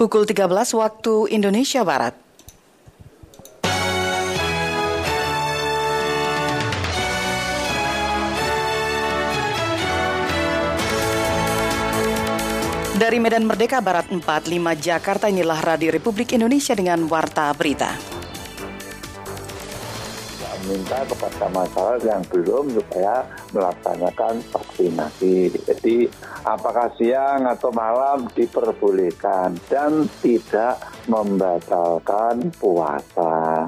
Pukul 0.00 0.24
13 0.24 0.48
waktu 0.80 1.28
Indonesia 1.28 1.84
Barat. 1.84 2.16
Dari 12.96 13.20
Medan 13.20 13.44
Merdeka 13.44 13.84
Barat 13.84 14.08
45 14.08 14.24
Jakarta 14.80 15.28
inilah 15.28 15.60
Radio 15.60 15.92
Republik 15.92 16.32
Indonesia 16.32 16.72
dengan 16.72 17.04
Warta 17.04 17.52
Berita. 17.52 18.09
Minta 20.68 21.04
kepada 21.08 21.46
masyarakat 21.48 22.02
yang 22.04 22.22
belum 22.28 22.76
supaya 22.76 23.24
melaksanakan 23.56 24.44
vaksinasi. 24.52 25.56
Jadi 25.64 26.04
apakah 26.44 26.92
siang 27.00 27.48
atau 27.48 27.72
malam 27.72 28.28
diperbolehkan 28.36 29.56
dan 29.72 30.04
tidak 30.20 30.76
membatalkan 31.08 32.52
puasa. 32.60 33.66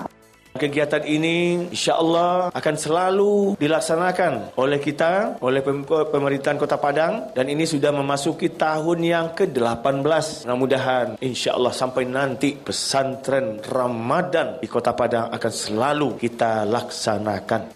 Kegiatan 0.53 1.09
ini 1.09 1.65
insya 1.73 1.97
Allah 1.97 2.53
akan 2.53 2.75
selalu 2.77 3.57
dilaksanakan 3.57 4.53
oleh 4.61 4.77
kita, 4.85 5.41
oleh 5.41 5.65
pemerintahan 5.65 6.61
Kota 6.61 6.77
Padang 6.77 7.33
dan 7.33 7.49
ini 7.49 7.65
sudah 7.65 7.89
memasuki 7.89 8.53
tahun 8.53 9.01
yang 9.01 9.27
ke-18. 9.33 10.45
Mudah-mudahan 10.45 11.17
insya 11.25 11.57
Allah 11.57 11.73
sampai 11.73 12.05
nanti 12.05 12.53
pesantren 12.53 13.65
Ramadan 13.65 14.61
di 14.61 14.69
Kota 14.69 14.93
Padang 14.93 15.33
akan 15.33 15.53
selalu 15.53 16.21
kita 16.21 16.69
laksanakan. 16.69 17.73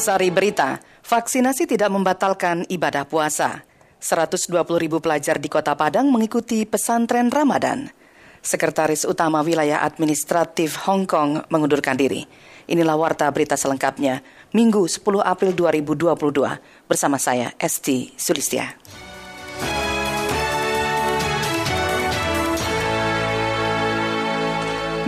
Sari 0.00 0.32
berita, 0.32 0.80
vaksinasi 1.04 1.68
tidak 1.68 1.92
membatalkan 1.92 2.64
ibadah 2.72 3.04
puasa. 3.04 3.68
120 3.98 4.54
ribu 4.78 5.02
pelajar 5.02 5.42
di 5.42 5.50
Kota 5.50 5.74
Padang 5.74 6.06
mengikuti 6.10 6.62
pesantren 6.62 7.30
Ramadan. 7.30 7.90
Sekretaris 8.38 9.02
Utama 9.02 9.42
Wilayah 9.42 9.82
Administratif 9.82 10.78
Hong 10.86 11.04
Kong 11.10 11.42
mengundurkan 11.50 11.98
diri. 11.98 12.22
Inilah 12.70 12.94
warta 12.94 13.26
berita 13.34 13.58
selengkapnya, 13.58 14.22
Minggu 14.54 14.86
10 14.86 15.02
April 15.24 15.52
2022, 15.56 16.86
bersama 16.86 17.18
saya, 17.18 17.50
Esti 17.58 18.14
Sulistia. 18.14 18.78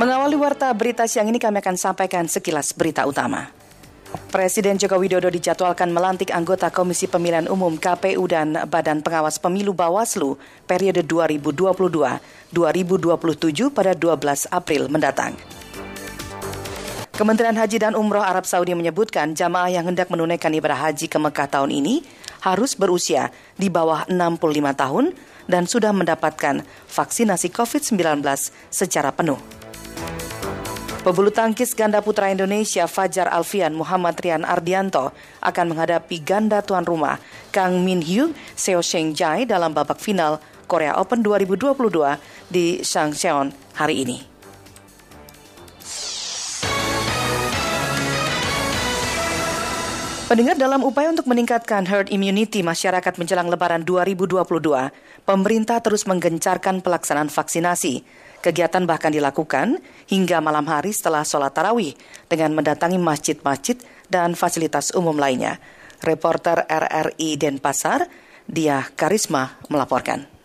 Mengawali 0.01 0.33
warta 0.41 0.73
berita 0.73 1.05
siang 1.05 1.29
ini 1.29 1.37
kami 1.37 1.61
akan 1.61 1.77
sampaikan 1.77 2.25
sekilas 2.25 2.73
berita 2.73 3.05
utama. 3.05 3.60
Presiden 4.31 4.79
Joko 4.79 4.99
Widodo 4.99 5.31
dijadwalkan 5.31 5.95
melantik 5.95 6.35
anggota 6.35 6.71
Komisi 6.71 7.07
Pemilihan 7.07 7.47
Umum 7.47 7.79
KPU 7.79 8.27
dan 8.27 8.59
Badan 8.67 9.03
Pengawas 9.03 9.39
Pemilu 9.39 9.71
Bawaslu 9.75 10.39
periode 10.67 11.07
2022-2027 11.07 12.55
pada 13.71 13.95
12 13.95 14.51
April 14.51 14.91
mendatang. 14.91 15.35
Kementerian 17.15 17.53
Haji 17.53 17.79
dan 17.79 17.93
Umroh 17.93 18.25
Arab 18.25 18.49
Saudi 18.49 18.73
menyebutkan 18.73 19.37
jamaah 19.37 19.69
yang 19.69 19.85
hendak 19.93 20.09
menunaikan 20.09 20.57
ibadah 20.57 20.89
haji 20.89 21.05
ke 21.05 21.19
Mekah 21.21 21.53
tahun 21.53 21.69
ini 21.69 22.01
harus 22.41 22.73
berusia 22.75 23.29
di 23.61 23.69
bawah 23.69 24.09
65 24.09 24.41
tahun 24.73 25.13
dan 25.45 25.69
sudah 25.69 25.93
mendapatkan 25.93 26.65
vaksinasi 26.89 27.53
COVID-19 27.53 28.25
secara 28.73 29.13
penuh. 29.13 29.37
Pebulu 31.01 31.33
tangkis 31.33 31.73
ganda 31.73 32.05
putra 32.05 32.29
Indonesia 32.29 32.85
Fajar 32.85 33.25
Alfian 33.33 33.73
Muhammad 33.73 34.21
Rian 34.21 34.45
Ardianto 34.45 35.17
akan 35.41 35.73
menghadapi 35.73 36.21
ganda 36.21 36.61
tuan 36.61 36.85
rumah 36.85 37.17
Kang 37.49 37.81
Min 37.81 38.05
Hyuk 38.05 38.37
Seo 38.53 38.85
Sheng 38.85 39.17
Jai 39.17 39.49
dalam 39.49 39.73
babak 39.73 39.97
final 39.97 40.45
Korea 40.69 41.01
Open 41.01 41.25
2022 41.25 42.53
di 42.53 42.85
Changcheon 42.85 43.49
hari 43.81 44.05
ini. 44.05 44.31
Pendengar 50.29 50.61
dalam 50.61 50.85
upaya 50.85 51.11
untuk 51.11 51.27
meningkatkan 51.27 51.89
herd 51.89 52.13
immunity 52.13 52.61
masyarakat 52.61 53.19
menjelang 53.19 53.49
lebaran 53.49 53.83
2022, 53.83 54.37
pemerintah 55.25 55.81
terus 55.81 56.05
menggencarkan 56.05 56.85
pelaksanaan 56.85 57.33
vaksinasi. 57.33 58.05
Kegiatan 58.41 58.89
bahkan 58.89 59.13
dilakukan 59.13 59.85
hingga 60.09 60.41
malam 60.41 60.65
hari 60.65 60.97
setelah 60.97 61.29
sholat 61.29 61.53
tarawih 61.53 61.93
dengan 62.25 62.57
mendatangi 62.57 62.97
masjid-masjid 62.97 63.77
dan 64.09 64.33
fasilitas 64.33 64.97
umum 64.97 65.21
lainnya. 65.21 65.61
Reporter 66.01 66.65
RRI 66.65 67.37
Denpasar, 67.37 68.09
Dia 68.49 68.81
Karisma 68.97 69.61
melaporkan 69.69 70.40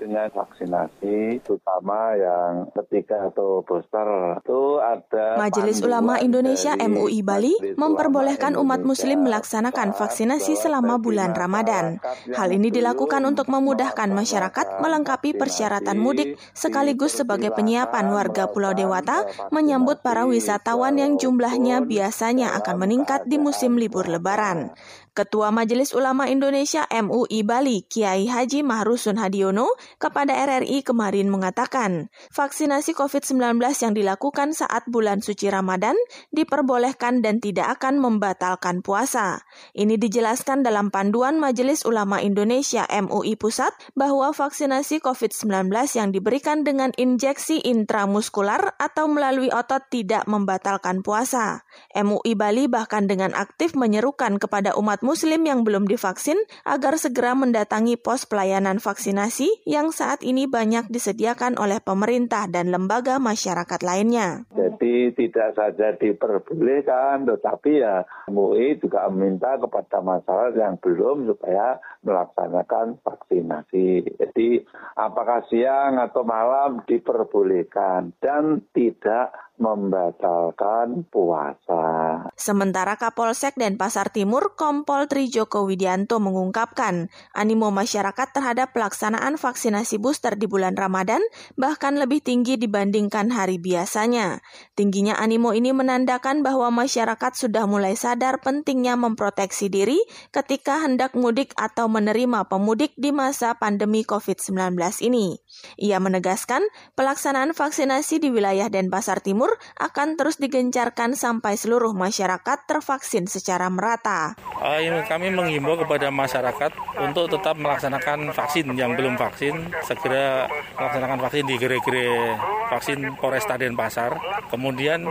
dengan 0.00 0.32
vaksinasi, 0.32 1.44
terutama 1.44 2.16
yang 2.16 2.72
ketiga 2.72 3.28
atau 3.28 3.60
booster 3.60 4.40
itu 4.40 4.80
ada. 4.80 5.36
Majelis 5.36 5.84
Ulama 5.84 6.16
Indonesia 6.24 6.72
MUI 6.80 7.20
Bali 7.20 7.52
memperbolehkan 7.76 8.56
umat 8.56 8.80
Muslim 8.80 9.28
melaksanakan 9.28 9.92
vaksinasi 9.92 10.56
selama 10.56 10.96
bulan 10.96 11.36
Ramadan. 11.36 12.00
Hal 12.32 12.48
ini 12.48 12.72
dilakukan 12.72 13.20
untuk 13.28 13.52
memudahkan 13.52 14.08
masyarakat 14.08 14.80
melengkapi 14.80 15.36
persyaratan 15.36 16.00
mudik 16.00 16.40
sekaligus 16.56 17.20
sebagai 17.20 17.52
penyiapan 17.52 18.08
warga 18.08 18.48
Pulau 18.48 18.72
Dewata 18.72 19.28
menyambut 19.52 20.00
para 20.00 20.24
wisatawan 20.24 20.96
yang 20.96 21.20
jumlahnya 21.20 21.84
biasanya 21.84 22.56
akan 22.56 22.80
meningkat 22.80 23.28
di 23.28 23.36
musim 23.36 23.76
libur 23.76 24.08
Lebaran. 24.08 24.72
Ketua 25.10 25.50
Majelis 25.50 25.90
Ulama 25.90 26.30
Indonesia 26.30 26.86
MUI 26.86 27.42
Bali, 27.42 27.82
Kiai 27.82 28.30
Haji 28.30 28.62
Mahrusun 28.62 29.18
Hadiono, 29.18 29.74
kepada 29.98 30.38
RRI 30.38 30.86
kemarin 30.86 31.26
mengatakan, 31.34 32.14
vaksinasi 32.30 32.94
COVID-19 32.94 33.58
yang 33.58 33.92
dilakukan 33.98 34.54
saat 34.54 34.86
bulan 34.86 35.18
suci 35.18 35.50
Ramadan 35.50 35.98
diperbolehkan 36.30 37.26
dan 37.26 37.42
tidak 37.42 37.82
akan 37.82 37.98
membatalkan 37.98 38.86
puasa. 38.86 39.42
Ini 39.74 39.98
dijelaskan 39.98 40.62
dalam 40.62 40.94
panduan 40.94 41.42
Majelis 41.42 41.82
Ulama 41.82 42.22
Indonesia 42.22 42.86
MUI 42.86 43.34
Pusat 43.34 43.74
bahwa 43.98 44.30
vaksinasi 44.30 45.02
COVID-19 45.02 45.74
yang 45.98 46.14
diberikan 46.14 46.62
dengan 46.62 46.94
injeksi 46.94 47.58
intramuskular 47.66 48.78
atau 48.78 49.10
melalui 49.10 49.50
otot 49.50 49.82
tidak 49.90 50.30
membatalkan 50.30 51.02
puasa. 51.02 51.66
MUI 51.98 52.38
Bali 52.38 52.70
bahkan 52.70 53.10
dengan 53.10 53.34
aktif 53.34 53.74
menyerukan 53.74 54.38
kepada 54.38 54.78
umat 54.78 54.99
umat 55.00 55.16
Muslim 55.16 55.48
yang 55.48 55.64
belum 55.64 55.88
divaksin 55.88 56.36
agar 56.68 57.00
segera 57.00 57.32
mendatangi 57.32 57.96
pos 57.96 58.28
pelayanan 58.28 58.76
vaksinasi 58.76 59.64
yang 59.64 59.96
saat 59.96 60.20
ini 60.20 60.44
banyak 60.44 60.92
disediakan 60.92 61.56
oleh 61.56 61.80
pemerintah 61.80 62.44
dan 62.52 62.68
lembaga 62.68 63.16
masyarakat 63.16 63.80
lainnya. 63.80 64.44
Jadi 64.52 65.16
tidak 65.16 65.56
saja 65.56 65.96
diperbolehkan, 65.96 67.24
tetapi 67.24 67.80
ya 67.80 68.04
MUI 68.28 68.76
juga 68.80 69.08
meminta 69.08 69.56
kepada 69.56 70.04
masyarakat 70.04 70.56
yang 70.60 70.76
belum 70.80 71.32
supaya 71.32 71.80
melaksanakan 72.04 73.00
vaksinasi. 73.00 74.20
Jadi 74.20 74.64
apakah 75.00 75.44
siang 75.48 75.96
atau 75.96 76.24
malam 76.24 76.84
diperbolehkan 76.84 78.12
dan 78.20 78.64
tidak 78.76 79.32
membatalkan 79.60 81.04
puasa. 81.12 81.84
Sementara 82.32 82.96
Kapolsek 82.96 83.60
dan 83.60 83.76
Pasar 83.76 84.08
Timur 84.08 84.56
Kompol 84.56 85.04
Tri 85.04 85.28
Joko 85.28 85.68
Widianto 85.68 86.16
mengungkapkan 86.16 87.12
animo 87.36 87.68
masyarakat 87.68 88.32
terhadap 88.32 88.72
pelaksanaan 88.72 89.36
vaksinasi 89.36 90.00
booster 90.00 90.40
di 90.40 90.48
bulan 90.48 90.74
Ramadan 90.80 91.20
bahkan 91.60 92.00
lebih 92.00 92.24
tinggi 92.24 92.56
dibandingkan 92.56 93.28
hari 93.28 93.60
biasanya. 93.60 94.40
Tingginya 94.72 95.20
animo 95.20 95.52
ini 95.52 95.76
menandakan 95.76 96.40
bahwa 96.40 96.72
masyarakat 96.72 97.36
sudah 97.36 97.68
mulai 97.68 98.00
sadar 98.00 98.40
pentingnya 98.40 98.96
memproteksi 98.96 99.68
diri 99.68 100.00
ketika 100.32 100.80
hendak 100.80 101.12
mudik 101.12 101.52
atau 101.60 101.84
menerima 101.92 102.48
pemudik 102.48 102.96
di 102.96 103.12
masa 103.12 103.52
pandemi 103.60 104.08
COVID-19 104.08 104.80
ini. 105.04 105.36
Ia 105.76 106.00
menegaskan 106.00 106.64
pelaksanaan 106.96 107.52
vaksinasi 107.52 108.24
di 108.24 108.32
wilayah 108.32 108.72
Denpasar 108.72 109.20
Timur 109.20 109.49
akan 109.78 110.18
terus 110.18 110.36
digencarkan 110.36 111.14
sampai 111.14 111.56
seluruh 111.56 111.94
masyarakat 111.96 112.58
tervaksin 112.66 113.30
secara 113.30 113.70
merata. 113.70 114.34
Uh, 114.60 114.80
kami 115.08 115.32
menghimbau 115.32 115.78
kepada 115.80 116.12
masyarakat 116.12 116.72
untuk 117.00 117.32
tetap 117.32 117.56
melaksanakan 117.56 118.34
vaksin 118.34 118.66
yang 118.76 118.94
belum 118.94 119.16
vaksin, 119.16 119.72
segera 119.86 120.50
melaksanakan 120.76 121.18
vaksin 121.24 121.44
di 121.48 121.54
gerai-gerai 121.56 122.36
vaksin 122.70 122.98
Polresta 123.18 123.58
Denpasar. 123.58 124.14
Kemudian 124.52 125.06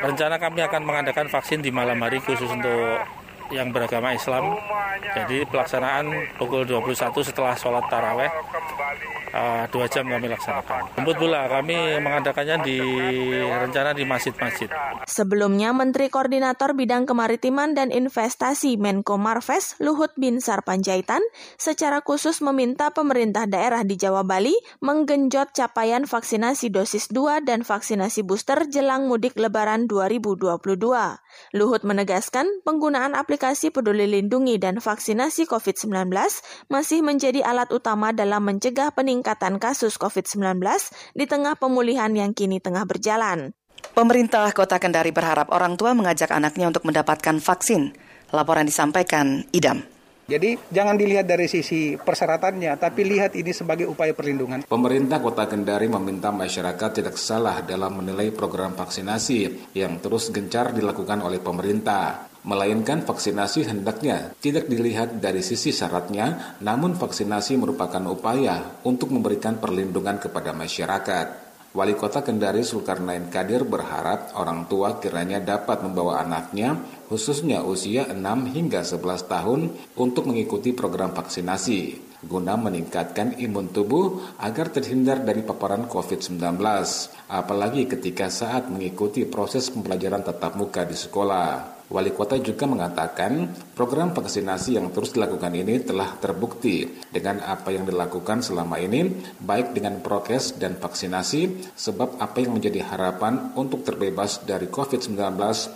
rencana 0.00 0.36
kami 0.38 0.60
akan 0.64 0.82
mengadakan 0.86 1.26
vaksin 1.26 1.60
di 1.64 1.74
malam 1.74 1.98
hari 2.00 2.22
khusus 2.22 2.48
untuk 2.48 3.02
yang 3.50 3.74
beragama 3.74 4.14
Islam. 4.14 4.54
Jadi 5.10 5.42
pelaksanaan 5.50 6.38
pukul 6.38 6.62
21 6.62 7.10
setelah 7.26 7.58
sholat 7.58 7.82
taraweh 7.90 8.30
uh, 9.34 9.64
dua 9.70 9.86
jam 9.88 10.06
kami 10.06 10.30
laksanakan. 10.30 10.94
Jemput 10.98 11.16
bola 11.16 11.46
kami 11.48 11.98
mengadakannya 11.98 12.56
di 12.66 12.78
rencana 13.48 13.96
di 13.96 14.04
masjid-masjid. 14.06 14.68
Sebelumnya 15.06 15.72
Menteri 15.74 16.12
Koordinator 16.12 16.74
Bidang 16.76 17.08
Kemaritiman 17.08 17.74
dan 17.74 17.90
Investasi 17.90 18.76
Menko 18.76 19.16
Marves 19.16 19.78
Luhut 19.80 20.12
Binsar 20.18 20.62
Panjaitan 20.62 21.22
secara 21.56 22.02
khusus 22.04 22.42
meminta 22.44 22.92
pemerintah 22.92 23.46
daerah 23.46 23.82
di 23.86 23.96
Jawa 23.96 24.22
Bali 24.26 24.54
menggenjot 24.84 25.54
capaian 25.56 26.04
vaksinasi 26.04 26.70
dosis 26.70 27.08
2 27.10 27.46
dan 27.46 27.62
vaksinasi 27.64 28.22
booster 28.26 28.66
jelang 28.68 29.06
mudik 29.06 29.38
lebaran 29.38 29.86
2022. 29.86 30.50
Luhut 31.56 31.82
menegaskan 31.82 32.46
penggunaan 32.66 33.16
aplikasi 33.16 33.72
Peduli 33.72 34.06
Lindungi 34.06 34.58
dan 34.58 34.82
vaksinasi 34.82 35.46
COVID-19 35.48 36.10
masih 36.68 37.00
menjadi 37.00 37.42
alat 37.46 37.70
utama 37.72 38.10
dalam 38.12 38.44
mencegah 38.44 38.92
peningkatan 38.92 39.19
kasus 39.22 39.96
COVID-19 40.00 40.60
di 41.14 41.24
tengah 41.28 41.54
pemulihan 41.56 42.10
yang 42.12 42.32
kini 42.32 42.58
tengah 42.58 42.84
berjalan. 42.88 43.52
Pemerintah 43.90 44.52
Kota 44.52 44.76
Kendari 44.76 45.10
berharap 45.10 45.50
orang 45.50 45.74
tua 45.74 45.96
mengajak 45.96 46.30
anaknya 46.30 46.68
untuk 46.68 46.84
mendapatkan 46.86 47.40
vaksin. 47.40 47.96
Laporan 48.30 48.68
disampaikan 48.68 49.42
Idam. 49.50 49.82
Jadi 50.30 50.54
jangan 50.70 50.94
dilihat 50.94 51.26
dari 51.26 51.50
sisi 51.50 51.98
persyaratannya, 51.98 52.78
tapi 52.78 53.02
lihat 53.02 53.34
ini 53.34 53.50
sebagai 53.50 53.90
upaya 53.90 54.14
perlindungan. 54.14 54.62
Pemerintah 54.62 55.18
Kota 55.18 55.50
Kendari 55.50 55.90
meminta 55.90 56.30
masyarakat 56.30 57.02
tidak 57.02 57.18
salah 57.18 57.66
dalam 57.66 57.98
menilai 57.98 58.30
program 58.30 58.78
vaksinasi 58.78 59.74
yang 59.74 59.98
terus 59.98 60.30
gencar 60.30 60.70
dilakukan 60.70 61.18
oleh 61.26 61.42
pemerintah. 61.42 62.29
Melainkan 62.40 63.04
vaksinasi 63.04 63.68
hendaknya 63.68 64.32
tidak 64.40 64.64
dilihat 64.64 65.20
dari 65.20 65.44
sisi 65.44 65.76
syaratnya, 65.76 66.56
namun 66.64 66.96
vaksinasi 66.96 67.60
merupakan 67.60 68.00
upaya 68.08 68.80
untuk 68.88 69.12
memberikan 69.12 69.60
perlindungan 69.60 70.16
kepada 70.16 70.56
masyarakat. 70.56 71.50
Wali 71.70 71.94
Kota 71.94 72.24
Kendari 72.26 72.66
Sulkarnain 72.66 73.30
Kadir 73.30 73.62
berharap 73.62 74.34
orang 74.34 74.66
tua 74.66 74.98
kiranya 74.98 75.38
dapat 75.38 75.86
membawa 75.86 76.18
anaknya 76.18 76.74
khususnya 77.06 77.62
usia 77.62 78.10
6 78.10 78.18
hingga 78.50 78.82
11 78.82 79.30
tahun 79.30 79.60
untuk 79.94 80.26
mengikuti 80.26 80.74
program 80.74 81.14
vaksinasi 81.14 82.10
guna 82.26 82.58
meningkatkan 82.58 83.38
imun 83.38 83.70
tubuh 83.70 84.34
agar 84.42 84.74
terhindar 84.74 85.22
dari 85.22 85.40
paparan 85.46 85.86
COVID-19 85.86 86.42
apalagi 87.30 87.86
ketika 87.86 88.26
saat 88.28 88.66
mengikuti 88.66 89.22
proses 89.24 89.70
pembelajaran 89.70 90.26
tatap 90.26 90.58
muka 90.58 90.82
di 90.82 90.98
sekolah. 90.98 91.79
Wali 91.90 92.14
kota 92.14 92.38
juga 92.38 92.70
mengatakan 92.70 93.50
program 93.74 94.14
vaksinasi 94.14 94.78
yang 94.78 94.94
terus 94.94 95.10
dilakukan 95.10 95.50
ini 95.50 95.82
telah 95.82 96.14
terbukti 96.22 96.86
dengan 97.10 97.42
apa 97.42 97.74
yang 97.74 97.82
dilakukan 97.82 98.46
selama 98.46 98.78
ini, 98.78 99.10
baik 99.42 99.74
dengan 99.74 99.98
prokes 99.98 100.54
dan 100.54 100.78
vaksinasi, 100.78 101.74
sebab 101.74 102.22
apa 102.22 102.46
yang 102.46 102.54
menjadi 102.54 102.86
harapan 102.86 103.50
untuk 103.58 103.82
terbebas 103.82 104.38
dari 104.46 104.70
COVID-19 104.70 105.18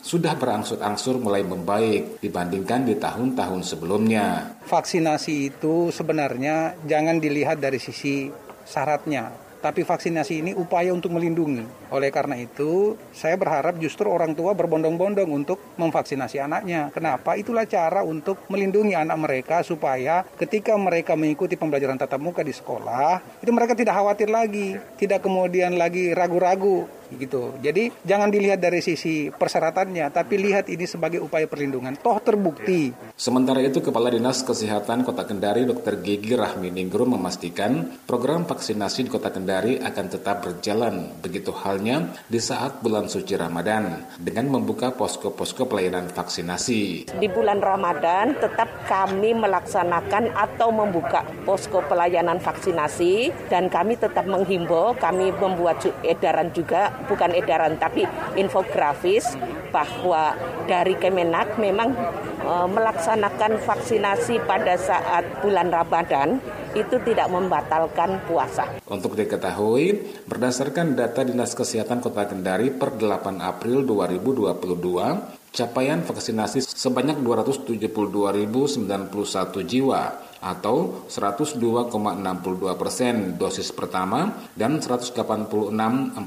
sudah 0.06 0.38
berangsur-angsur 0.38 1.18
mulai 1.18 1.42
membaik 1.42 2.22
dibandingkan 2.22 2.86
di 2.86 2.94
tahun-tahun 2.94 3.66
sebelumnya. 3.66 4.54
Vaksinasi 4.70 5.50
itu 5.50 5.90
sebenarnya 5.90 6.78
jangan 6.86 7.18
dilihat 7.18 7.58
dari 7.58 7.82
sisi 7.82 8.30
syaratnya, 8.62 9.43
tapi 9.64 9.80
vaksinasi 9.80 10.44
ini 10.44 10.52
upaya 10.52 10.92
untuk 10.92 11.16
melindungi. 11.16 11.64
Oleh 11.88 12.12
karena 12.12 12.36
itu, 12.36 13.00
saya 13.16 13.32
berharap 13.40 13.80
justru 13.80 14.12
orang 14.12 14.36
tua 14.36 14.52
berbondong-bondong 14.52 15.24
untuk 15.32 15.56
memvaksinasi 15.80 16.36
anaknya. 16.36 16.92
Kenapa? 16.92 17.32
Itulah 17.40 17.64
cara 17.64 18.04
untuk 18.04 18.44
melindungi 18.52 18.92
anak 18.92 19.16
mereka 19.16 19.64
supaya 19.64 20.20
ketika 20.36 20.76
mereka 20.76 21.16
mengikuti 21.16 21.56
pembelajaran 21.56 21.96
tatap 21.96 22.20
muka 22.20 22.44
di 22.44 22.52
sekolah, 22.52 23.40
itu 23.40 23.48
mereka 23.56 23.72
tidak 23.72 23.96
khawatir 23.96 24.28
lagi, 24.28 24.76
tidak 25.00 25.24
kemudian 25.24 25.80
lagi 25.80 26.12
ragu-ragu 26.12 26.84
gitu. 27.12 27.56
Jadi 27.60 27.90
jangan 28.04 28.30
dilihat 28.32 28.62
dari 28.62 28.80
sisi 28.80 29.28
persyaratannya, 29.28 30.08
tapi 30.14 30.40
lihat 30.40 30.70
ini 30.70 30.86
sebagai 30.88 31.20
upaya 31.20 31.44
perlindungan. 31.44 31.98
Toh 31.98 32.18
terbukti. 32.22 32.94
Sementara 33.18 33.60
itu 33.60 33.82
Kepala 33.82 34.08
Dinas 34.08 34.40
Kesehatan 34.46 35.02
Kota 35.02 35.26
Kendari 35.26 35.66
Dr. 35.68 36.00
Gigi 36.00 36.38
Rahmi 36.38 36.70
Ninggrum 36.70 37.18
memastikan 37.18 37.98
program 38.08 38.48
vaksinasi 38.48 39.06
di 39.06 39.10
Kota 39.10 39.28
Kendari 39.34 39.82
akan 39.82 40.06
tetap 40.06 40.46
berjalan. 40.46 41.10
Begitu 41.20 41.50
halnya 41.50 42.14
di 42.30 42.38
saat 42.38 42.80
bulan 42.80 43.10
suci 43.10 43.34
Ramadan 43.34 44.06
dengan 44.16 44.48
membuka 44.48 44.94
posko-posko 44.94 45.66
pelayanan 45.66 46.08
vaksinasi. 46.10 47.10
Di 47.18 47.28
bulan 47.28 47.58
Ramadan 47.58 48.38
tetap 48.38 48.70
kami 48.86 49.34
melaksanakan 49.34 50.30
atau 50.34 50.70
membuka 50.70 51.26
posko 51.42 51.82
pelayanan 51.84 52.38
vaksinasi 52.38 53.34
dan 53.50 53.66
kami 53.66 53.98
tetap 53.98 54.24
menghimbau, 54.24 54.94
kami 54.96 55.34
membuat 55.34 55.82
edaran 56.06 56.54
juga 56.54 56.93
bukan 57.06 57.36
edaran 57.36 57.76
tapi 57.76 58.08
infografis 58.38 59.36
bahwa 59.74 60.38
dari 60.70 60.94
Kemenak 60.94 61.58
memang 61.58 61.90
e, 62.40 62.52
melaksanakan 62.70 63.58
vaksinasi 63.62 64.38
pada 64.46 64.78
saat 64.78 65.26
bulan 65.42 65.74
Ramadan 65.74 66.38
itu 66.74 66.98
tidak 67.06 67.30
membatalkan 67.30 68.18
puasa. 68.26 68.66
Untuk 68.90 69.14
diketahui, 69.14 70.02
berdasarkan 70.26 70.98
data 70.98 71.22
Dinas 71.22 71.54
Kesehatan 71.54 72.02
Kota 72.02 72.26
Kendari 72.26 72.74
per 72.74 72.98
8 72.98 73.38
April 73.38 73.86
2022, 73.86 75.54
capaian 75.54 76.02
vaksinasi 76.02 76.66
sebanyak 76.66 77.22
272.091 77.22 79.62
jiwa 79.62 80.33
atau 80.44 81.08
102,62 81.08 81.88
persen 82.76 83.40
dosis 83.40 83.72
pertama 83.72 84.44
dan 84.52 84.76
186.422 84.76 86.20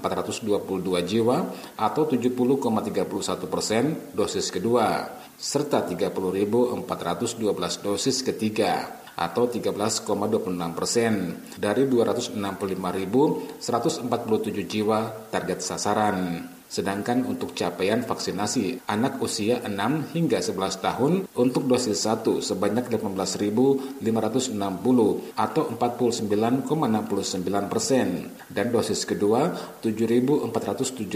jiwa 1.05 1.37
atau 1.77 2.09
70,31 2.09 3.45
persen 3.45 4.09
dosis 4.17 4.49
kedua 4.49 5.05
serta 5.37 5.85
30.412 5.85 7.85
dosis 7.85 8.25
ketiga 8.25 9.05
atau 9.17 9.49
13,26 9.49 10.77
persen 10.77 11.41
dari 11.57 11.85
265.147 11.85 14.65
jiwa 14.65 15.29
target 15.29 15.61
sasaran. 15.61 16.56
Sedangkan 16.67 17.23
untuk 17.23 17.55
capaian 17.55 18.03
vaksinasi 18.03 18.91
anak 18.91 19.23
usia 19.23 19.63
6 19.63 19.71
hingga 20.11 20.43
11 20.43 20.83
tahun 20.83 21.23
untuk 21.39 21.63
dosis 21.63 22.03
1 22.03 22.43
sebanyak 22.43 22.91
18.560 22.91 24.03
atau 25.39 25.63
49,69 25.71 27.71
persen 27.71 28.35
dan 28.51 28.67
dosis 28.67 29.07
kedua 29.07 29.55
7.417 29.79 31.07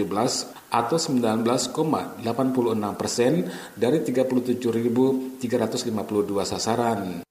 atau 0.72 0.96
19,86 0.96 2.24
persen 2.96 3.44
dari 3.76 4.00
37.352 4.00 5.36
sasaran. 6.48 7.28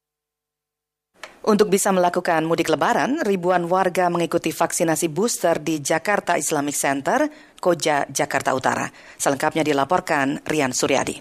Untuk 1.41 1.73
bisa 1.73 1.89
melakukan 1.89 2.45
mudik 2.45 2.69
lebaran, 2.69 3.17
ribuan 3.25 3.65
warga 3.65 4.13
mengikuti 4.13 4.53
vaksinasi 4.53 5.09
booster 5.09 5.57
di 5.57 5.81
Jakarta 5.81 6.37
Islamic 6.37 6.77
Center, 6.77 7.25
Koja, 7.57 8.05
Jakarta 8.13 8.53
Utara. 8.53 8.85
Selengkapnya 9.17 9.65
dilaporkan 9.65 10.45
Rian 10.45 10.69
Suryadi. 10.69 11.17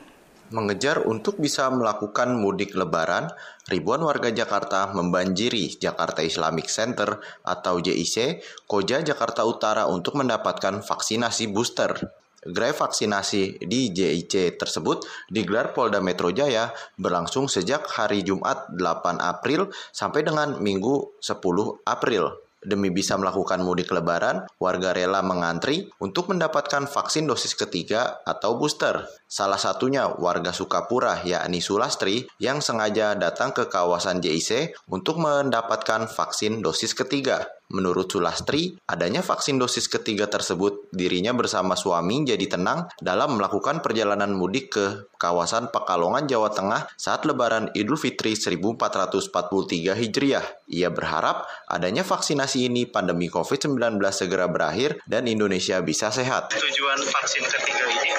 Mengejar 0.53 1.09
untuk 1.09 1.41
bisa 1.41 1.73
melakukan 1.73 2.37
mudik 2.37 2.77
lebaran, 2.77 3.33
ribuan 3.73 4.05
warga 4.05 4.29
Jakarta 4.29 4.93
membanjiri 4.93 5.81
Jakarta 5.81 6.21
Islamic 6.21 6.69
Center 6.69 7.17
atau 7.41 7.81
JIC, 7.81 8.45
Koja, 8.69 9.01
Jakarta 9.01 9.49
Utara 9.49 9.89
untuk 9.89 10.21
mendapatkan 10.21 10.85
vaksinasi 10.85 11.49
booster. 11.49 11.97
Gerai 12.41 12.73
vaksinasi 12.73 13.69
di 13.69 13.93
JIC 13.93 14.57
tersebut 14.57 15.05
digelar 15.29 15.77
Polda 15.77 16.01
Metro 16.01 16.33
Jaya 16.33 16.73
berlangsung 16.97 17.53
sejak 17.53 17.85
hari 17.85 18.25
Jumat 18.25 18.73
8 18.73 19.21
April 19.21 19.69
sampai 19.93 20.25
dengan 20.25 20.57
Minggu 20.57 21.21
10 21.21 21.37
April. 21.85 22.33
Demi 22.61 22.93
bisa 22.93 23.17
melakukan 23.17 23.61
mudik 23.65 23.89
lebaran, 23.89 24.45
warga 24.61 24.93
rela 24.93 25.25
mengantri 25.25 25.89
untuk 26.01 26.29
mendapatkan 26.33 26.89
vaksin 26.89 27.25
dosis 27.25 27.57
ketiga 27.57 28.21
atau 28.25 28.57
booster. 28.57 29.05
Salah 29.29 29.61
satunya 29.61 30.09
warga 30.09 30.53
Sukapura 30.53 31.25
yakni 31.25 31.65
Sulastri 31.65 32.29
yang 32.37 32.65
sengaja 32.65 33.17
datang 33.17 33.57
ke 33.57 33.69
kawasan 33.69 34.21
JIC 34.25 34.77
untuk 34.93 35.21
mendapatkan 35.21 36.09
vaksin 36.09 36.61
dosis 36.61 36.93
ketiga. 36.93 37.60
Menurut 37.71 38.11
Sulastri, 38.11 38.75
adanya 38.91 39.23
vaksin 39.23 39.55
dosis 39.55 39.87
ketiga 39.87 40.27
tersebut, 40.27 40.91
dirinya 40.91 41.31
bersama 41.31 41.79
suami 41.79 42.27
jadi 42.27 42.43
tenang 42.51 42.91
dalam 42.99 43.39
melakukan 43.39 43.79
perjalanan 43.79 44.35
mudik 44.35 44.75
ke 44.75 44.87
kawasan 45.23 45.71
Pekalongan, 45.71 46.27
Jawa 46.27 46.51
Tengah 46.51 46.91
saat 46.99 47.23
Lebaran 47.23 47.71
Idul 47.79 47.95
Fitri 47.95 48.35
1443 48.35 49.95
Hijriah. 49.95 50.47
Ia 50.67 50.91
berharap 50.91 51.47
adanya 51.71 52.03
vaksinasi 52.03 52.67
ini 52.67 52.91
pandemi 52.91 53.31
COVID-19 53.31 54.03
segera 54.11 54.51
berakhir 54.51 54.99
dan 55.07 55.31
Indonesia 55.31 55.79
bisa 55.79 56.11
sehat. 56.11 56.51
Tujuan 56.51 56.99
vaksin 57.07 57.47
ketiga 57.47 57.87
ini 57.87 58.10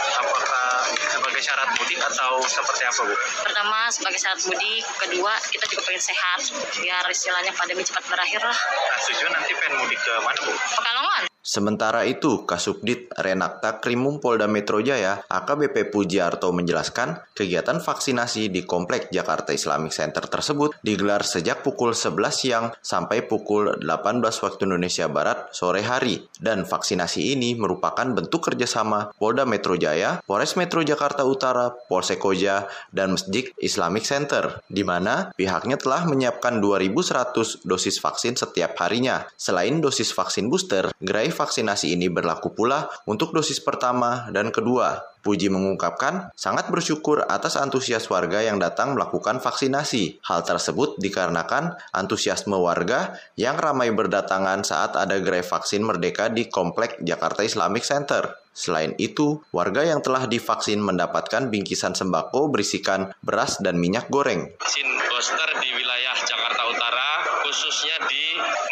sebagai 1.42 1.58
syarat 1.58 1.70
mudik 1.74 2.00
atau 2.06 2.34
seperti 2.46 2.84
apa 2.86 3.02
Bu? 3.10 3.16
Pertama 3.42 3.80
sebagai 3.90 4.20
syarat 4.22 4.42
mudik, 4.46 4.86
kedua 5.02 5.34
kita 5.50 5.66
juga 5.74 5.82
pengen 5.90 6.04
sehat 6.06 6.40
biar 6.78 7.04
istilahnya 7.10 7.52
pandemi 7.58 7.82
cepat 7.82 8.06
berakhir 8.06 8.46
lah. 8.46 8.54
Nah, 8.54 9.00
tujuan 9.10 9.32
nanti 9.34 9.52
pengen 9.58 9.82
mudik 9.82 9.98
ke 9.98 10.14
mana 10.22 10.38
Bu? 10.38 10.54
Pekalongan. 10.54 11.22
Sementara 11.42 12.06
itu, 12.06 12.46
Kasubdit 12.46 13.10
Renakta 13.18 13.82
Krimum 13.82 14.22
Polda 14.22 14.46
Metro 14.46 14.78
Jaya, 14.78 15.26
AKBP 15.26 15.90
Pujiarto 15.90 16.54
menjelaskan, 16.54 17.18
kegiatan 17.34 17.82
vaksinasi 17.82 18.54
di 18.54 18.62
Komplek 18.62 19.10
Jakarta 19.10 19.50
Islamic 19.50 19.90
Center 19.90 20.22
tersebut 20.30 20.78
digelar 20.86 21.26
sejak 21.26 21.66
pukul 21.66 21.98
11 21.98 22.30
siang 22.30 22.66
sampai 22.86 23.26
pukul 23.26 23.74
18 23.82 24.22
waktu 24.22 24.62
Indonesia 24.70 25.10
Barat 25.10 25.50
sore 25.50 25.82
hari. 25.82 26.22
Dan 26.38 26.70
vaksinasi 26.70 27.34
ini 27.34 27.58
merupakan 27.58 28.06
bentuk 28.06 28.54
kerjasama 28.54 29.10
Polda 29.18 29.42
Metro 29.50 29.74
Jaya, 29.74 30.22
Polres 30.22 30.54
Metro 30.54 30.86
Jakarta 30.86 31.26
Utara, 31.26 31.74
Polsek 31.74 32.22
Koja, 32.22 32.70
dan 32.94 33.18
Masjid 33.18 33.50
Islamic 33.58 34.06
Center, 34.06 34.62
di 34.70 34.86
mana 34.86 35.34
pihaknya 35.34 35.82
telah 35.82 36.06
menyiapkan 36.06 36.62
2.100 36.62 37.66
dosis 37.66 37.98
vaksin 37.98 38.38
setiap 38.38 38.78
harinya. 38.78 39.26
Selain 39.34 39.82
dosis 39.82 40.14
vaksin 40.14 40.46
booster, 40.46 40.94
gerai 41.02 41.31
vaksinasi 41.34 41.96
ini 41.96 42.12
berlaku 42.12 42.54
pula 42.54 42.92
untuk 43.08 43.32
dosis 43.32 43.64
pertama 43.64 44.30
dan 44.30 44.52
kedua. 44.54 45.12
Puji 45.22 45.54
mengungkapkan 45.54 46.34
sangat 46.34 46.74
bersyukur 46.74 47.22
atas 47.30 47.54
antusias 47.54 48.10
warga 48.10 48.42
yang 48.42 48.58
datang 48.58 48.98
melakukan 48.98 49.38
vaksinasi. 49.38 50.18
Hal 50.26 50.42
tersebut 50.42 50.98
dikarenakan 50.98 51.78
antusiasme 51.94 52.58
warga 52.58 53.14
yang 53.38 53.54
ramai 53.62 53.94
berdatangan 53.94 54.66
saat 54.66 54.98
ada 54.98 55.22
gerai 55.22 55.46
vaksin 55.46 55.86
merdeka 55.86 56.34
di 56.34 56.50
Komplek 56.50 56.98
Jakarta 57.06 57.46
Islamic 57.46 57.86
Center. 57.86 58.34
Selain 58.52 58.98
itu, 59.00 59.40
warga 59.56 59.86
yang 59.86 60.04
telah 60.04 60.28
divaksin 60.28 60.84
mendapatkan 60.84 61.48
bingkisan 61.48 61.96
sembako 61.96 62.52
berisikan 62.52 63.14
beras 63.24 63.62
dan 63.64 63.80
minyak 63.80 64.12
goreng. 64.12 64.52
Vaksin 64.60 64.90
booster 65.08 65.50
di 65.62 65.70
wilayah 65.72 66.18
Jakarta 66.20 66.62
Utara, 66.68 67.12
khususnya 67.48 67.96
di 68.12 68.31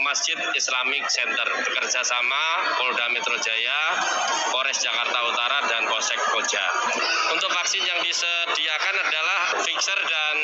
Masjid 0.10 0.42
Islamic 0.58 1.06
Center, 1.06 1.46
bekerja 1.46 2.01
sama 2.01 2.42
Polda 2.82 3.13
Metro 3.13 3.38
Jaya, 3.38 3.94
Polres 4.50 4.82
Jakarta 4.82 5.22
Utara, 5.22 5.62
dan 5.70 5.86
Polsek 5.86 6.18
Koja. 6.34 6.66
Untuk 7.30 7.54
vaksin 7.54 7.86
yang 7.86 8.01
disediakan 8.01 8.96
adalah 9.06 9.39
Pfizer 9.62 10.00
dan 10.01 10.36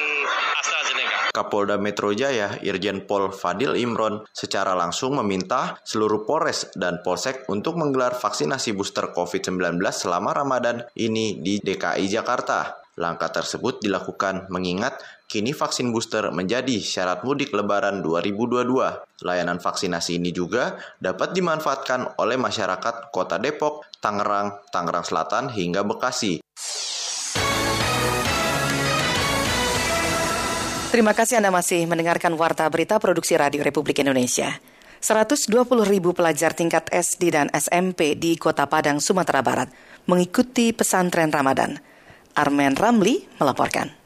AstraZeneca. 0.61 1.33
Kapolda 1.33 1.81
Metro 1.81 2.13
Jaya, 2.13 2.61
Irjen 2.61 3.09
Pol 3.09 3.33
Fadil 3.33 3.73
Imron, 3.73 4.21
secara 4.29 4.77
langsung 4.77 5.17
meminta 5.17 5.81
seluruh 5.81 6.29
Polres 6.29 6.69
dan 6.77 7.01
Polsek 7.01 7.49
untuk 7.49 7.73
menggelar 7.81 8.13
vaksinasi 8.13 8.77
booster 8.77 9.17
COVID-19 9.17 9.81
selama 9.89 10.45
Ramadan 10.45 10.85
ini 10.93 11.41
di 11.41 11.57
DKI 11.57 12.05
Jakarta. 12.05 12.85
Langkah 12.95 13.27
tersebut 13.27 13.83
dilakukan 13.83 14.47
mengingat 14.47 15.03
kini 15.25 15.51
vaksin 15.51 15.89
booster 15.89 16.29
menjadi 16.31 16.77
syarat 16.79 17.25
mudik 17.25 17.51
lebaran 17.51 17.99
2022. 18.05 19.25
Layanan 19.25 19.57
vaksinasi 19.57 20.21
ini 20.21 20.29
juga 20.29 20.77
dapat 21.01 21.33
dimanfaatkan 21.33 22.17
oleh 22.21 22.37
masyarakat 22.37 23.09
Kota 23.09 23.41
Depok, 23.41 23.85
Tangerang, 23.99 24.61
Tangerang 24.69 25.05
Selatan 25.05 25.49
hingga 25.51 25.81
Bekasi. 25.83 26.41
Terima 30.95 31.11
kasih 31.11 31.43
Anda 31.43 31.51
masih 31.51 31.83
mendengarkan 31.91 32.31
Warta 32.39 32.63
Berita 32.71 32.95
Produksi 33.03 33.35
Radio 33.35 33.59
Republik 33.67 33.99
Indonesia. 33.99 34.55
120 35.03 35.51
ribu 35.85 36.15
pelajar 36.15 36.55
tingkat 36.55 36.87
SD 36.87 37.35
dan 37.35 37.51
SMP 37.51 38.15
di 38.15 38.39
Kota 38.39 38.65
Padang, 38.65 39.03
Sumatera 39.03 39.43
Barat 39.43 39.69
mengikuti 40.07 40.71
pesantren 40.71 41.35
Ramadan. 41.35 41.77
Armen 42.33 42.79
Ramli 42.79 43.27
melaporkan. 43.37 44.04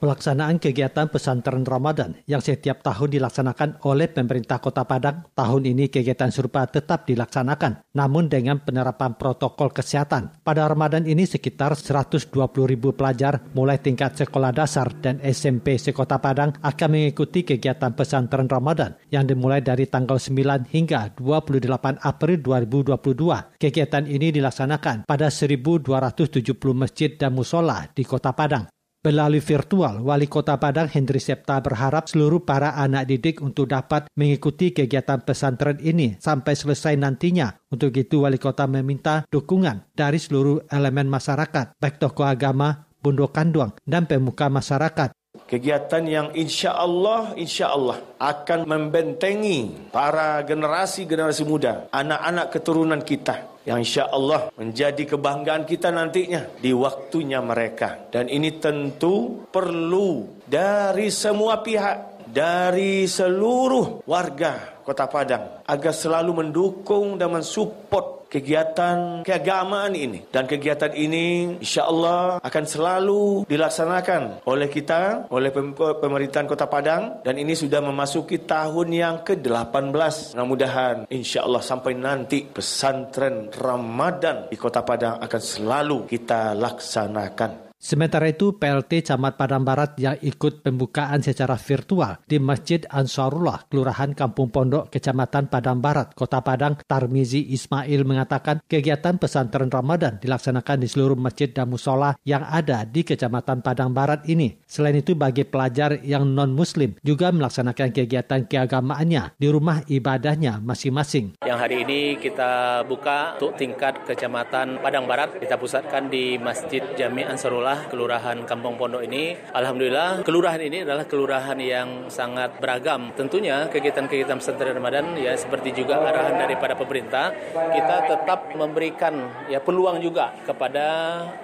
Pelaksanaan 0.00 0.56
kegiatan 0.56 1.12
pesantren 1.12 1.60
Ramadan 1.60 2.16
yang 2.24 2.40
setiap 2.40 2.80
tahun 2.80 3.20
dilaksanakan 3.20 3.84
oleh 3.84 4.08
pemerintah 4.08 4.56
Kota 4.56 4.88
Padang, 4.88 5.28
tahun 5.36 5.68
ini 5.68 5.92
kegiatan 5.92 6.32
serupa 6.32 6.64
tetap 6.64 7.04
dilaksanakan, 7.04 7.84
namun 7.92 8.32
dengan 8.32 8.64
penerapan 8.64 9.20
protokol 9.20 9.68
kesehatan. 9.68 10.40
Pada 10.40 10.64
Ramadan 10.72 11.04
ini 11.04 11.28
sekitar 11.28 11.76
120 11.76 12.32
ribu 12.64 12.96
pelajar 12.96 13.44
mulai 13.52 13.76
tingkat 13.76 14.16
sekolah 14.16 14.56
dasar 14.56 14.88
dan 15.04 15.20
SMP 15.20 15.76
sekota 15.76 16.16
Padang 16.16 16.56
akan 16.64 16.88
mengikuti 16.96 17.44
kegiatan 17.44 17.92
pesantren 17.92 18.48
Ramadan 18.48 18.96
yang 19.12 19.28
dimulai 19.28 19.60
dari 19.60 19.84
tanggal 19.84 20.16
9 20.16 20.64
hingga 20.72 21.12
28 21.12 22.00
April 22.00 22.40
2022. 22.40 23.60
Kegiatan 23.60 24.08
ini 24.08 24.32
dilaksanakan 24.32 25.04
pada 25.04 25.28
1.270 25.28 26.56
masjid 26.72 27.12
dan 27.20 27.36
musola 27.36 27.84
di 27.92 28.00
Kota 28.08 28.32
Padang. 28.32 28.79
Melalui 29.00 29.40
virtual, 29.40 30.04
Wali 30.04 30.28
Kota 30.28 30.60
Padang 30.60 30.84
Hendri 30.84 31.24
Septa 31.24 31.56
berharap 31.64 32.04
seluruh 32.04 32.44
para 32.44 32.76
anak 32.76 33.08
didik 33.08 33.40
untuk 33.40 33.72
dapat 33.72 34.04
mengikuti 34.12 34.76
kegiatan 34.76 35.24
pesantren 35.24 35.80
ini 35.80 36.20
sampai 36.20 36.52
selesai 36.52 37.00
nantinya. 37.00 37.48
Untuk 37.72 37.96
itu, 37.96 38.28
Wali 38.28 38.36
Kota 38.36 38.68
meminta 38.68 39.24
dukungan 39.32 39.88
dari 39.96 40.20
seluruh 40.20 40.68
elemen 40.68 41.08
masyarakat, 41.08 41.80
baik 41.80 41.96
tokoh 41.96 42.28
agama, 42.28 42.92
Bundo 43.00 43.32
Kanduang, 43.32 43.72
dan 43.88 44.04
pemuka 44.04 44.52
masyarakat. 44.52 45.16
Kegiatan 45.50 46.06
yang 46.06 46.28
insya 46.38 46.78
Allah, 46.78 47.34
insya 47.34 47.74
Allah 47.74 47.98
akan 48.22 48.70
membentengi 48.70 49.90
para 49.90 50.46
generasi-generasi 50.46 51.42
muda, 51.42 51.90
anak-anak 51.90 52.54
keturunan 52.54 53.02
kita 53.02 53.50
yang 53.66 53.82
insya 53.82 54.06
Allah 54.14 54.54
menjadi 54.54 55.10
kebanggaan 55.10 55.66
kita 55.66 55.90
nantinya 55.90 56.46
di 56.62 56.70
waktunya 56.70 57.42
mereka. 57.42 57.98
Dan 58.14 58.30
ini 58.30 58.62
tentu 58.62 59.42
perlu 59.50 60.38
dari 60.46 61.10
semua 61.10 61.58
pihak, 61.58 62.30
dari 62.30 63.10
seluruh 63.10 64.06
warga 64.06 64.78
Kota 64.86 65.10
Padang 65.10 65.66
agar 65.66 65.94
selalu 65.94 66.46
mendukung 66.46 67.18
dan 67.18 67.34
mensupport 67.34 68.19
kegiatan 68.30 69.26
keagamaan 69.26 69.98
ini. 69.98 70.22
Dan 70.30 70.46
kegiatan 70.46 70.94
ini 70.94 71.58
insya 71.58 71.90
Allah 71.90 72.38
akan 72.38 72.64
selalu 72.64 73.44
dilaksanakan 73.50 74.46
oleh 74.46 74.68
kita 74.70 75.26
oleh 75.34 75.50
pemerintahan 75.74 76.46
Kota 76.46 76.70
Padang. 76.70 77.26
Dan 77.26 77.42
ini 77.42 77.58
sudah 77.58 77.82
memasuki 77.82 78.46
tahun 78.46 78.88
yang 78.94 79.16
ke-18 79.26 80.38
mudah-mudahan 80.38 80.96
insya 81.10 81.46
Allah 81.46 81.62
sampai 81.64 81.96
nanti 81.96 82.44
pesantren 82.44 83.50
Ramadan 83.54 84.52
di 84.52 84.56
Kota 84.60 84.84
Padang 84.84 85.18
akan 85.18 85.40
selalu 85.40 86.06
kita 86.06 86.54
laksanakan 86.54 87.69
Sementara 87.80 88.28
itu, 88.28 88.60
PLT 88.60 89.08
Camat 89.08 89.40
Padang 89.40 89.64
Barat 89.64 89.96
yang 89.96 90.12
ikut 90.20 90.60
pembukaan 90.60 91.24
secara 91.24 91.56
virtual 91.56 92.20
di 92.28 92.36
Masjid 92.36 92.84
Ansarullah, 92.84 93.72
Kelurahan 93.72 94.12
Kampung 94.12 94.52
Pondok, 94.52 94.92
Kecamatan 94.92 95.48
Padang 95.48 95.80
Barat, 95.80 96.12
Kota 96.12 96.44
Padang, 96.44 96.76
Tarmizi 96.84 97.40
Ismail 97.56 98.04
mengatakan 98.04 98.60
kegiatan 98.68 99.16
pesantren 99.16 99.72
Ramadan 99.72 100.20
dilaksanakan 100.20 100.84
di 100.84 100.92
seluruh 100.92 101.16
masjid 101.16 101.48
dan 101.48 101.72
musola 101.72 102.20
yang 102.20 102.44
ada 102.44 102.84
di 102.84 103.00
Kecamatan 103.00 103.64
Padang 103.64 103.96
Barat 103.96 104.28
ini. 104.28 104.60
Selain 104.68 105.00
itu, 105.00 105.16
bagi 105.16 105.48
pelajar 105.48 106.04
yang 106.04 106.28
non-muslim 106.28 107.00
juga 107.00 107.32
melaksanakan 107.32 107.96
kegiatan 107.96 108.44
keagamaannya 108.44 109.40
di 109.40 109.48
rumah 109.48 109.80
ibadahnya 109.88 110.60
masing-masing. 110.60 111.40
Yang 111.48 111.58
hari 111.64 111.76
ini 111.88 112.20
kita 112.20 112.84
buka 112.84 113.40
untuk 113.40 113.56
tingkat 113.56 114.04
Kecamatan 114.04 114.84
Padang 114.84 115.08
Barat, 115.08 115.40
kita 115.40 115.56
pusatkan 115.56 116.12
di 116.12 116.36
Masjid 116.36 116.84
Jami 116.92 117.24
Ansarullah 117.24 117.69
kelurahan 117.90 118.42
Kampung 118.48 118.74
Pondok 118.80 119.02
ini. 119.04 119.36
Alhamdulillah, 119.52 120.26
kelurahan 120.26 120.62
ini 120.62 120.82
adalah 120.86 121.04
kelurahan 121.04 121.58
yang 121.60 122.10
sangat 122.10 122.58
beragam. 122.58 123.12
Tentunya 123.14 123.68
kegiatan-kegiatan 123.70 124.38
pesantren 124.38 124.74
Ramadan 124.76 125.14
ya 125.18 125.34
seperti 125.36 125.74
juga 125.74 126.00
arahan 126.00 126.36
daripada 126.40 126.74
pemerintah, 126.78 127.34
kita 127.52 127.96
tetap 128.10 128.52
memberikan 128.54 129.46
ya 129.46 129.62
peluang 129.62 130.00
juga 130.02 130.34
kepada 130.42 130.86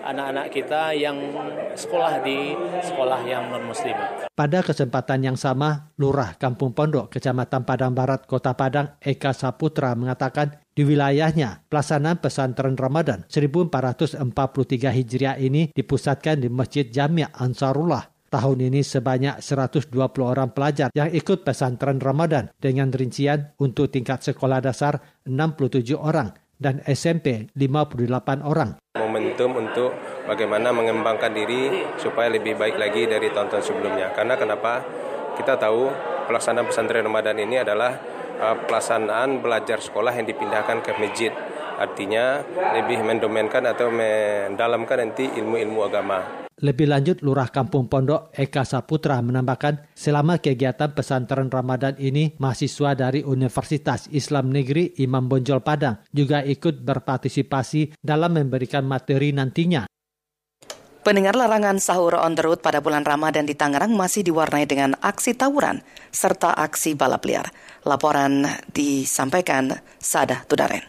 anak-anak 0.03 0.47
kita 0.53 0.95
yang 0.97 1.17
sekolah 1.77 2.23
di 2.25 2.55
sekolah 2.83 3.21
yang 3.27 3.49
non 3.53 3.65
muslim. 3.69 3.95
Pada 4.37 4.61
kesempatan 4.61 5.33
yang 5.33 5.39
sama, 5.41 5.93
Lurah 5.97 6.37
Kampung 6.37 6.77
Pondok, 6.77 7.09
Kecamatan 7.09 7.65
Padang 7.65 7.97
Barat, 7.97 8.29
Kota 8.29 8.53
Padang, 8.53 9.01
Eka 9.01 9.33
Saputra 9.33 9.97
mengatakan 9.97 10.66
di 10.77 10.85
wilayahnya, 10.85 11.65
pelaksanaan 11.73 12.21
pesantren 12.21 12.77
Ramadan 12.77 13.25
1443 13.33 14.21
Hijriah 14.93 15.41
ini 15.41 15.73
dipusatkan 15.73 16.37
di 16.37 16.53
Masjid 16.53 16.85
Jami' 16.85 17.25
Ansarullah. 17.33 18.05
Tahun 18.29 18.59
ini 18.61 18.85
sebanyak 18.85 19.41
120 19.41 19.97
orang 20.21 20.53
pelajar 20.53 20.93
yang 20.93 21.09
ikut 21.09 21.49
pesantren 21.49 21.97
Ramadan 21.97 22.53
dengan 22.61 22.93
rincian 22.93 23.57
untuk 23.57 23.89
tingkat 23.89 24.21
sekolah 24.21 24.61
dasar 24.61 25.01
67 25.25 25.97
orang 25.97 26.37
dan 26.61 26.85
SMP 26.85 27.49
58 27.57 28.45
orang. 28.45 28.77
Momentum 29.01 29.57
untuk 29.57 29.97
bagaimana 30.29 30.77
mengembangkan 30.77 31.33
diri 31.33 31.89
supaya 31.97 32.29
lebih 32.29 32.61
baik 32.61 32.77
lagi 32.77 33.09
dari 33.09 33.33
tahun-tahun 33.33 33.65
sebelumnya. 33.65 34.13
Karena 34.13 34.37
kenapa? 34.37 34.85
Kita 35.41 35.57
tahu 35.57 35.89
pelaksanaan 36.29 36.69
pesantren 36.69 37.09
Ramadan 37.09 37.41
ini 37.41 37.65
adalah 37.65 37.97
uh, 38.39 38.57
pelaksanaan 38.69 39.41
belajar 39.41 39.81
sekolah 39.81 40.13
yang 40.15 40.27
dipindahkan 40.29 40.85
ke 40.85 40.93
masjid 41.01 41.33
Artinya 41.77 42.41
lebih 42.73 43.05
mendomenkan 43.05 43.69
atau 43.69 43.93
mendalamkan 43.93 44.97
nanti 44.97 45.29
ilmu-ilmu 45.29 45.85
agama. 45.85 46.49
Lebih 46.57 46.89
lanjut, 46.89 47.21
Lurah 47.21 47.53
Kampung 47.53 47.85
Pondok 47.85 48.33
Eka 48.33 48.65
Saputra 48.65 49.21
menambahkan, 49.21 49.93
selama 49.93 50.41
kegiatan 50.41 50.97
pesantren 50.97 51.53
Ramadan 51.53 52.01
ini, 52.01 52.33
mahasiswa 52.41 52.97
dari 52.97 53.21
Universitas 53.21 54.09
Islam 54.09 54.49
Negeri 54.49 54.97
Imam 55.05 55.29
Bonjol 55.29 55.61
Padang 55.61 56.01
juga 56.17 56.41
ikut 56.41 56.81
berpartisipasi 56.81 58.01
dalam 58.01 58.41
memberikan 58.41 58.89
materi 58.89 59.37
nantinya. 59.37 59.85
Pendengar 61.07 61.39
larangan 61.39 61.79
sahur 61.79 62.19
on 62.19 62.35
the 62.35 62.43
road 62.43 62.59
pada 62.59 62.83
bulan 62.83 63.07
Ramadan 63.07 63.47
di 63.47 63.55
Tangerang 63.55 63.95
masih 63.95 64.27
diwarnai 64.27 64.67
dengan 64.67 64.99
aksi 64.99 65.39
tawuran 65.39 65.79
serta 66.11 66.51
aksi 66.51 66.99
balap 66.99 67.23
liar. 67.23 67.47
Laporan 67.87 68.43
disampaikan 68.75 69.71
Sadah 70.03 70.43
Tudaren. 70.51 70.83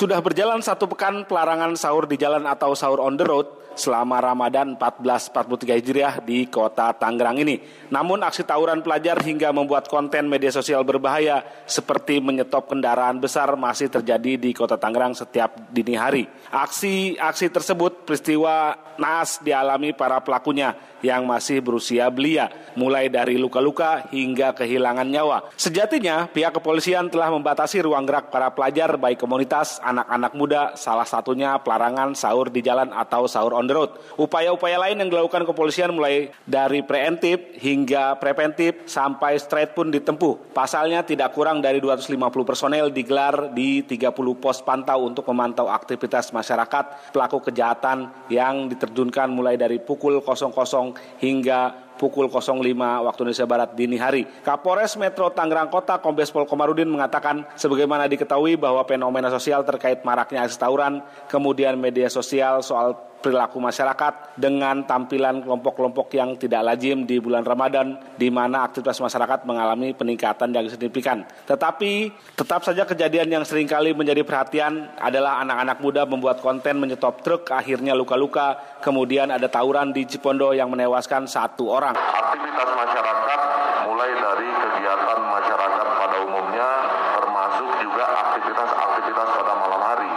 Sudah 0.00 0.16
berjalan 0.24 0.64
satu 0.64 0.88
pekan 0.88 1.28
pelarangan 1.28 1.76
sahur 1.76 2.08
di 2.08 2.16
jalan 2.16 2.48
atau 2.48 2.72
sahur 2.72 3.04
on 3.04 3.20
the 3.20 3.26
road 3.28 3.44
selama 3.76 4.16
Ramadan 4.24 4.72
1443 4.80 5.76
Hijriah 5.76 6.14
di 6.24 6.48
kota 6.48 6.96
Tangerang 6.96 7.36
ini. 7.36 7.60
Namun 7.92 8.24
aksi 8.24 8.48
tawuran 8.48 8.80
pelajar 8.80 9.20
hingga 9.20 9.52
membuat 9.52 9.92
konten 9.92 10.24
media 10.24 10.48
sosial 10.48 10.88
berbahaya 10.88 11.44
seperti 11.68 12.16
menyetop 12.16 12.72
kendaraan 12.72 13.20
besar 13.20 13.52
masih 13.60 13.92
terjadi 13.92 14.40
di 14.40 14.56
kota 14.56 14.80
Tangerang 14.80 15.12
setiap 15.12 15.68
dini 15.68 15.92
hari. 16.00 16.24
Aksi-aksi 16.48 17.52
tersebut 17.52 18.08
peristiwa 18.08 18.72
naas 18.96 19.36
dialami 19.44 19.92
para 19.92 20.16
pelakunya 20.24 20.72
yang 21.00 21.24
masih 21.24 21.60
berusia 21.64 22.08
belia, 22.08 22.48
mulai 22.76 23.08
dari 23.08 23.36
luka-luka 23.36 24.08
hingga 24.12 24.52
kehilangan 24.56 25.08
nyawa. 25.08 25.50
Sejatinya, 25.56 26.28
pihak 26.30 26.56
kepolisian 26.56 27.08
telah 27.08 27.32
membatasi 27.32 27.82
ruang 27.84 28.04
gerak 28.04 28.32
para 28.32 28.52
pelajar 28.52 28.96
baik 28.96 29.20
komunitas, 29.20 29.80
anak-anak 29.82 30.32
muda, 30.36 30.62
salah 30.76 31.08
satunya 31.08 31.58
pelarangan 31.60 32.12
sahur 32.14 32.52
di 32.52 32.60
jalan 32.60 32.92
atau 32.92 33.24
sahur 33.26 33.56
on 33.56 33.66
the 33.66 33.74
road. 33.74 33.90
Upaya-upaya 34.20 34.76
lain 34.88 35.00
yang 35.02 35.08
dilakukan 35.10 35.48
kepolisian 35.48 35.92
mulai 35.92 36.30
dari 36.44 36.84
preemptif 36.84 37.56
hingga 37.60 38.16
preventif 38.20 38.84
sampai 38.88 39.40
straight 39.40 39.72
pun 39.72 39.88
ditempuh. 39.88 40.52
Pasalnya 40.52 41.02
tidak 41.02 41.32
kurang 41.32 41.64
dari 41.64 41.80
250 41.80 42.16
personel 42.44 42.92
digelar 42.92 43.52
di 43.52 43.82
30 43.84 44.12
pos 44.36 44.60
pantau 44.60 45.08
untuk 45.08 45.24
memantau 45.30 45.68
aktivitas 45.70 46.30
masyarakat 46.30 47.12
pelaku 47.14 47.50
kejahatan 47.50 48.10
yang 48.28 48.68
diterjunkan 48.68 49.30
mulai 49.32 49.56
dari 49.56 49.80
pukul 49.80 50.20
00 50.20 50.89
hingga 51.20 51.74
pukul 52.00 52.32
05 52.32 52.64
waktu 52.80 53.20
Indonesia 53.28 53.44
Barat 53.44 53.76
dini 53.76 54.00
hari. 54.00 54.24
Kapolres 54.40 54.96
Metro 54.96 55.28
Tangerang 55.28 55.68
Kota 55.68 56.00
Kombes 56.00 56.32
Pol 56.32 56.48
Komarudin 56.48 56.88
mengatakan 56.88 57.44
sebagaimana 57.60 58.08
diketahui 58.08 58.56
bahwa 58.56 58.80
fenomena 58.88 59.28
sosial 59.28 59.60
terkait 59.68 60.00
maraknya 60.00 60.48
aksi 60.48 60.56
tawuran, 60.56 61.04
kemudian 61.28 61.76
media 61.76 62.08
sosial 62.08 62.64
soal 62.64 63.10
perilaku 63.20 63.60
masyarakat 63.60 64.34
dengan 64.40 64.82
tampilan 64.88 65.44
kelompok-kelompok 65.44 66.08
yang 66.16 66.40
tidak 66.40 66.64
lazim 66.64 67.04
di 67.04 67.20
bulan 67.20 67.44
Ramadan 67.44 68.00
di 68.16 68.32
mana 68.32 68.64
aktivitas 68.64 68.98
masyarakat 68.98 69.44
mengalami 69.44 69.92
peningkatan 69.92 70.50
yang 70.56 70.66
signifikan. 70.72 71.28
Tetapi 71.44 72.10
tetap 72.34 72.64
saja 72.64 72.88
kejadian 72.88 73.28
yang 73.28 73.44
sering 73.44 73.68
kali 73.68 73.92
menjadi 73.92 74.24
perhatian 74.24 74.88
adalah 74.96 75.44
anak-anak 75.44 75.78
muda 75.84 76.02
membuat 76.08 76.40
konten 76.40 76.80
menyetop 76.80 77.20
truk 77.20 77.52
akhirnya 77.52 77.92
luka-luka, 77.92 78.80
kemudian 78.80 79.28
ada 79.28 79.46
tawuran 79.46 79.92
di 79.92 80.08
Cipondo 80.08 80.56
yang 80.56 80.72
menewaskan 80.72 81.28
satu 81.28 81.68
orang. 81.68 81.89
Aktivitas 81.96 82.68
masyarakat 82.76 83.40
mulai 83.88 84.10
dari 84.14 84.48
kegiatan 84.48 85.18
masyarakat 85.18 85.86
pada 85.98 86.16
umumnya 86.22 86.70
termasuk 87.18 87.70
juga 87.82 88.04
aktivitas-aktivitas 88.04 89.28
pada 89.34 89.52
malam 89.58 89.80
hari 89.82 90.12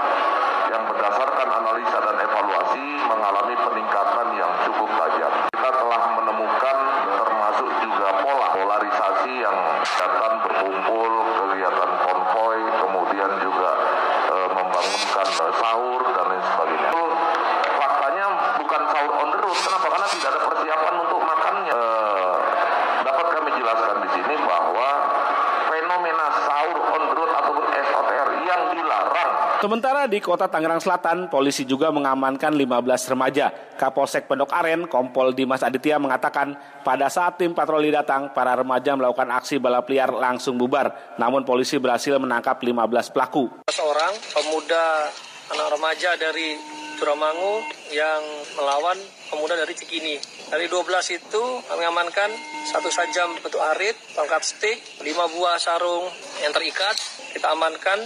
yang 0.74 0.84
berdasarkan 0.89 1.48
analisa 1.53 1.98
dan 2.01 2.18
evaluasi 2.18 2.86
mengalami 3.06 3.56
peningkatan 3.62 4.27
yang 4.34 4.51
cukup 4.65 4.89
tajam. 4.98 5.32
Kita 5.53 5.70
telah 5.70 6.01
menemukan 6.18 6.77
termasuk 7.13 7.70
juga 7.86 8.08
pola 8.25 8.48
polarisasi 8.58 9.34
yang 9.38 9.58
akan 9.86 10.34
berkumpul, 10.42 11.12
kegiatan 11.45 11.91
konvoy, 12.02 12.60
kemudian 12.82 13.32
juga 13.38 13.71
e, 14.34 14.38
membangunkan 14.50 15.28
sahur 15.62 16.02
dan 16.17 16.26
lain 16.34 16.41
sebagainya. 16.41 16.89
Faktanya 17.78 18.26
bukan 18.58 18.82
sahur 18.89 19.13
on 19.21 19.28
the 19.30 19.39
road. 19.45 19.58
Kenapa? 19.62 19.88
Karena 19.93 20.08
tidak 20.10 20.30
ada 20.34 20.41
persiapan 20.41 20.93
untuk 21.06 21.21
makannya. 21.21 21.71
E, 21.71 21.84
dapat 23.06 23.28
kami 23.30 23.50
jelaskan 23.62 23.97
di 24.02 24.10
sini 24.17 24.36
bahwa 24.41 24.89
fenomena 25.69 26.28
sahur 26.50 26.78
on 26.97 27.04
the 27.12 27.13
road 27.13 27.32
ataupun 27.32 27.65
SOTR 27.69 28.30
yang 28.41 28.62
dilarang 28.74 29.32
Di 30.04 30.20
kota 30.20 30.52
Tangerang 30.52 30.84
Selatan, 30.84 31.32
polisi 31.32 31.63
juga 31.63 31.88
mengamankan 31.88 32.52
15 32.52 33.16
remaja. 33.16 33.56
Kapolsek 33.80 34.28
Pondok 34.28 34.52
Aren, 34.52 34.92
Kompol 34.92 35.32
Dimas 35.32 35.63
Aditya 35.63 35.96
mengatakan 35.96 36.60
pada 36.84 37.08
saat 37.08 37.39
tim 37.39 37.56
patroli 37.56 37.88
datang, 37.88 38.36
para 38.36 38.52
remaja 38.52 39.00
melakukan 39.00 39.32
aksi 39.32 39.63
balap 39.63 39.88
liar 39.88 40.12
langsung 40.12 40.60
bubar. 40.60 41.16
Namun 41.16 41.48
polisi 41.48 41.80
berhasil 41.80 42.20
menangkap 42.20 42.60
15 42.60 43.16
pelaku. 43.16 43.48
Seorang 43.72 44.13
pemuda 44.36 45.08
anak 45.56 45.68
remaja 45.72 46.20
dari 46.20 46.60
Turamangu 47.00 47.63
yang 47.92 48.22
melawan 48.60 48.96
pemuda 49.32 49.58
dari 49.58 49.74
Cikini. 49.74 50.16
Dari 50.52 50.70
12 50.70 51.18
itu 51.18 51.44
kami 51.66 51.84
amankan 51.89 52.30
satu 52.70 52.88
sajam 52.92 53.34
bentuk 53.42 53.60
arit, 53.74 53.98
tongkat 54.13 54.44
stik, 54.46 54.78
lima 55.02 55.26
buah 55.32 55.58
sarung 55.58 56.06
yang 56.44 56.54
terikat. 56.54 56.96
Kita 57.34 57.50
amankan 57.50 57.98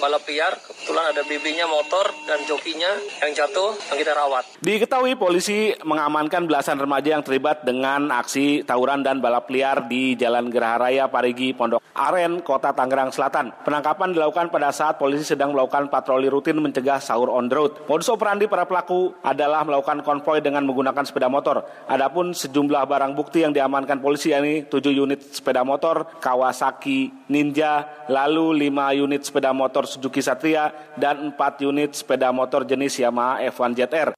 balap 0.00 0.24
liar, 0.24 0.56
kebetulan 0.90 1.14
ada 1.14 1.22
BB-nya 1.22 1.66
motor 1.70 2.10
dan 2.26 2.42
jokinya 2.50 2.90
yang 3.22 3.30
jatuh 3.30 3.78
yang 3.94 3.98
kita 4.02 4.10
rawat. 4.10 4.42
Diketahui 4.58 5.14
polisi 5.14 5.70
mengamankan 5.86 6.50
belasan 6.50 6.82
remaja 6.82 7.14
yang 7.14 7.22
terlibat 7.22 7.62
dengan 7.62 8.10
aksi 8.10 8.66
tawuran 8.66 9.06
dan 9.06 9.22
balap 9.22 9.46
liar 9.54 9.86
di 9.86 10.18
Jalan 10.18 10.50
Geraha 10.50 10.82
Raya 10.82 11.06
Parigi 11.06 11.54
Pondok 11.54 11.78
Aren, 11.94 12.42
Kota 12.42 12.74
Tangerang 12.74 13.14
Selatan. 13.14 13.54
Penangkapan 13.62 14.18
dilakukan 14.18 14.50
pada 14.50 14.74
saat 14.74 14.98
polisi 14.98 15.22
sedang 15.22 15.54
melakukan 15.54 15.86
patroli 15.94 16.26
rutin 16.26 16.58
mencegah 16.58 16.98
sahur 16.98 17.30
on 17.30 17.46
the 17.46 17.54
road. 17.54 17.86
Modus 17.86 18.10
operandi 18.10 18.50
para 18.50 18.66
pelaku 18.66 19.14
adalah 19.22 19.62
melakukan 19.62 20.02
konvoy 20.02 20.42
dengan 20.42 20.66
menggunakan 20.66 21.06
sepeda 21.06 21.30
motor. 21.30 21.62
Adapun 21.86 22.34
sejumlah 22.34 22.82
barang 22.90 23.14
bukti 23.14 23.46
yang 23.46 23.54
diamankan 23.54 24.02
polisi 24.02 24.34
yakni 24.34 24.66
7 24.66 24.90
unit 24.90 25.22
sepeda 25.22 25.62
motor 25.62 26.18
Kawasaki 26.18 27.30
Ninja, 27.30 27.86
lalu 28.10 28.66
5 28.66 29.06
unit 29.06 29.22
sepeda 29.22 29.54
motor 29.54 29.86
Suzuki 29.86 30.18
Satria 30.18 30.79
dan 30.96 31.32
4 31.32 31.68
unit 31.68 31.92
sepeda 31.96 32.30
motor 32.30 32.62
jenis 32.64 32.96
Yamaha 33.00 33.42
F1 33.50 33.70
ZR. 33.76 34.08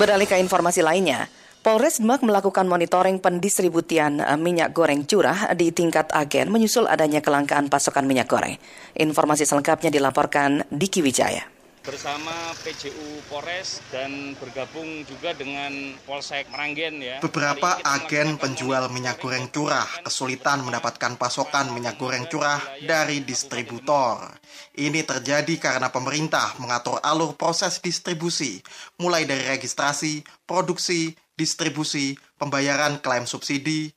Beralih 0.00 0.26
ke 0.26 0.40
informasi 0.40 0.80
lainnya, 0.80 1.28
Polres 1.62 2.02
Demak 2.02 2.26
melakukan 2.26 2.66
monitoring 2.66 3.22
pendistributian 3.22 4.18
minyak 4.40 4.74
goreng 4.74 5.06
curah 5.06 5.54
di 5.54 5.70
tingkat 5.70 6.10
agen 6.10 6.50
menyusul 6.50 6.90
adanya 6.90 7.22
kelangkaan 7.22 7.70
pasokan 7.70 8.08
minyak 8.10 8.26
goreng. 8.26 8.58
Informasi 8.98 9.46
selengkapnya 9.46 9.94
dilaporkan 9.94 10.66
Diki 10.74 11.04
Wijaya 11.06 11.51
bersama 11.82 12.54
PJU 12.62 13.26
Polres 13.26 13.82
dan 13.90 14.38
bergabung 14.38 15.02
juga 15.02 15.34
dengan 15.34 15.98
Polsek 16.06 16.46
Meranggen 16.54 17.02
ya. 17.02 17.18
Beberapa 17.18 17.82
agen 17.82 18.38
penjual 18.38 18.86
minyak 18.94 19.18
goreng 19.18 19.50
curah 19.50 19.86
kesulitan 20.06 20.62
mendapatkan 20.62 21.18
pasokan 21.18 21.74
minyak 21.74 21.98
goreng 21.98 22.30
curah 22.30 22.62
dari 22.86 23.26
distributor. 23.26 24.30
Ini 24.78 25.02
terjadi 25.02 25.58
karena 25.58 25.90
pemerintah 25.90 26.54
mengatur 26.62 27.02
alur 27.02 27.34
proses 27.34 27.82
distribusi, 27.82 28.62
mulai 29.02 29.26
dari 29.26 29.42
registrasi, 29.50 30.22
produksi, 30.46 31.12
distribusi, 31.34 32.14
pembayaran 32.38 33.02
klaim 33.02 33.26
subsidi, 33.26 33.90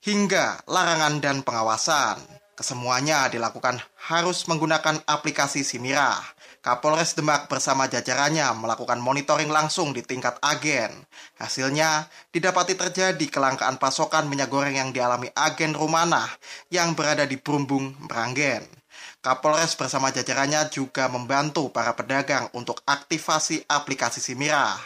hingga 0.00 0.64
larangan 0.64 1.20
dan 1.20 1.44
pengawasan. 1.44 2.18
Kesemuanya 2.58 3.30
dilakukan 3.30 3.78
harus 4.10 4.42
menggunakan 4.50 4.98
aplikasi 5.06 5.62
Simirah. 5.62 6.18
Kapolres 6.58 7.14
Demak 7.14 7.46
bersama 7.46 7.86
jajarannya 7.86 8.50
melakukan 8.58 8.98
monitoring 8.98 9.46
langsung 9.48 9.94
di 9.94 10.02
tingkat 10.02 10.36
agen. 10.42 10.90
Hasilnya, 11.38 12.10
didapati 12.34 12.74
terjadi 12.74 13.26
kelangkaan 13.30 13.78
pasokan 13.78 14.26
minyak 14.26 14.50
goreng 14.50 14.74
yang 14.74 14.90
dialami 14.90 15.30
agen 15.38 15.72
Rumanah 15.72 16.26
yang 16.74 16.98
berada 16.98 17.22
di 17.24 17.38
Brumbung, 17.38 17.94
Meranggen. 18.10 18.66
Kapolres 19.22 19.78
bersama 19.78 20.10
jajarannya 20.10 20.66
juga 20.70 21.06
membantu 21.06 21.70
para 21.70 21.94
pedagang 21.94 22.50
untuk 22.54 22.82
aktivasi 22.86 23.66
aplikasi 23.70 24.18
Simirah. 24.18 24.78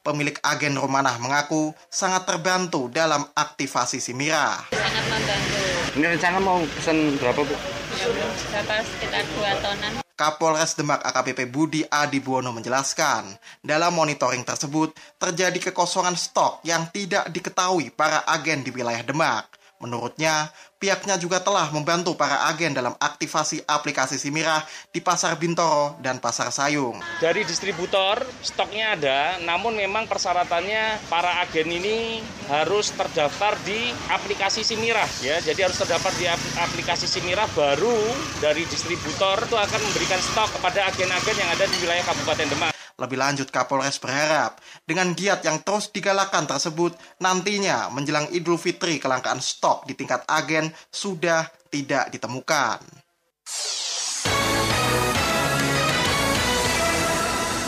Pemilik 0.00 0.36
agen 0.40 0.80
Rumanah 0.80 1.20
mengaku 1.20 1.76
sangat 1.92 2.24
terbantu 2.24 2.88
dalam 2.88 3.28
aktivasi 3.36 4.00
Simirah. 4.00 4.72
Sangat 4.72 5.04
membantu. 5.04 5.60
Ini 5.90 6.06
rencana 6.16 6.38
mau 6.40 6.62
pesan 6.76 7.20
berapa, 7.20 7.44
Bu? 7.44 7.79
Sekitar 8.00 9.24
dua 9.36 9.52
tonan. 9.60 9.92
Kapolres 10.16 10.76
Demak 10.76 11.00
AKBP 11.04 11.48
Budi 11.48 11.80
Adibuono 11.88 12.52
menjelaskan, 12.52 13.28
dalam 13.64 13.92
monitoring 13.92 14.44
tersebut 14.44 14.92
terjadi 15.16 15.72
kekosongan 15.72 16.16
stok 16.16 16.60
yang 16.64 16.88
tidak 16.92 17.28
diketahui 17.32 17.88
para 17.92 18.24
agen 18.28 18.60
di 18.64 18.72
wilayah 18.72 19.00
Demak. 19.04 19.59
Menurutnya, 19.80 20.52
pihaknya 20.76 21.16
juga 21.16 21.40
telah 21.40 21.72
membantu 21.72 22.12
para 22.12 22.52
agen 22.52 22.76
dalam 22.76 22.92
aktivasi 23.00 23.64
aplikasi 23.64 24.20
Simirah 24.20 24.60
di 24.92 25.00
Pasar 25.00 25.40
Bintoro 25.40 25.96
dan 26.04 26.20
Pasar 26.20 26.52
Sayung. 26.52 27.00
Dari 27.16 27.48
distributor, 27.48 28.20
stoknya 28.44 28.92
ada, 28.92 29.40
namun 29.40 29.72
memang 29.72 30.04
persyaratannya 30.04 31.00
para 31.08 31.40
agen 31.40 31.72
ini 31.72 32.20
harus 32.52 32.92
terdaftar 32.92 33.56
di 33.64 33.88
aplikasi 34.12 34.60
Simirah. 34.60 35.08
ya. 35.24 35.40
Jadi 35.40 35.64
harus 35.64 35.80
terdaftar 35.80 36.12
di 36.20 36.28
aplikasi 36.60 37.08
Simirah 37.08 37.48
baru 37.56 37.96
dari 38.44 38.68
distributor 38.68 39.40
itu 39.48 39.56
akan 39.56 39.80
memberikan 39.80 40.20
stok 40.20 40.60
kepada 40.60 40.92
agen-agen 40.92 41.36
yang 41.40 41.48
ada 41.56 41.64
di 41.64 41.76
wilayah 41.80 42.04
Kabupaten 42.04 42.52
Demak. 42.52 42.79
Lebih 43.00 43.16
lanjut, 43.16 43.48
Kapolres 43.48 43.96
berharap 43.96 44.60
dengan 44.84 45.16
giat 45.16 45.40
yang 45.40 45.64
terus 45.64 45.88
digalakan 45.88 46.44
tersebut, 46.44 46.92
nantinya 47.24 47.88
menjelang 47.88 48.28
Idul 48.28 48.60
Fitri 48.60 49.00
kelangkaan 49.00 49.40
stok 49.40 49.88
di 49.88 49.96
tingkat 49.96 50.28
agen 50.28 50.68
sudah 50.92 51.48
tidak 51.72 52.12
ditemukan. 52.12 52.84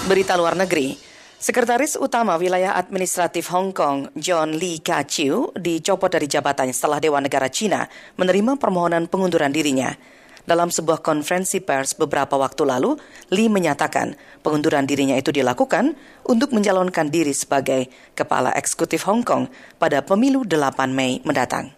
Berita 0.04 0.36
luar 0.36 0.52
negeri, 0.52 1.00
Sekretaris 1.40 1.96
Utama 1.96 2.36
Wilayah 2.36 2.76
Administratif 2.76 3.48
Hong 3.56 3.72
Kong, 3.72 4.12
John 4.12 4.52
Lee 4.52 4.84
Ka-chiu, 4.84 5.48
dicopot 5.56 6.12
dari 6.12 6.28
jabatannya 6.28 6.76
setelah 6.76 7.00
Dewan 7.00 7.24
Negara 7.24 7.48
Cina 7.48 7.88
menerima 8.20 8.60
permohonan 8.60 9.08
pengunduran 9.08 9.48
dirinya. 9.48 9.96
Dalam 10.42 10.74
sebuah 10.74 10.98
konferensi 11.06 11.62
pers 11.62 11.94
beberapa 11.94 12.34
waktu 12.34 12.66
lalu, 12.66 12.98
Lee 13.30 13.46
menyatakan 13.46 14.18
pengunduran 14.42 14.90
dirinya 14.90 15.14
itu 15.14 15.30
dilakukan 15.30 15.94
untuk 16.26 16.50
mencalonkan 16.50 17.14
diri 17.14 17.30
sebagai 17.30 17.86
kepala 18.18 18.50
eksekutif 18.58 19.06
Hong 19.06 19.22
Kong 19.22 19.46
pada 19.78 20.02
pemilu 20.02 20.42
8 20.42 20.90
Mei 20.90 21.22
mendatang. 21.22 21.70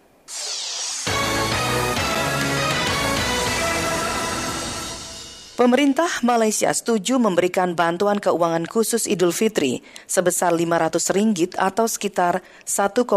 Pemerintah 5.55 6.19
Malaysia 6.19 6.67
setuju 6.75 7.15
memberikan 7.15 7.79
bantuan 7.79 8.19
keuangan 8.19 8.67
khusus 8.67 9.07
Idul 9.07 9.31
Fitri 9.31 9.79
sebesar 10.03 10.51
500 10.51 10.99
ringgit 11.15 11.55
atau 11.55 11.87
sekitar 11.87 12.43
1,7 12.67 13.07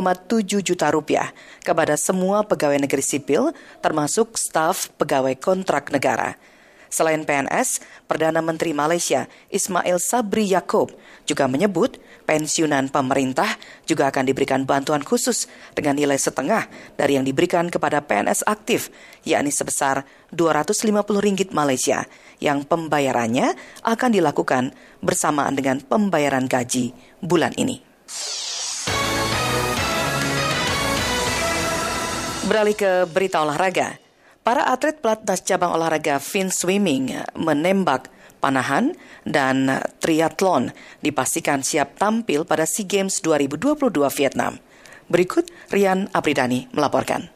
juta 0.63 0.87
rupiah 0.95 1.35
kepada 1.67 1.99
semua 1.99 2.47
pegawai 2.47 2.79
negeri 2.79 3.03
sipil 3.03 3.51
termasuk 3.83 4.39
staf 4.39 4.87
pegawai 4.95 5.35
kontrak 5.35 5.91
negara. 5.91 6.39
Selain 6.89 7.21
PNS, 7.25 7.85
Perdana 8.09 8.41
Menteri 8.41 8.73
Malaysia 8.73 9.29
Ismail 9.53 10.01
Sabri 10.01 10.49
Yaakob 10.49 10.93
juga 11.29 11.45
menyebut 11.45 12.01
pensiunan 12.25 12.89
pemerintah 12.93 13.49
juga 13.85 14.09
akan 14.13 14.25
diberikan 14.29 14.65
bantuan 14.65 15.05
khusus 15.05 15.49
dengan 15.73 15.97
nilai 15.97 16.17
setengah 16.17 16.69
dari 16.97 17.17
yang 17.21 17.25
diberikan 17.25 17.69
kepada 17.73 18.05
PNS 18.05 18.45
aktif, 18.49 18.89
yakni 19.25 19.53
sebesar 19.53 20.05
250 20.33 21.25
ringgit 21.25 21.53
Malaysia 21.53 22.05
yang 22.41 22.65
pembayarannya 22.65 23.57
akan 23.85 24.11
dilakukan 24.13 24.73
bersamaan 25.05 25.57
dengan 25.57 25.81
pembayaran 25.81 26.49
gaji 26.49 26.93
bulan 27.21 27.53
ini. 27.57 27.81
Beralih 32.49 32.73
ke 32.73 33.05
berita 33.05 33.45
olahraga. 33.45 34.08
Para 34.49 34.65
atlet 34.65 34.97
pelatnas 34.97 35.45
cabang 35.45 35.77
olahraga 35.77 36.17
fin 36.17 36.49
swimming, 36.49 37.13
menembak, 37.37 38.09
panahan, 38.41 38.97
dan 39.29 39.69
triathlon 40.01 40.73
dipastikan 41.05 41.61
siap 41.61 42.01
tampil 42.01 42.49
pada 42.49 42.65
SEA 42.65 42.89
Games 42.89 43.21
2022 43.21 43.93
Vietnam. 44.09 44.57
Berikut 45.13 45.53
Rian 45.69 46.09
Apridani 46.17 46.65
melaporkan. 46.73 47.29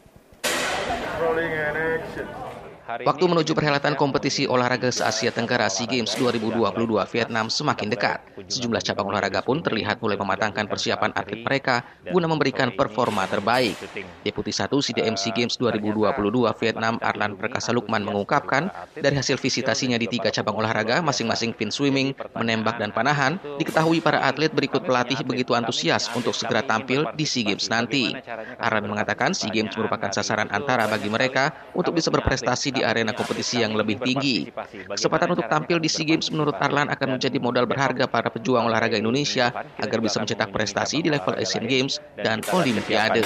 Waktu 3.00 3.24
menuju 3.24 3.56
perhelatan 3.56 3.96
kompetisi 3.96 4.44
olahraga 4.44 4.92
se-Asia 4.92 5.32
Tenggara 5.32 5.72
SEA 5.72 5.88
Games 5.88 6.12
2022 6.20 6.76
Vietnam 7.08 7.48
semakin 7.48 7.88
dekat. 7.88 8.20
Sejumlah 8.52 8.84
cabang 8.84 9.08
olahraga 9.08 9.40
pun 9.40 9.64
terlihat 9.64 10.04
mulai 10.04 10.20
mematangkan 10.20 10.68
persiapan 10.68 11.16
atlet 11.16 11.40
mereka 11.40 11.80
guna 12.12 12.28
memberikan 12.28 12.68
performa 12.76 13.24
terbaik. 13.24 13.80
Deputi 14.20 14.52
1 14.52 14.68
CDM 14.68 15.16
SEA 15.16 15.32
Games 15.32 15.56
2022 15.56 16.12
Vietnam 16.60 17.00
Arlan 17.00 17.32
Perkasa 17.40 17.72
Lukman 17.72 18.04
mengungkapkan, 18.04 18.68
dari 18.92 19.16
hasil 19.16 19.40
visitasinya 19.40 19.96
di 19.96 20.12
tiga 20.12 20.28
cabang 20.28 20.60
olahraga 20.60 21.00
masing-masing 21.00 21.56
fin 21.56 21.72
swimming, 21.72 22.12
menembak, 22.36 22.76
dan 22.76 22.92
panahan, 22.92 23.40
diketahui 23.56 24.04
para 24.04 24.20
atlet 24.20 24.52
berikut 24.52 24.84
pelatih 24.84 25.16
begitu 25.24 25.56
antusias 25.56 26.12
untuk 26.12 26.36
segera 26.36 26.60
tampil 26.60 27.08
di 27.16 27.24
SEA 27.24 27.48
Games 27.48 27.72
nanti. 27.72 28.12
Arlan 28.60 28.84
mengatakan 28.84 29.32
SEA 29.32 29.48
Games 29.48 29.72
merupakan 29.80 30.12
sasaran 30.12 30.52
antara 30.52 30.84
bagi 30.90 31.08
mereka 31.08 31.56
untuk 31.72 31.96
bisa 31.96 32.12
berprestasi 32.12 32.74
di 32.74 32.81
arena 32.82 33.16
kompetisi 33.16 33.62
yang 33.62 33.72
lebih 33.74 34.02
tinggi. 34.02 34.50
Kesempatan 34.90 35.32
untuk 35.38 35.46
tampil 35.48 35.78
di 35.78 35.88
SEA 35.88 36.06
Games 36.06 36.28
menurut 36.28 36.58
Arlan 36.58 36.90
akan 36.90 37.18
menjadi 37.18 37.38
modal 37.38 37.64
berharga 37.64 38.04
para 38.10 38.28
pejuang 38.28 38.68
olahraga 38.68 38.98
Indonesia 38.98 39.50
agar 39.80 39.98
bisa 40.02 40.20
mencetak 40.20 40.50
prestasi 40.50 41.02
di 41.02 41.08
level 41.10 41.34
Asian 41.38 41.64
Games 41.66 42.02
dan 42.18 42.42
Olimpiade. 42.50 43.24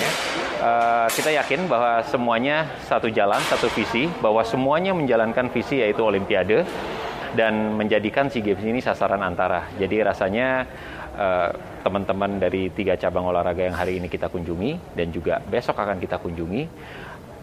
Uh, 0.56 1.06
kita 1.12 1.36
yakin 1.36 1.68
bahwa 1.68 2.00
semuanya 2.06 2.68
satu 2.88 3.12
jalan, 3.12 3.40
satu 3.48 3.68
visi, 3.76 4.08
bahwa 4.24 4.40
semuanya 4.40 4.96
menjalankan 4.96 5.52
visi 5.52 5.80
yaitu 5.84 6.00
Olimpiade 6.00 6.64
dan 7.36 7.76
menjadikan 7.76 8.32
SEA 8.32 8.40
Games 8.40 8.64
ini 8.64 8.80
sasaran 8.80 9.20
antara. 9.20 9.68
Jadi 9.76 10.00
rasanya 10.00 10.64
eh, 11.12 11.50
teman-teman 11.84 12.40
uh, 12.40 12.40
dari 12.40 12.72
tiga 12.72 12.96
cabang 12.96 13.28
olahraga 13.28 13.68
yang 13.68 13.76
hari 13.76 14.00
ini 14.00 14.08
kita 14.08 14.32
kunjungi 14.32 14.96
dan 14.96 15.12
juga 15.12 15.44
besok 15.44 15.76
akan 15.76 16.00
kita 16.00 16.16
kunjungi 16.16 16.64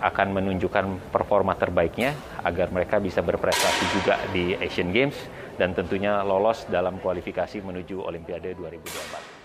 akan 0.04 0.36
menunjukkan 0.36 1.10
performa 1.16 1.56
terbaiknya 1.56 2.12
agar 2.44 2.68
mereka 2.76 3.00
bisa 3.00 3.24
berprestasi 3.24 3.86
juga 3.96 4.20
di 4.36 4.52
Asian 4.60 4.92
Games 4.92 5.16
dan 5.56 5.72
tentunya 5.72 6.20
lolos 6.28 6.68
dalam 6.68 7.00
kualifikasi 7.00 7.64
menuju 7.64 8.04
Olimpiade 8.04 8.52
2024. 8.60 9.44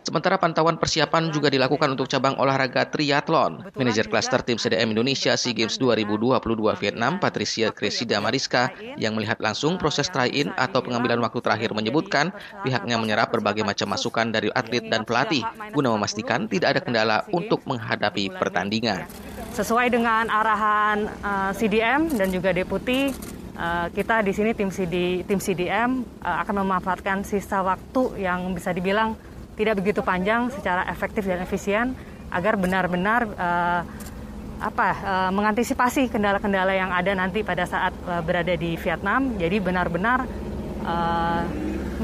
Sementara 0.00 0.40
pantauan 0.40 0.80
persiapan 0.80 1.28
juga 1.28 1.52
dilakukan 1.52 1.92
untuk 1.92 2.08
cabang 2.08 2.32
olahraga 2.40 2.88
triathlon. 2.88 3.68
Manajer 3.76 4.08
klaster 4.08 4.40
tim 4.40 4.56
CDM 4.56 4.96
Indonesia 4.96 5.36
SEA 5.36 5.52
Games 5.52 5.76
2022 5.76 6.40
Vietnam, 6.80 7.20
Patricia 7.20 7.68
Cresida 7.68 8.16
Mariska, 8.16 8.72
yang 8.96 9.12
melihat 9.12 9.36
langsung 9.44 9.76
proses 9.76 10.08
try-in 10.08 10.50
atau 10.56 10.80
pengambilan 10.80 11.20
waktu 11.20 11.44
terakhir 11.44 11.76
menyebutkan 11.76 12.32
pihaknya 12.64 12.96
menyerap 12.96 13.28
berbagai 13.28 13.60
macam 13.60 13.92
masukan 13.92 14.32
dari 14.32 14.48
atlet 14.56 14.88
dan 14.88 15.04
pelatih 15.04 15.44
guna 15.76 15.92
memastikan 15.92 16.48
tidak 16.48 16.74
ada 16.74 16.80
kendala 16.80 17.16
untuk 17.30 17.60
menghadapi 17.68 18.32
pertandingan. 18.34 19.04
Sesuai 19.50 19.90
dengan 19.90 20.30
arahan 20.30 21.10
uh, 21.26 21.50
eh, 21.50 21.52
CDM 21.58 22.06
dan 22.14 22.30
juga 22.30 22.54
deputi, 22.54 23.10
uh, 23.58 23.90
kita 23.90 24.22
di 24.22 24.30
sini 24.30 24.54
tim 24.54 24.70
CD 24.70 25.26
tim 25.26 25.42
CDM 25.42 26.06
uh, 26.22 26.28
eh, 26.30 26.36
akan 26.46 26.62
memanfaatkan 26.62 27.26
sisa 27.26 27.58
waktu 27.58 28.22
yang 28.22 28.54
bisa 28.54 28.70
dibilang 28.70 29.18
tidak 29.58 29.82
begitu 29.82 30.06
panjang 30.06 30.54
secara 30.54 30.86
efektif 30.86 31.26
dan 31.26 31.42
efisien 31.42 31.98
agar 32.30 32.54
benar-benar 32.54 33.26
uh, 33.26 33.82
apa 34.62 34.88
uh, 35.02 35.30
mengantisipasi 35.34 36.14
kendala-kendala 36.14 36.70
yang 36.70 36.94
ada 36.94 37.10
nanti 37.18 37.42
pada 37.42 37.66
saat 37.66 37.90
uh, 38.06 38.22
berada 38.22 38.54
di 38.54 38.78
Vietnam. 38.78 39.34
Jadi 39.34 39.58
benar-benar 39.58 40.30
uh, 40.86 41.42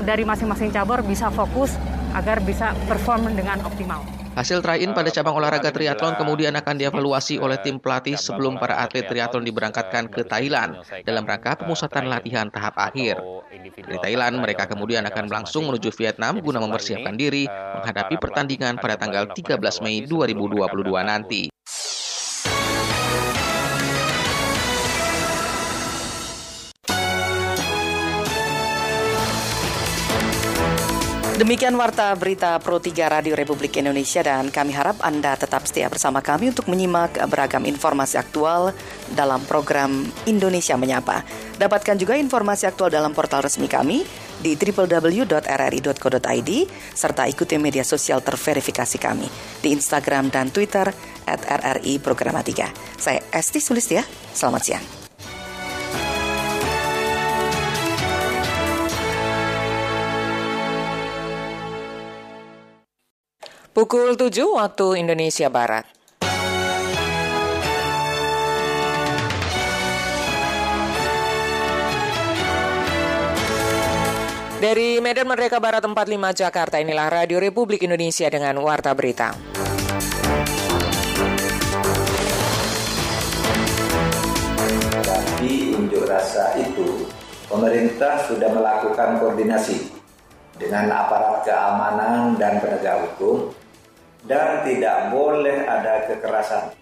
dari 0.03 0.27
masing-masing 0.27 0.75
cabur 0.75 0.99
bisa 1.07 1.31
fokus 1.31 1.79
agar 2.11 2.43
bisa 2.43 2.75
perform 2.91 3.31
dengan 3.39 3.63
optimal. 3.63 4.26
Hasil 4.37 4.61
try-in 4.61 4.93
pada 4.93 5.09
cabang 5.09 5.41
olahraga 5.41 5.73
triathlon 5.73 6.13
kemudian 6.21 6.53
akan 6.61 6.77
dievaluasi 6.77 7.41
oleh 7.41 7.57
tim 7.65 7.81
pelatih 7.81 8.21
sebelum 8.21 8.61
para 8.61 8.77
atlet 8.85 9.09
triathlon 9.09 9.49
diberangkatkan 9.49 10.13
ke 10.13 10.29
Thailand 10.29 10.85
dalam 11.09 11.25
rangka 11.25 11.57
pemusatan 11.65 12.13
latihan 12.13 12.53
tahap 12.53 12.77
akhir. 12.77 13.17
Dari 13.49 13.97
Thailand, 13.97 14.37
mereka 14.37 14.69
kemudian 14.69 15.09
akan 15.09 15.33
langsung 15.33 15.73
menuju 15.73 15.89
Vietnam 15.97 16.45
guna 16.45 16.61
mempersiapkan 16.61 17.17
diri 17.17 17.49
menghadapi 17.49 18.21
pertandingan 18.21 18.77
pada 18.77 19.01
tanggal 19.01 19.25
13 19.33 19.57
Mei 19.81 20.05
2022 20.05 20.85
nanti. 21.01 21.56
Demikian 31.37 31.77
warta 31.77 32.17
berita 32.17 32.57
Pro 32.65 32.81
3 32.81 33.13
Radio 33.13 33.37
Republik 33.37 33.77
Indonesia 33.77 34.25
dan 34.25 34.49
kami 34.49 34.73
harap 34.73 34.97
Anda 35.05 35.37
tetap 35.37 35.69
setia 35.69 35.93
bersama 35.93 36.25
kami 36.25 36.49
untuk 36.49 36.65
menyimak 36.65 37.21
beragam 37.29 37.69
informasi 37.69 38.17
aktual 38.17 38.73
dalam 39.13 39.45
program 39.45 40.09
Indonesia 40.25 40.81
Menyapa. 40.81 41.29
Dapatkan 41.61 42.01
juga 42.01 42.17
informasi 42.17 42.65
aktual 42.65 42.89
dalam 42.89 43.13
portal 43.13 43.45
resmi 43.45 43.69
kami 43.69 44.09
di 44.41 44.57
www.rri.co.id 44.57 46.51
serta 46.97 47.29
ikuti 47.29 47.61
media 47.61 47.85
sosial 47.85 48.25
terverifikasi 48.25 48.97
kami 48.97 49.29
di 49.61 49.77
Instagram 49.77 50.33
dan 50.33 50.49
Twitter 50.49 50.89
at 51.29 51.45
RRI 51.45 52.01
Programa 52.01 52.41
3. 52.41 52.97
Saya 52.97 53.21
Esti 53.29 53.61
Sulistia, 53.61 54.01
selamat 54.33 54.63
siang. 54.65 55.06
Pukul 63.77 64.17
7 64.17 64.57
waktu 64.57 65.05
Indonesia 65.05 65.53
Barat. 65.53 65.85
Dari 74.57 74.97
Medan 75.05 75.29
Merdeka 75.29 75.61
Barat 75.61 75.85
45 75.85 75.93
Jakarta, 76.33 76.81
inilah 76.81 77.21
Radio 77.21 77.37
Republik 77.37 77.85
Indonesia 77.85 78.25
dengan 78.33 78.57
Warta 78.65 78.97
Berita. 78.97 79.37
Di 85.45 85.77
unjuk 85.77 86.09
rasa 86.09 86.57
itu, 86.57 87.05
pemerintah 87.45 88.25
sudah 88.25 88.49
melakukan 88.57 89.21
koordinasi 89.21 89.93
dengan 90.57 90.89
aparat 90.89 91.45
keamanan 91.45 92.41
dan 92.41 92.57
penegak 92.65 93.05
hukum 93.05 93.53
dan 94.27 94.67
tidak 94.67 95.15
boleh 95.15 95.65
ada 95.65 96.07
kekerasan 96.11 96.75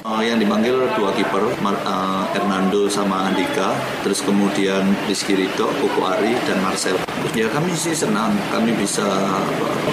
Uh, 0.00 0.22
yang 0.24 0.40
dipanggil 0.40 0.86
dua 0.96 1.12
kiper, 1.12 1.50
uh, 1.60 2.24
Hernando 2.32 2.88
sama 2.88 3.28
Andika, 3.28 3.74
terus 4.00 4.24
kemudian 4.24 4.86
Rizky 5.04 5.36
Ridho, 5.36 5.68
Koko 5.76 6.08
Ari, 6.08 6.30
dan 6.48 6.62
Marcel. 6.64 6.96
Ya 7.36 7.50
kami 7.52 7.74
sih 7.76 7.92
senang, 7.92 8.32
kami 8.48 8.72
bisa 8.80 9.04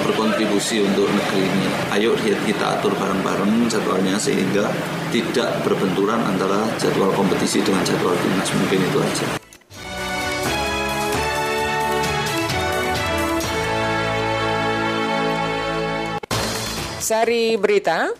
berkontribusi 0.05 0.85
untuk 0.85 1.11
negeri 1.11 1.43
ini. 1.43 1.67
Ayo 1.91 2.15
kita 2.23 2.79
atur 2.79 2.95
bareng-bareng 2.95 3.67
jadwalnya 3.67 4.15
sehingga 4.15 4.71
tidak 5.11 5.65
berbenturan 5.67 6.23
antara 6.23 6.63
jadwal 6.79 7.11
kompetisi 7.11 7.59
dengan 7.59 7.83
jadwal 7.83 8.15
timnas. 8.15 8.47
Mungkin 8.53 8.79
itu 8.79 8.99
aja. 9.01 9.46
Sari 17.07 17.55
Berita, 17.55 18.11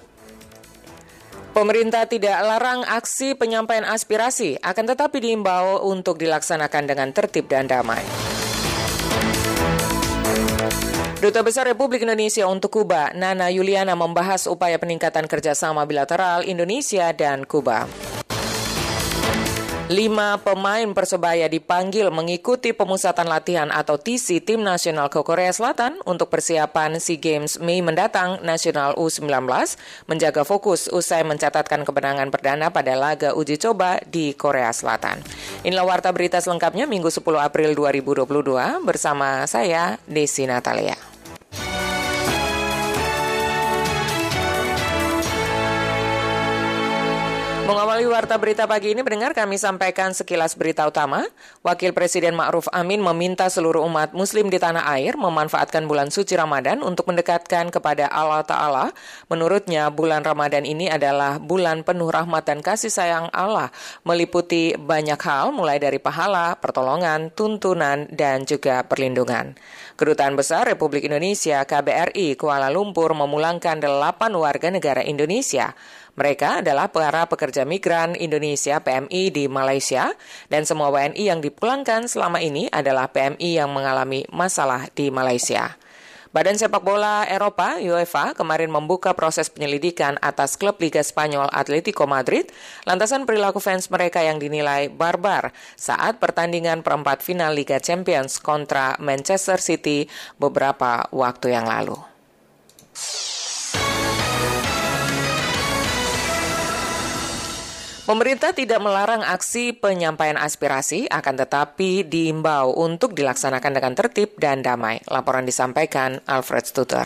Pemerintah 1.52 2.08
tidak 2.08 2.40
larang 2.40 2.88
aksi 2.88 3.36
penyampaian 3.36 3.84
aspirasi, 3.84 4.56
akan 4.64 4.96
tetapi 4.96 5.20
diimbau 5.20 5.84
untuk 5.84 6.16
dilaksanakan 6.16 6.88
dengan 6.88 7.12
tertib 7.12 7.52
dan 7.52 7.68
damai. 7.68 8.00
Duta 11.20 11.44
Besar 11.44 11.68
Republik 11.68 12.08
Indonesia 12.08 12.48
untuk 12.48 12.80
Kuba, 12.80 13.12
Nana 13.12 13.52
Yuliana 13.52 13.92
membahas 13.98 14.48
upaya 14.48 14.80
peningkatan 14.80 15.28
kerjasama 15.28 15.84
bilateral 15.84 16.48
Indonesia 16.48 17.12
dan 17.12 17.44
Kuba. 17.44 18.07
Lima 19.88 20.36
pemain 20.44 20.92
Persebaya 20.92 21.48
dipanggil 21.48 22.12
mengikuti 22.12 22.76
pemusatan 22.76 23.24
latihan 23.24 23.72
atau 23.72 23.96
TC 23.96 24.44
Tim 24.44 24.60
Nasional 24.60 25.08
ke 25.08 25.24
Korea 25.24 25.48
Selatan 25.48 26.04
untuk 26.04 26.28
persiapan 26.28 27.00
SEA 27.00 27.16
Games 27.16 27.56
Mei 27.64 27.80
mendatang 27.80 28.44
Nasional 28.44 29.00
U19 29.00 29.48
menjaga 30.12 30.44
fokus 30.44 30.92
usai 30.92 31.24
mencatatkan 31.24 31.88
kemenangan 31.88 32.28
perdana 32.28 32.68
pada 32.68 33.00
laga 33.00 33.32
uji 33.32 33.56
coba 33.56 34.04
di 34.04 34.36
Korea 34.36 34.76
Selatan. 34.76 35.24
Inilah 35.64 35.88
warta 35.88 36.12
berita 36.12 36.44
selengkapnya 36.44 36.84
Minggu 36.84 37.08
10 37.08 37.24
April 37.40 37.72
2022 37.72 38.84
bersama 38.84 39.48
saya 39.48 40.04
Desi 40.04 40.44
Natalia. 40.44 41.17
Mengawali 47.68 48.08
warta 48.08 48.40
berita 48.40 48.64
pagi 48.64 48.96
ini 48.96 49.04
mendengar 49.04 49.36
kami 49.36 49.60
sampaikan 49.60 50.16
sekilas 50.16 50.56
berita 50.56 50.88
utama. 50.88 51.28
Wakil 51.68 51.92
Presiden 51.92 52.32
Ma'ruf 52.32 52.72
Amin 52.72 53.04
meminta 53.04 53.52
seluruh 53.52 53.84
umat 53.84 54.16
muslim 54.16 54.48
di 54.48 54.56
tanah 54.56 54.88
air 54.96 55.20
memanfaatkan 55.20 55.84
bulan 55.84 56.08
suci 56.08 56.40
Ramadan 56.40 56.80
untuk 56.80 57.12
mendekatkan 57.12 57.68
kepada 57.68 58.08
Allah 58.08 58.48
Ta'ala. 58.48 58.96
Menurutnya 59.28 59.92
bulan 59.92 60.24
Ramadan 60.24 60.64
ini 60.64 60.88
adalah 60.88 61.44
bulan 61.44 61.84
penuh 61.84 62.08
rahmat 62.08 62.48
dan 62.48 62.64
kasih 62.64 62.88
sayang 62.88 63.28
Allah, 63.36 63.68
meliputi 64.08 64.72
banyak 64.80 65.20
hal 65.20 65.52
mulai 65.52 65.76
dari 65.76 66.00
pahala, 66.00 66.56
pertolongan, 66.64 67.36
tuntunan, 67.36 68.08
dan 68.08 68.48
juga 68.48 68.88
perlindungan. 68.88 69.60
Kedutaan 70.00 70.40
Besar 70.40 70.72
Republik 70.72 71.04
Indonesia 71.04 71.68
KBRI 71.68 72.40
Kuala 72.40 72.72
Lumpur 72.72 73.12
memulangkan 73.12 73.84
delapan 73.84 74.32
warga 74.40 74.72
negara 74.72 75.04
Indonesia. 75.04 75.76
Mereka 76.18 76.66
adalah 76.66 76.90
para 76.90 77.30
pekerja 77.30 77.62
migran 77.62 78.18
Indonesia 78.18 78.82
PMI 78.82 79.30
di 79.30 79.46
Malaysia 79.46 80.18
dan 80.50 80.66
semua 80.66 80.90
WNI 80.90 81.22
yang 81.30 81.46
dipulangkan 81.46 82.10
selama 82.10 82.42
ini 82.42 82.66
adalah 82.74 83.14
PMI 83.14 83.62
yang 83.62 83.70
mengalami 83.70 84.26
masalah 84.34 84.90
di 84.98 85.14
Malaysia. 85.14 85.78
Badan 86.34 86.58
Sepak 86.58 86.84
Bola 86.84 87.24
Eropa 87.30 87.80
UEFA 87.80 88.34
kemarin 88.34 88.74
membuka 88.74 89.14
proses 89.14 89.48
penyelidikan 89.48 90.20
atas 90.20 90.60
klub 90.60 90.76
Liga 90.82 91.00
Spanyol 91.06 91.48
Atletico 91.54 92.04
Madrid 92.10 92.50
lantasan 92.84 93.24
perilaku 93.24 93.62
fans 93.62 93.88
mereka 93.88 94.20
yang 94.26 94.42
dinilai 94.42 94.90
barbar 94.92 95.56
saat 95.80 96.18
pertandingan 96.18 96.82
perempat 96.82 97.22
final 97.22 97.54
Liga 97.54 97.78
Champions 97.78 98.42
kontra 98.42 98.98
Manchester 99.00 99.62
City 99.62 100.10
beberapa 100.36 101.08
waktu 101.14 101.56
yang 101.56 101.70
lalu. 101.70 102.17
Pemerintah 108.08 108.56
tidak 108.56 108.80
melarang 108.80 109.20
aksi 109.20 109.76
penyampaian 109.76 110.40
aspirasi, 110.40 111.12
akan 111.12 111.44
tetapi 111.44 112.08
diimbau 112.08 112.72
untuk 112.72 113.12
dilaksanakan 113.12 113.76
dengan 113.76 114.00
tertib 114.00 114.32
dan 114.40 114.64
damai. 114.64 115.04
Laporan 115.12 115.44
disampaikan 115.44 116.24
Alfred 116.24 116.64
Stutter. 116.64 117.04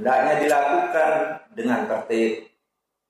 Hendaknya 0.00 0.34
dilakukan 0.40 1.12
dengan 1.52 1.84
tertib, 1.84 2.48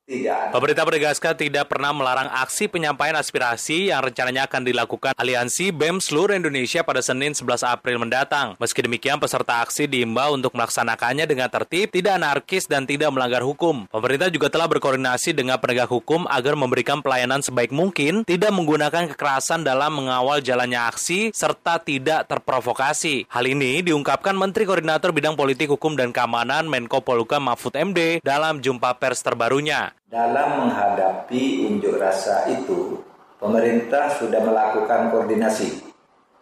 tidak. 0.08 0.56
Pemerintah 0.56 0.84
menegaskan 0.88 1.34
tidak 1.36 1.68
pernah 1.68 1.92
melarang 1.92 2.32
aksi 2.32 2.72
penyampaian 2.72 3.12
aspirasi 3.20 3.92
yang 3.92 4.00
rencananya 4.00 4.48
akan 4.48 4.64
dilakukan 4.64 5.12
Aliansi 5.20 5.68
BEM 5.68 6.00
seluruh 6.00 6.32
Indonesia 6.32 6.80
pada 6.80 7.04
Senin 7.04 7.36
11 7.36 7.60
April 7.68 8.00
mendatang. 8.00 8.56
Meski 8.56 8.80
demikian, 8.80 9.20
peserta 9.20 9.60
aksi 9.60 9.84
diimbau 9.84 10.32
untuk 10.32 10.56
melaksanakannya 10.56 11.28
dengan 11.28 11.52
tertib, 11.52 11.92
tidak 11.92 12.16
anarkis, 12.16 12.64
dan 12.64 12.88
tidak 12.88 13.12
melanggar 13.12 13.44
hukum. 13.44 13.84
Pemerintah 13.92 14.32
juga 14.32 14.48
telah 14.48 14.64
berkoordinasi 14.72 15.36
dengan 15.36 15.60
penegak 15.60 15.92
hukum 15.92 16.24
agar 16.24 16.56
memberikan 16.56 17.04
pelayanan 17.04 17.44
sebaik 17.44 17.70
mungkin, 17.70 18.24
tidak 18.24 18.50
menggunakan 18.56 19.12
kekerasan 19.12 19.60
dalam 19.60 19.92
mengawal 19.92 20.40
jalannya 20.40 20.88
aksi, 20.88 21.36
serta 21.36 21.84
tidak 21.84 22.24
terprovokasi. 22.32 23.28
Hal 23.28 23.44
ini 23.44 23.84
diungkapkan 23.84 24.32
Menteri 24.32 24.64
Koordinator 24.64 25.12
Bidang 25.12 25.36
Politik, 25.36 25.68
Hukum, 25.68 25.92
dan 25.98 26.16
Keamanan 26.16 26.64
Menko 26.64 27.04
Polhukam 27.04 27.44
Mahfud 27.44 27.76
MD 27.76 28.24
dalam 28.24 28.64
jumpa 28.64 28.96
pers 28.96 29.20
terbarunya. 29.20 29.97
Dalam 30.08 30.64
menghadapi 30.64 31.68
unjuk 31.68 32.00
rasa 32.00 32.48
itu, 32.48 32.96
pemerintah 33.36 34.08
sudah 34.08 34.40
melakukan 34.40 35.12
koordinasi 35.12 35.84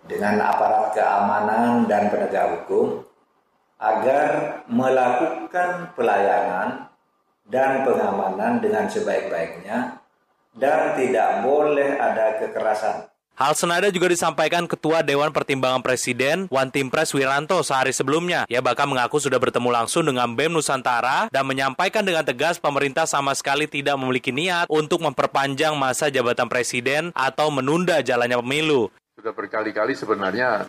dengan 0.07 0.39
aparat 0.39 0.95
keamanan 0.95 1.91
dan 1.91 2.07
penegak 2.07 2.47
hukum 2.63 3.03
agar 3.83 4.63
melakukan 4.71 5.91
pelayanan 5.99 6.87
dan 7.51 7.83
pengamanan 7.83 8.63
dengan 8.63 8.87
sebaik-baiknya 8.87 9.99
dan 10.55 10.95
tidak 10.95 11.43
boleh 11.43 11.99
ada 11.99 12.39
kekerasan. 12.39 13.11
Hal 13.37 13.53
senada 13.53 13.93
juga 13.93 14.09
disampaikan 14.09 14.65
Ketua 14.65 15.05
Dewan 15.05 15.29
Pertimbangan 15.29 15.85
Presiden 15.85 16.49
Wan 16.49 16.73
Timpres 16.73 17.13
Wiranto 17.13 17.61
sehari 17.61 17.93
sebelumnya. 17.93 18.49
Ia 18.49 18.65
bahkan 18.65 18.89
mengaku 18.89 19.21
sudah 19.21 19.37
bertemu 19.37 19.77
langsung 19.77 20.09
dengan 20.09 20.33
BEM 20.33 20.57
Nusantara 20.57 21.29
dan 21.29 21.45
menyampaikan 21.45 22.01
dengan 22.01 22.25
tegas 22.25 22.57
pemerintah 22.57 23.05
sama 23.05 23.37
sekali 23.37 23.69
tidak 23.69 24.01
memiliki 24.01 24.33
niat 24.33 24.65
untuk 24.73 25.05
memperpanjang 25.05 25.77
masa 25.77 26.09
jabatan 26.09 26.49
presiden 26.49 27.13
atau 27.13 27.53
menunda 27.53 28.01
jalannya 28.01 28.41
pemilu. 28.41 28.89
Sudah 29.21 29.37
berkali-kali 29.37 29.93
sebenarnya 29.93 30.65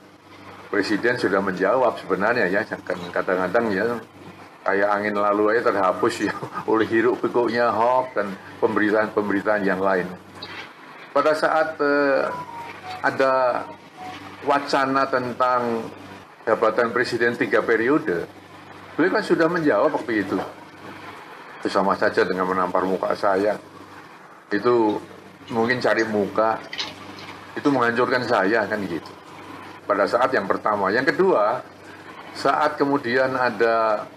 Presiden 0.67 1.15
sudah 1.15 1.39
menjawab 1.39 1.95
sebenarnya 2.03 2.51
ya, 2.51 2.67
kadang-kadang 3.15 3.71
ya 3.71 3.95
kayak 4.67 4.89
angin 4.91 5.15
lalu 5.15 5.56
aja 5.56 5.71
terhapus 5.71 6.27
ya 6.27 6.36
oleh 6.71 6.84
hiruk 6.84 7.23
pikuknya 7.23 7.71
hoax 7.71 8.12
dan 8.12 8.36
pemberitaan-pemberitaan 8.60 9.63
yang 9.63 9.80
lain. 9.80 10.12
Pada 11.15 11.32
saat 11.32 11.80
eh, 11.80 12.27
ada 13.01 13.65
wacana 14.45 15.05
tentang 15.10 15.89
jabatan 16.47 16.95
presiden 16.95 17.36
tiga 17.36 17.60
periode, 17.60 18.25
beliau 18.95 19.12
kan 19.19 19.23
sudah 19.25 19.47
menjawab 19.51 19.99
waktu 19.99 20.23
itu. 20.23 20.38
Itu 21.60 21.67
sama 21.67 21.97
saja 21.97 22.23
dengan 22.23 22.47
menampar 22.47 22.86
muka 22.86 23.12
saya. 23.17 23.57
Itu 24.47 25.01
mungkin 25.51 25.83
cari 25.83 26.07
muka, 26.07 26.62
itu 27.57 27.67
menghancurkan 27.67 28.23
saya 28.23 28.63
kan 28.69 28.79
gitu. 28.86 29.12
Pada 29.83 30.07
saat 30.07 30.31
yang 30.31 30.47
pertama. 30.47 30.91
Yang 30.93 31.15
kedua, 31.15 31.60
saat 32.38 32.77
kemudian 32.79 33.33
ada 33.33 34.07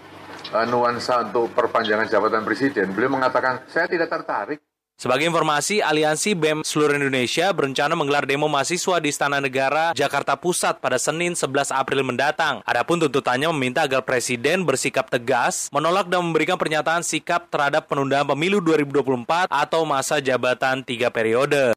uh, 0.53 0.65
nuansa 0.67 1.27
untuk 1.31 1.51
perpanjangan 1.51 2.07
jabatan 2.07 2.43
presiden, 2.45 2.93
beliau 2.95 3.11
mengatakan, 3.17 3.67
saya 3.67 3.87
tidak 3.87 4.07
tertarik 4.07 4.70
Sebagai 5.01 5.25
informasi, 5.25 5.81
Aliansi 5.81 6.37
BEM 6.37 6.61
seluruh 6.61 6.93
Indonesia 6.93 7.49
berencana 7.49 7.97
menggelar 7.97 8.29
demo 8.29 8.45
mahasiswa 8.45 9.01
di 9.01 9.09
Istana 9.09 9.41
Negara, 9.41 9.97
Jakarta 9.97 10.37
Pusat 10.37 10.77
pada 10.77 11.01
Senin 11.01 11.33
11 11.33 11.73
April 11.73 12.05
mendatang. 12.05 12.61
Adapun 12.69 13.01
tuntutannya 13.01 13.49
meminta 13.49 13.81
agar 13.81 14.05
Presiden 14.05 14.61
bersikap 14.61 15.09
tegas, 15.09 15.73
menolak 15.73 16.05
dan 16.05 16.21
memberikan 16.21 16.53
pernyataan 16.53 17.01
sikap 17.01 17.49
terhadap 17.49 17.89
penundaan 17.89 18.29
pemilu 18.29 18.61
2024 18.61 19.49
atau 19.49 19.89
masa 19.89 20.21
jabatan 20.21 20.85
tiga 20.85 21.09
periode. 21.09 21.73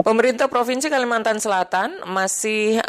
Pemerintah 0.00 0.48
Provinsi 0.48 0.88
Kalimantan 0.88 1.36
Selatan 1.36 2.00
masih 2.08 2.80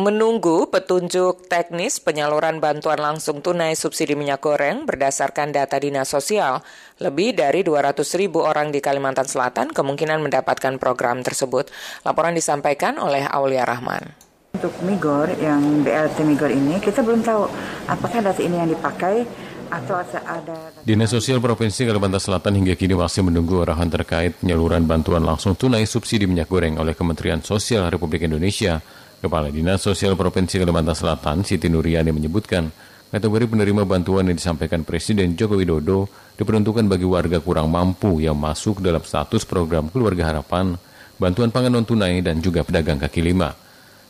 menunggu 0.00 0.66
petunjuk 0.72 1.46
teknis 1.46 2.00
penyaluran 2.00 2.58
bantuan 2.58 2.96
langsung 2.96 3.44
tunai 3.44 3.76
subsidi 3.76 4.16
minyak 4.16 4.40
goreng 4.40 4.88
berdasarkan 4.88 5.52
data 5.52 5.76
Dinas 5.76 6.08
Sosial. 6.08 6.64
Lebih 6.98 7.36
dari 7.36 7.60
200 7.60 8.00
ribu 8.16 8.40
orang 8.40 8.72
di 8.72 8.80
Kalimantan 8.80 9.28
Selatan 9.28 9.70
kemungkinan 9.70 10.24
mendapatkan 10.24 10.80
program 10.80 11.20
tersebut. 11.20 11.68
Laporan 12.02 12.32
disampaikan 12.32 12.96
oleh 12.96 13.28
Aulia 13.28 13.68
Rahman. 13.68 14.16
Untuk 14.56 14.74
Migor, 14.82 15.30
yang 15.38 15.86
BLT 15.86 16.26
Migor 16.26 16.50
ini, 16.50 16.82
kita 16.82 17.04
belum 17.04 17.22
tahu 17.22 17.46
apakah 17.86 18.18
data 18.24 18.40
ini 18.42 18.56
yang 18.58 18.68
dipakai 18.72 19.22
atau 19.70 19.94
ada... 20.02 20.74
Dinas 20.82 21.14
Sosial 21.14 21.38
Provinsi 21.38 21.86
Kalimantan 21.86 22.18
Selatan 22.18 22.58
hingga 22.58 22.74
kini 22.74 22.98
masih 22.98 23.22
menunggu 23.22 23.62
arahan 23.62 23.86
terkait 23.86 24.34
penyaluran 24.42 24.82
bantuan 24.84 25.22
langsung 25.22 25.54
tunai 25.54 25.86
subsidi 25.86 26.26
minyak 26.26 26.50
goreng 26.50 26.76
oleh 26.76 26.98
Kementerian 26.98 27.38
Sosial 27.40 27.86
Republik 27.86 28.26
Indonesia 28.26 28.82
Kepala 29.20 29.52
Dinas 29.52 29.84
Sosial 29.84 30.16
Provinsi 30.16 30.56
Kalimantan 30.56 30.96
Selatan, 30.96 31.44
Siti 31.44 31.68
Nuriani 31.68 32.08
menyebutkan, 32.08 32.72
kategori 33.12 33.52
penerima 33.52 33.84
bantuan 33.84 34.24
yang 34.24 34.32
disampaikan 34.32 34.80
Presiden 34.80 35.36
Joko 35.36 35.60
Widodo 35.60 36.08
diperuntukkan 36.40 36.88
bagi 36.88 37.04
warga 37.04 37.36
kurang 37.36 37.68
mampu 37.68 38.24
yang 38.24 38.40
masuk 38.40 38.80
dalam 38.80 39.04
status 39.04 39.44
program 39.44 39.92
Keluarga 39.92 40.32
Harapan, 40.32 40.72
bantuan 41.20 41.52
pangan 41.52 41.68
non-tunai, 41.68 42.24
dan 42.24 42.40
juga 42.40 42.64
pedagang 42.64 42.96
kaki 42.96 43.20
lima. 43.20 43.52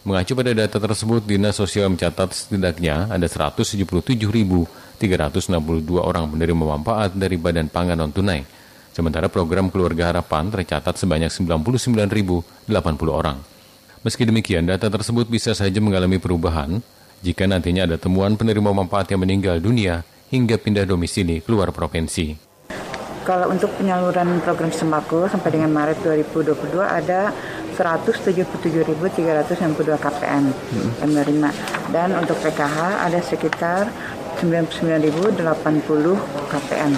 Mengacu 0.07 0.39
pada 0.39 0.55
data 0.55 0.79
tersebut, 0.79 1.27
Dinas 1.27 1.59
Sosial 1.59 1.91
mencatat 1.91 2.31
setidaknya 2.31 3.11
ada 3.11 3.27
177.362 3.27 4.31
orang 5.99 6.31
menerima 6.31 6.79
manfaat 6.79 7.19
dari 7.19 7.35
Badan 7.35 7.67
Pangan 7.67 7.99
Non-Tunai. 7.99 8.47
Sementara 8.95 9.27
program 9.27 9.75
Keluarga 9.75 10.15
Harapan 10.15 10.55
tercatat 10.55 10.95
sebanyak 10.95 11.35
99.080 11.35 13.11
orang. 13.11 13.60
Meski 14.01 14.25
demikian, 14.25 14.65
data 14.65 14.89
tersebut 14.89 15.29
bisa 15.29 15.53
saja 15.53 15.77
mengalami 15.77 16.17
perubahan 16.17 16.81
jika 17.21 17.45
nantinya 17.45 17.85
ada 17.85 18.01
temuan 18.01 18.33
penerima 18.33 18.73
manfaat 18.73 19.13
yang 19.13 19.21
meninggal 19.21 19.61
dunia 19.61 20.01
hingga 20.33 20.57
pindah 20.57 20.89
domisili 20.89 21.45
keluar 21.45 21.69
provinsi. 21.69 22.33
Kalau 23.29 23.53
untuk 23.53 23.69
penyaluran 23.77 24.41
program 24.41 24.73
sembako 24.73 25.29
sampai 25.29 25.53
dengan 25.53 25.69
Maret 25.77 26.01
2022 26.01 26.81
ada 26.81 27.29
177.362 27.77 29.21
KPM 30.01 30.45
hmm. 30.49 30.91
yang 31.05 31.11
menerima 31.13 31.49
dan 31.93 32.17
untuk 32.17 32.41
PKH 32.41 33.05
ada 33.05 33.21
sekitar 33.21 33.93
99.080 34.41 35.45
KPM. 36.49 36.93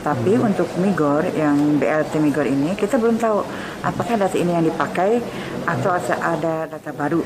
Tapi 0.00 0.32
hmm. 0.32 0.48
untuk 0.48 0.68
Migor 0.80 1.28
yang 1.36 1.76
BLT 1.76 2.24
Migor 2.24 2.48
ini 2.48 2.72
kita 2.72 2.96
belum 2.96 3.20
tahu 3.20 3.44
apakah 3.84 4.16
data 4.16 4.36
ini 4.40 4.56
yang 4.56 4.64
dipakai 4.64 5.20
atau 5.68 5.92
ada 5.96 6.64
data 6.64 6.90
baru 6.96 7.20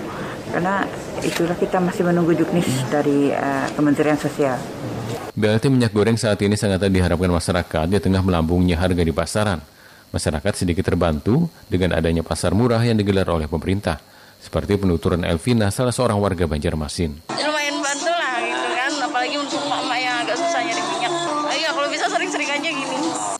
karena 0.50 0.86
itulah 1.22 1.54
kita 1.54 1.78
masih 1.78 2.06
menunggu 2.06 2.34
juknis 2.34 2.66
dari 2.90 3.30
uh, 3.30 3.66
Kementerian 3.74 4.18
Sosial. 4.18 4.58
BLT 5.34 5.66
minyak 5.66 5.90
goreng 5.90 6.14
saat 6.14 6.38
ini 6.46 6.54
sangat 6.54 6.86
diharapkan 6.86 7.26
masyarakat 7.26 7.86
di 7.90 7.98
tengah 7.98 8.22
melambungnya 8.22 8.78
harga 8.78 9.02
di 9.02 9.10
pasaran. 9.10 9.58
Masyarakat 10.14 10.62
sedikit 10.62 10.86
terbantu 10.86 11.50
dengan 11.66 11.90
adanya 11.90 12.22
pasar 12.22 12.54
murah 12.54 12.78
yang 12.78 12.94
digelar 12.94 13.26
oleh 13.26 13.50
pemerintah, 13.50 13.98
seperti 14.38 14.78
penuturan 14.78 15.26
Elvina, 15.26 15.74
salah 15.74 15.90
seorang 15.90 16.22
warga 16.22 16.46
Banjarmasin. 16.46 17.26
Lumayan 17.34 17.82
bantu 17.82 18.12
lah 18.14 18.36
gitu 18.46 18.68
kan, 18.78 18.92
apalagi 19.10 19.36
untuk 19.42 19.62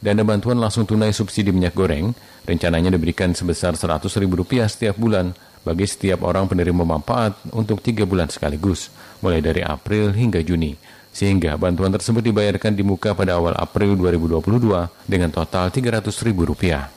Dana 0.05 0.21
bantuan 0.21 0.61
langsung 0.61 0.85
tunai 0.85 1.17
subsidi 1.17 1.49
minyak 1.49 1.73
goreng 1.73 2.13
rencananya 2.45 2.93
diberikan 2.93 3.33
sebesar 3.33 3.73
Rp100.000 3.73 4.29
setiap 4.69 5.01
bulan 5.01 5.33
bagi 5.65 5.89
setiap 5.89 6.29
orang 6.29 6.45
penerima 6.45 6.85
manfaat 6.85 7.41
untuk 7.57 7.81
tiga 7.81 8.05
bulan 8.05 8.29
sekaligus, 8.29 8.93
mulai 9.25 9.41
dari 9.41 9.65
April 9.65 10.13
hingga 10.13 10.45
Juni. 10.45 10.77
Sehingga 11.09 11.57
bantuan 11.57 11.89
tersebut 11.89 12.21
dibayarkan 12.21 12.77
di 12.77 12.85
muka 12.85 13.17
pada 13.17 13.41
awal 13.41 13.57
April 13.57 13.97
2022 13.97 15.09
dengan 15.09 15.33
total 15.33 15.73
Rp300.000. 15.73 16.94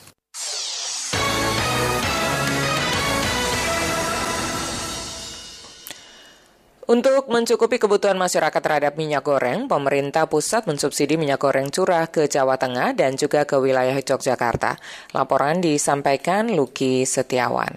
Untuk 6.87 7.27
mencukupi 7.27 7.83
kebutuhan 7.83 8.15
masyarakat 8.15 8.63
terhadap 8.63 8.95
minyak 8.95 9.19
goreng, 9.27 9.67
pemerintah 9.67 10.23
pusat 10.23 10.63
mensubsidi 10.71 11.19
minyak 11.19 11.43
goreng 11.43 11.67
curah 11.67 12.07
ke 12.07 12.31
Jawa 12.31 12.55
Tengah 12.55 12.95
dan 12.95 13.19
juga 13.19 13.43
ke 13.43 13.59
wilayah 13.59 13.91
Yogyakarta. 13.91 14.79
Laporan 15.11 15.59
disampaikan 15.59 16.47
Luki 16.47 17.03
Setiawan. 17.03 17.75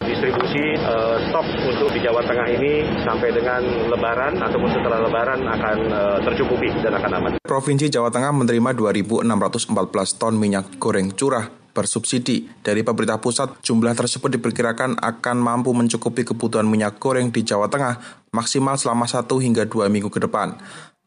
Distribusi 0.00 0.80
uh, 0.80 1.20
stok 1.28 1.44
untuk 1.44 1.92
di 1.92 2.00
Jawa 2.00 2.24
Tengah 2.24 2.48
ini 2.48 2.88
sampai 3.04 3.36
dengan 3.36 3.68
Lebaran 3.92 4.32
ataupun 4.48 4.70
setelah 4.72 5.04
Lebaran 5.04 5.44
akan 5.44 5.78
uh, 5.92 6.18
tercukupi 6.24 6.72
dan 6.80 6.96
akan 6.96 7.10
aman. 7.20 7.30
Provinsi 7.44 7.92
Jawa 7.92 8.08
Tengah 8.08 8.32
menerima 8.32 8.96
2.614 8.96 10.16
ton 10.16 10.40
minyak 10.40 10.80
goreng 10.80 11.12
curah 11.12 11.59
bersubsidi. 11.72 12.46
Dari 12.60 12.84
pemerintah 12.84 13.18
pusat, 13.18 13.58
jumlah 13.64 13.94
tersebut 13.94 14.38
diperkirakan 14.38 14.98
akan 15.00 15.36
mampu 15.38 15.70
mencukupi 15.72 16.22
kebutuhan 16.26 16.66
minyak 16.66 16.98
goreng 16.98 17.30
di 17.30 17.42
Jawa 17.42 17.70
Tengah 17.70 18.26
maksimal 18.30 18.78
selama 18.78 19.06
satu 19.06 19.42
hingga 19.42 19.66
dua 19.66 19.90
minggu 19.90 20.10
ke 20.10 20.22
depan. 20.22 20.58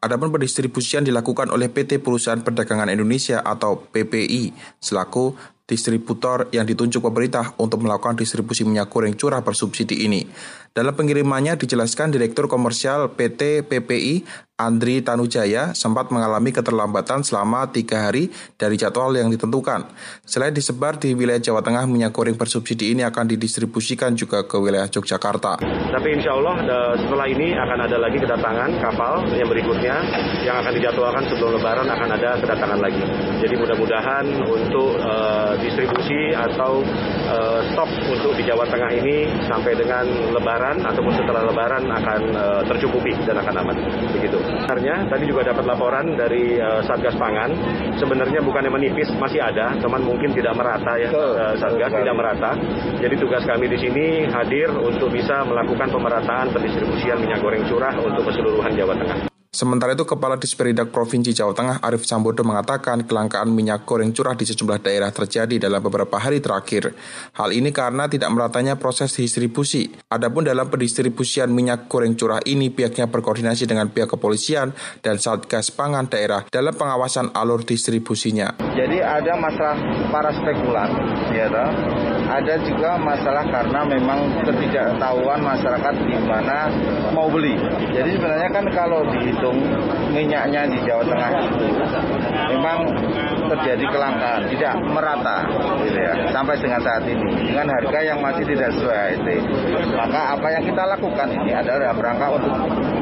Adapun 0.03 0.35
pendistribusian 0.35 1.07
dilakukan 1.07 1.47
oleh 1.47 1.71
PT 1.71 2.03
Perusahaan 2.03 2.43
Perdagangan 2.43 2.91
Indonesia 2.91 3.39
atau 3.39 3.87
PPI 3.87 4.51
selaku 4.83 5.31
distributor 5.63 6.51
yang 6.51 6.67
ditunjuk 6.67 6.99
pemerintah 6.99 7.55
untuk 7.55 7.87
melakukan 7.87 8.19
distribusi 8.19 8.67
minyak 8.67 8.91
goreng 8.91 9.15
curah 9.15 9.39
bersubsidi 9.39 10.03
ini. 10.03 10.27
Dalam 10.73 10.97
pengirimannya 10.97 11.53
dijelaskan 11.53 12.09
Direktur 12.09 12.49
Komersial 12.49 13.13
PT 13.13 13.61
PPI 13.69 14.25
Andri 14.53 15.05
Tanujaya 15.05 15.73
sempat 15.77 16.09
mengalami 16.09 16.49
keterlambatan 16.49 17.25
selama 17.25 17.69
tiga 17.69 18.09
hari 18.09 18.29
dari 18.57 18.77
jadwal 18.77 19.09
yang 19.17 19.29
ditentukan. 19.29 19.85
Selain 20.25 20.53
disebar 20.53 21.01
di 21.01 21.17
wilayah 21.17 21.41
Jawa 21.41 21.65
Tengah, 21.65 21.89
minyak 21.89 22.13
goreng 22.13 22.37
bersubsidi 22.37 22.93
ini 22.93 23.01
akan 23.01 23.33
didistribusikan 23.33 24.13
juga 24.13 24.45
ke 24.45 24.55
wilayah 24.61 24.85
Yogyakarta. 24.87 25.61
Tapi 25.61 26.07
insya 26.13 26.37
Allah 26.37 26.55
setelah 27.01 27.27
ini 27.27 27.53
akan 27.57 27.79
ada 27.81 27.97
lagi 27.97 28.17
kedatangan 28.21 28.69
kapal 28.77 29.25
yang 29.33 29.49
berikutnya 29.49 29.95
yang 30.45 30.61
akan 30.61 30.73
dijadwalkan 30.73 31.23
sebelum 31.33 31.57
Lebaran 31.57 31.87
akan 31.89 32.09
ada 32.13 32.31
kedatangan 32.37 32.79
lagi. 32.81 33.03
Jadi 33.41 33.55
mudah-mudahan 33.57 34.25
untuk 34.47 35.01
uh, 35.01 35.57
distribusi 35.59 36.29
atau 36.31 36.85
uh, 37.29 37.59
stok 37.73 37.89
untuk 38.05 38.37
di 38.37 38.45
Jawa 38.45 38.69
Tengah 38.69 38.91
ini 39.01 39.27
sampai 39.49 39.73
dengan 39.75 40.05
Lebaran 40.29 40.62
ataupun 40.63 41.13
setelah 41.19 41.41
Lebaran 41.43 41.83
akan 41.91 42.21
uh, 42.33 42.61
tercukupi 42.63 43.11
dan 43.27 43.35
akan 43.39 43.55
aman. 43.65 43.77
Begitu. 44.15 44.39
Sebenarnya 44.63 44.95
tadi 45.11 45.23
juga 45.27 45.41
dapat 45.51 45.65
laporan 45.67 46.15
dari 46.15 46.55
uh, 46.57 46.79
Satgas 46.87 47.19
Pangan, 47.19 47.51
sebenarnya 47.99 48.39
bukannya 48.39 48.71
menipis, 48.71 49.11
masih 49.19 49.43
ada, 49.43 49.75
teman 49.83 50.01
mungkin 50.03 50.31
tidak 50.31 50.55
merata 50.55 50.95
ya 50.95 51.09
uh, 51.11 51.53
Satgas 51.59 51.91
tidak 51.91 52.15
merata. 52.15 52.51
Jadi 53.03 53.15
tugas 53.19 53.43
kami 53.43 53.67
di 53.67 53.77
sini 53.77 54.05
hadir 54.31 54.71
untuk 54.71 55.11
bisa 55.11 55.43
melakukan 55.43 55.91
pemerataan 55.91 56.55
pendistribusian 56.55 57.19
minyak 57.19 57.43
goreng 57.43 57.67
curah 57.67 57.93
untuk 57.99 58.23
keseluruhan 58.31 58.71
Jawa 58.77 58.95
Tengah. 58.95 59.32
Sementara 59.53 59.93
itu, 59.93 60.01
Kepala 60.01 60.41
Disperindak 60.41 60.89
Provinsi 60.89 61.29
Jawa 61.29 61.53
Tengah 61.53 61.77
Arif 61.85 62.09
Sambodo 62.09 62.41
mengatakan 62.41 63.05
kelangkaan 63.05 63.53
minyak 63.53 63.85
goreng 63.85 64.09
curah 64.09 64.33
di 64.33 64.49
sejumlah 64.49 64.81
daerah 64.81 65.13
terjadi 65.13 65.61
dalam 65.61 65.77
beberapa 65.77 66.17
hari 66.17 66.41
terakhir. 66.41 66.97
Hal 67.37 67.53
ini 67.53 67.69
karena 67.69 68.09
tidak 68.09 68.33
meratanya 68.33 68.81
proses 68.81 69.13
distribusi. 69.13 69.93
Adapun 70.09 70.41
dalam 70.41 70.73
pendistribusian 70.73 71.53
minyak 71.53 71.85
goreng 71.85 72.17
curah 72.17 72.41
ini, 72.49 72.73
pihaknya 72.73 73.05
berkoordinasi 73.05 73.69
dengan 73.69 73.93
pihak 73.93 74.09
kepolisian 74.17 74.73
dan 75.05 75.21
Satgas 75.21 75.69
Pangan 75.69 76.09
daerah 76.09 76.49
dalam 76.49 76.73
pengawasan 76.73 77.37
alur 77.37 77.61
distribusinya. 77.61 78.57
Jadi 78.73 79.05
ada 79.05 79.37
masalah 79.37 79.77
para 80.09 80.33
spekulan, 80.33 80.89
ya 81.29 81.45
toh? 81.53 81.69
ada 82.33 82.55
juga 82.65 82.97
masalah 82.97 83.45
karena 83.45 83.85
memang 83.85 84.19
ketidaktahuan 84.41 85.39
masyarakat 85.43 85.93
di 86.01 86.17
mana 86.25 86.71
mau 87.13 87.29
beli. 87.29 87.53
Jadi 87.93 88.17
sebenarnya 88.17 88.49
kan 88.49 88.65
kalau 88.73 89.05
di 89.11 89.29
minyaknya 90.13 90.69
di 90.69 90.77
Jawa 90.85 91.03
Tengah 91.03 91.29
itu 91.41 91.65
memang 92.53 92.77
terjadi 93.53 93.85
kelangkaan, 93.91 94.41
tidak 94.49 94.73
merata 94.87 95.37
gitu 95.83 95.99
ya, 95.99 96.13
sampai 96.31 96.55
dengan 96.61 96.81
saat 96.81 97.03
ini 97.05 97.27
dengan 97.49 97.67
harga 97.69 97.99
yang 98.01 98.19
masih 98.21 98.43
tidak 98.47 98.69
sesuai 98.77 98.97
HT. 99.17 99.27
Maka 99.93 100.21
apa 100.37 100.47
yang 100.53 100.63
kita 100.63 100.83
lakukan 100.87 101.27
ini 101.33 101.51
adalah 101.51 101.91
berangkat 101.93 102.29
untuk 102.39 102.53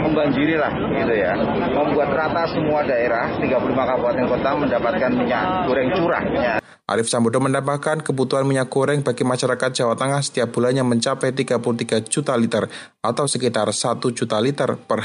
membanjiri 0.01 0.55
lah 0.57 0.73
gitu 0.73 1.13
ya. 1.13 1.33
Membuat 1.71 2.09
rata 2.11 2.43
semua 2.49 2.81
daerah 2.83 3.31
35 3.37 3.71
kabupaten 3.71 4.25
kota 4.27 4.49
mendapatkan 4.57 5.11
minyak 5.13 5.43
goreng 5.69 5.89
curah. 5.93 6.23
Ya. 6.33 6.55
Arif 6.91 7.07
Sambodo 7.07 7.39
menambahkan 7.39 8.03
kebutuhan 8.03 8.43
minyak 8.43 8.67
goreng 8.67 8.99
bagi 8.99 9.23
masyarakat 9.23 9.71
Jawa 9.71 9.95
Tengah 9.95 10.19
setiap 10.19 10.51
bulannya 10.51 10.83
mencapai 10.83 11.31
33 11.31 12.03
juta 12.11 12.35
liter 12.35 12.67
atau 12.99 13.25
sekitar 13.31 13.71
1 13.71 14.11
juta 14.11 14.37
liter 14.43 14.75
per 14.75 14.99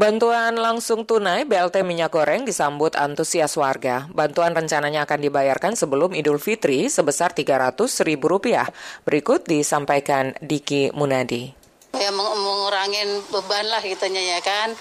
Bantuan 0.00 0.56
langsung 0.56 1.04
tunai 1.04 1.44
BLT 1.44 1.84
minyak 1.84 2.16
goreng 2.16 2.48
disambut 2.48 2.96
antusias 2.96 3.52
warga. 3.60 4.08
Bantuan 4.08 4.56
rencananya 4.56 5.04
akan 5.04 5.20
dibayarkan 5.28 5.76
sebelum 5.76 6.16
Idul 6.16 6.40
Fitri 6.40 6.88
sebesar 6.88 7.36
Rp300.000. 7.36 8.16
Berikut 9.04 9.44
disampaikan 9.44 10.32
Diki 10.40 10.88
Munadi. 10.96 11.52
Ya 11.92 12.08
mengurangin 12.16 13.20
beban 13.28 13.68
lah 13.68 13.84
kitanya 13.84 14.24
ya 14.24 14.40
kan. 14.40 14.72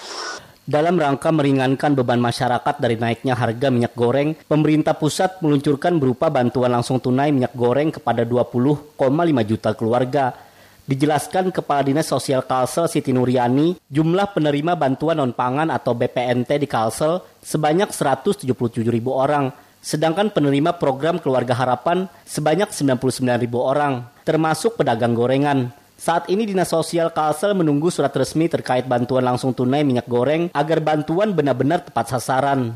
Dalam 0.64 0.96
rangka 0.96 1.36
meringankan 1.36 2.00
beban 2.00 2.24
masyarakat 2.24 2.80
dari 2.80 2.96
naiknya 2.96 3.36
harga 3.36 3.68
minyak 3.68 4.00
goreng, 4.00 4.40
pemerintah 4.48 4.96
pusat 4.96 5.44
meluncurkan 5.44 6.00
berupa 6.00 6.32
bantuan 6.32 6.72
langsung 6.72 6.96
tunai 6.96 7.36
minyak 7.36 7.52
goreng 7.60 7.92
kepada 7.92 8.24
20,5 8.24 8.96
juta 9.44 9.76
keluarga 9.76 10.48
Dijelaskan 10.90 11.54
Kepala 11.54 11.86
Dinas 11.86 12.10
Sosial 12.10 12.42
Kalsel 12.50 12.90
Siti 12.90 13.14
Nuriani, 13.14 13.78
jumlah 13.94 14.34
penerima 14.34 14.74
bantuan 14.74 15.22
non-pangan 15.22 15.70
atau 15.70 15.94
BPNT 15.94 16.58
di 16.58 16.66
Kalsel 16.66 17.22
sebanyak 17.46 17.94
177 17.94 18.50
ribu 18.90 19.14
orang, 19.14 19.54
sedangkan 19.86 20.34
penerima 20.34 20.82
program 20.82 21.22
Keluarga 21.22 21.54
Harapan 21.54 22.10
sebanyak 22.26 22.74
99 22.74 23.06
ribu 23.38 23.62
orang, 23.62 24.02
termasuk 24.26 24.82
pedagang 24.82 25.14
gorengan. 25.14 25.70
Saat 25.94 26.26
ini 26.26 26.50
Dinas 26.50 26.74
Sosial 26.74 27.14
Kalsel 27.14 27.54
menunggu 27.54 27.94
surat 27.94 28.16
resmi 28.18 28.50
terkait 28.50 28.90
bantuan 28.90 29.22
langsung 29.22 29.54
tunai 29.54 29.86
minyak 29.86 30.10
goreng 30.10 30.50
agar 30.58 30.82
bantuan 30.82 31.38
benar-benar 31.38 31.86
tepat 31.86 32.18
sasaran. 32.18 32.74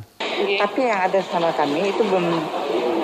Tapi 0.62 0.86
yang 0.86 1.02
ada 1.10 1.18
sama 1.34 1.50
kami 1.58 1.90
itu 1.90 2.06
belum 2.06 2.30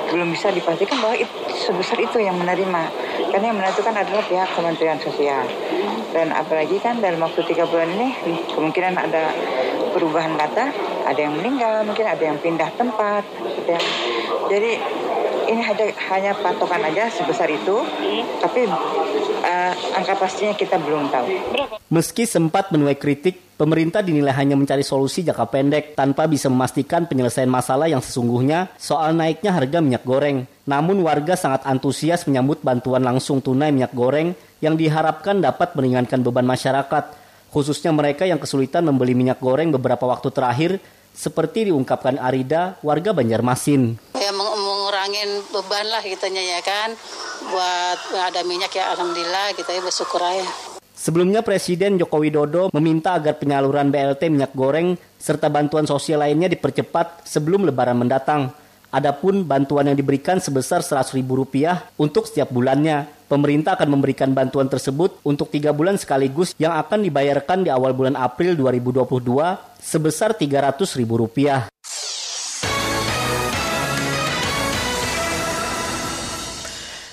belum 0.09 0.33
bisa 0.33 0.49
dipastikan 0.49 0.97
bahwa 1.01 1.15
itu, 1.17 1.33
sebesar 1.53 1.97
itu 2.01 2.17
yang 2.21 2.35
menerima 2.37 2.81
karena 3.29 3.45
yang 3.53 3.57
menentukan 3.57 3.93
adalah 3.93 4.23
pihak 4.25 4.49
Kementerian 4.57 4.99
Sosial 5.01 5.45
dan 6.11 6.33
apalagi 6.33 6.81
kan 6.81 6.97
dalam 6.97 7.21
waktu 7.21 7.45
tiga 7.45 7.69
bulan 7.69 7.89
ini 7.93 8.09
kemungkinan 8.49 8.97
ada 8.97 9.33
perubahan 9.93 10.33
kata 10.37 10.65
ada 11.05 11.19
yang 11.19 11.33
meninggal 11.37 11.85
mungkin 11.85 12.05
ada 12.05 12.23
yang 12.23 12.37
pindah 12.41 12.69
tempat 12.77 13.23
ada 13.65 13.71
yang, 13.77 13.85
jadi 14.49 14.71
ini 15.49 15.61
hanya 15.65 15.85
hanya 16.13 16.31
patokan 16.37 16.81
aja 16.85 17.09
sebesar 17.09 17.49
itu 17.49 17.81
tapi 18.37 18.69
uh, 18.69 19.73
angka 19.97 20.13
pastinya 20.13 20.53
kita 20.53 20.77
belum 20.77 21.09
tahu. 21.09 21.25
Meski 21.89 22.29
sempat 22.29 22.69
menuai 22.69 22.93
kritik 22.93 23.48
Pemerintah 23.59 23.99
dinilai 23.99 24.31
hanya 24.39 24.55
mencari 24.55 24.87
solusi 24.87 25.19
jangka 25.19 25.51
pendek 25.51 25.91
tanpa 25.91 26.31
bisa 26.31 26.47
memastikan 26.47 27.03
penyelesaian 27.11 27.51
masalah 27.51 27.91
yang 27.91 27.99
sesungguhnya 27.99 28.71
soal 28.79 29.11
naiknya 29.11 29.51
harga 29.51 29.83
minyak 29.83 30.07
goreng. 30.07 30.47
Namun 30.63 31.03
warga 31.03 31.35
sangat 31.35 31.67
antusias 31.67 32.23
menyambut 32.23 32.63
bantuan 32.63 33.03
langsung 33.03 33.43
tunai 33.43 33.75
minyak 33.75 33.91
goreng 33.91 34.31
yang 34.63 34.79
diharapkan 34.79 35.43
dapat 35.43 35.75
meringankan 35.75 36.23
beban 36.23 36.47
masyarakat, 36.47 37.11
khususnya 37.51 37.91
mereka 37.91 38.23
yang 38.23 38.39
kesulitan 38.39 38.87
membeli 38.87 39.11
minyak 39.11 39.43
goreng 39.43 39.75
beberapa 39.75 40.07
waktu 40.07 40.31
terakhir 40.31 40.79
seperti 41.11 41.67
diungkapkan 41.67 42.15
Arida, 42.15 42.79
warga 42.79 43.11
Banjarmasin. 43.11 43.99
Ya 44.15 44.31
mengurangin 44.31 45.43
beban 45.51 45.83
lah 45.91 45.99
kitanya 45.99 46.39
ya 46.39 46.63
kan, 46.63 46.95
buat 47.51 47.99
ada 48.23 48.39
minyak 48.47 48.71
ya 48.71 48.95
Alhamdulillah 48.95 49.51
kita 49.51 49.75
ya 49.75 49.83
bersyukur 49.83 50.23
aja. 50.23 50.78
Sebelumnya 50.99 51.39
Presiden 51.39 51.95
Joko 51.95 52.19
Widodo 52.19 52.67
meminta 52.75 53.15
agar 53.15 53.39
penyaluran 53.39 53.87
BLT 53.87 54.27
minyak 54.27 54.51
goreng 54.51 54.99
serta 55.15 55.47
bantuan 55.47 55.87
sosial 55.87 56.19
lainnya 56.19 56.51
dipercepat 56.51 57.23
sebelum 57.23 57.63
lebaran 57.63 58.03
mendatang. 58.03 58.51
Adapun 58.91 59.47
bantuan 59.47 59.87
yang 59.87 59.95
diberikan 59.95 60.43
sebesar 60.43 60.83
Rp100.000 60.83 61.23
untuk 61.95 62.27
setiap 62.27 62.51
bulannya. 62.51 63.07
Pemerintah 63.31 63.79
akan 63.79 63.95
memberikan 63.95 64.35
bantuan 64.35 64.67
tersebut 64.67 65.23
untuk 65.23 65.47
tiga 65.47 65.71
bulan 65.71 65.95
sekaligus 65.95 66.51
yang 66.59 66.75
akan 66.75 67.07
dibayarkan 67.07 67.63
di 67.63 67.71
awal 67.71 67.95
bulan 67.95 68.19
April 68.19 68.59
2022 68.59 69.79
sebesar 69.79 70.35
Rp300.000. 70.35 71.78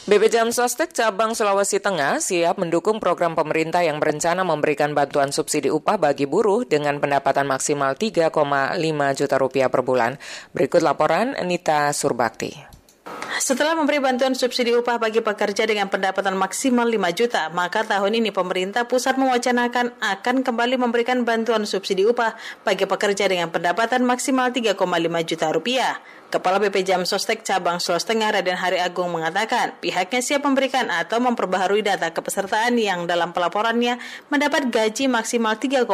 BP 0.07 0.30
Jam 0.30 0.54
Sostek 0.54 0.94
Cabang 0.94 1.34
Sulawesi 1.34 1.82
Tengah 1.82 2.22
siap 2.22 2.62
mendukung 2.62 3.02
program 3.02 3.34
pemerintah 3.34 3.82
yang 3.82 3.98
berencana 3.98 4.46
memberikan 4.46 4.94
bantuan 4.94 5.34
subsidi 5.34 5.66
upah 5.66 5.98
bagi 5.98 6.30
buruh 6.30 6.62
dengan 6.62 7.02
pendapatan 7.02 7.42
maksimal 7.42 7.98
3,5 7.98 8.30
juta 9.18 9.34
rupiah 9.34 9.66
per 9.66 9.82
bulan. 9.82 10.14
Berikut 10.54 10.86
laporan 10.86 11.34
Nita 11.42 11.90
Surbakti. 11.90 12.54
Setelah 13.42 13.74
memberi 13.74 13.98
bantuan 13.98 14.38
subsidi 14.38 14.78
upah 14.78 15.02
bagi 15.02 15.20
pekerja 15.26 15.66
dengan 15.66 15.90
pendapatan 15.90 16.38
maksimal 16.38 16.86
5 16.86 17.11
juta, 17.11 17.50
maka 17.50 17.82
tahun 17.82 18.22
ini 18.22 18.30
pemerintah 18.30 18.86
pusat 18.86 19.18
mewacanakan 19.18 19.90
akan 19.98 20.46
kembali 20.46 20.78
memberikan 20.78 21.26
bantuan 21.26 21.66
subsidi 21.66 22.07
upah 22.07 22.38
bagi 22.62 22.86
pekerja 22.86 23.26
dengan 23.26 23.50
pendapatan 23.50 24.07
maksimal 24.07 24.54
3,5 24.54 24.78
juta 25.26 25.50
rupiah. 25.50 25.98
Kepala 26.27 26.59
BP 26.59 26.83
Jam 26.83 27.07
Sostek 27.07 27.47
Cabang 27.47 27.79
Sulawesi 27.79 28.11
Tengah 28.11 28.35
Raden 28.35 28.59
Hari 28.59 28.83
Agung 28.83 29.14
mengatakan 29.14 29.79
pihaknya 29.79 30.18
siap 30.18 30.43
memberikan 30.43 30.91
atau 30.91 31.22
memperbaharui 31.22 31.87
data 31.87 32.11
kepesertaan 32.11 32.74
yang 32.83 33.07
dalam 33.07 33.31
pelaporannya 33.31 34.03
mendapat 34.27 34.66
gaji 34.66 35.07
maksimal 35.07 35.55
3,5 35.55 35.87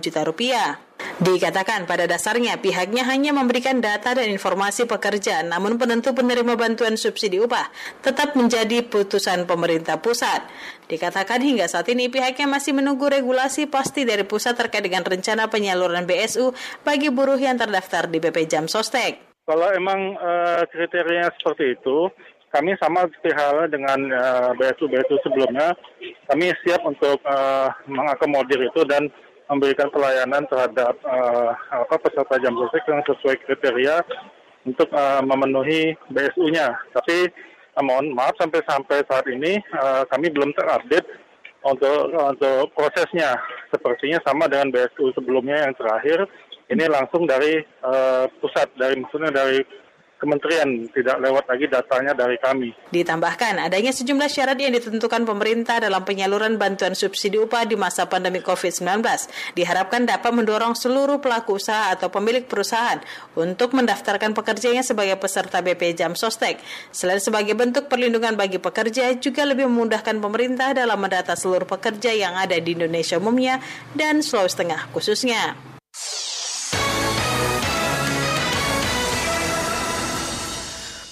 juta 0.00 0.24
rupiah. 0.24 0.80
Dikatakan 1.20 1.84
pada 1.84 2.08
dasarnya 2.08 2.56
pihaknya 2.64 3.04
hanya 3.04 3.36
memberikan 3.36 3.84
data 3.84 4.16
dan 4.16 4.32
informasi 4.32 4.88
pekerja, 4.88 5.44
namun 5.44 5.76
penentu 5.76 6.16
penerima 6.16 6.56
bantuan 6.56 6.96
subsidi 6.96 7.36
upah 7.44 7.68
tetap 8.00 8.32
menjadi 8.40 8.80
putusan 8.88 9.44
pemerintah 9.44 10.00
pusat. 10.00 10.48
Dikatakan 10.88 11.44
hingga 11.44 11.68
saat 11.68 11.92
ini 11.92 12.08
pihaknya 12.08 12.48
masih 12.48 12.72
menunggu 12.72 13.04
regulasi 13.12 13.68
pasti 13.68 14.08
dari 14.08 14.24
pusat 14.24 14.56
terkait 14.56 14.80
dengan 14.80 15.04
rencana 15.04 15.52
penyaluran 15.52 16.08
BSU 16.08 16.56
bagi 16.88 17.12
buruh 17.12 17.36
yang 17.36 17.60
terdaftar 17.60 18.08
di 18.08 18.16
BP 18.16 18.48
Jam 18.48 18.64
Sostek. 18.64 19.33
Kalau 19.44 19.68
emang 19.76 20.16
uh, 20.16 20.64
kriterianya 20.72 21.28
seperti 21.36 21.76
itu, 21.76 22.08
kami 22.48 22.72
sama 22.80 23.04
seperti 23.04 23.36
halnya 23.36 23.76
dengan 23.76 24.00
uh, 24.08 24.24
eh, 24.24 24.50
BSU-BSU 24.56 25.20
sebelumnya, 25.20 25.76
kami 26.32 26.48
siap 26.64 26.80
untuk 26.88 27.20
uh, 27.28 27.68
mengakomodir 27.84 28.56
itu 28.64 28.88
dan 28.88 29.12
memberikan 29.52 29.92
pelayanan 29.92 30.48
terhadap 30.48 30.96
uh, 31.04 31.52
apa 31.76 31.92
peserta 32.00 32.40
jam 32.40 32.56
sostek 32.56 32.88
yang 32.88 33.04
sesuai 33.04 33.36
kriteria 33.44 34.00
untuk 34.64 34.88
uh, 34.96 35.20
memenuhi 35.20 35.92
BSU-nya. 36.08 36.72
Tapi 36.96 37.28
mohon 37.84 38.16
maaf 38.16 38.32
sampai 38.40 38.64
sampai 38.64 39.04
saat 39.04 39.28
ini 39.28 39.60
uh, 39.76 40.08
kami 40.08 40.32
belum 40.32 40.56
terupdate 40.56 41.04
untuk 41.68 42.16
untuk 42.16 42.72
prosesnya. 42.72 43.36
Sepertinya 43.68 44.24
sama 44.24 44.48
dengan 44.48 44.72
BSU 44.72 45.12
sebelumnya 45.12 45.68
yang 45.68 45.74
terakhir 45.76 46.24
ini 46.72 46.84
langsung 46.88 47.28
dari 47.28 47.60
uh, 47.84 48.24
pusat, 48.40 48.72
dari 48.76 48.96
maksudnya 49.00 49.30
dari 49.30 49.60
kementerian, 50.24 50.88
tidak 50.88 51.20
lewat 51.20 51.44
lagi 51.44 51.66
datanya 51.68 52.12
dari 52.16 52.40
kami. 52.40 52.72
Ditambahkan, 52.88 53.60
adanya 53.60 53.92
sejumlah 53.92 54.30
syarat 54.32 54.56
yang 54.56 54.72
ditentukan 54.72 55.28
pemerintah 55.28 55.84
dalam 55.84 56.00
penyaluran 56.06 56.56
bantuan 56.56 56.96
subsidi 56.96 57.36
upah 57.36 57.68
di 57.68 57.76
masa 57.76 58.08
pandemi 58.08 58.40
COVID-19 58.40 59.04
diharapkan 59.52 60.08
dapat 60.08 60.32
mendorong 60.32 60.72
seluruh 60.72 61.20
pelaku 61.20 61.60
usaha 61.60 61.92
atau 61.92 62.08
pemilik 62.08 62.48
perusahaan 62.48 63.04
untuk 63.36 63.76
mendaftarkan 63.76 64.32
pekerjanya 64.32 64.80
sebagai 64.80 65.20
peserta 65.20 65.60
BP 65.60 65.92
Jam 66.00 66.16
Sostek. 66.16 66.56
Selain 66.88 67.20
sebagai 67.20 67.52
bentuk 67.52 67.92
perlindungan 67.92 68.32
bagi 68.38 68.56
pekerja, 68.56 69.12
juga 69.20 69.44
lebih 69.44 69.68
memudahkan 69.68 70.16
pemerintah 70.16 70.72
dalam 70.72 70.96
mendata 70.96 71.36
seluruh 71.36 71.68
pekerja 71.68 72.16
yang 72.16 72.32
ada 72.38 72.56
di 72.56 72.72
Indonesia 72.72 73.20
umumnya 73.20 73.60
dan 73.92 74.24
Sulawesi 74.24 74.56
Tengah 74.56 74.88
khususnya. 74.96 75.74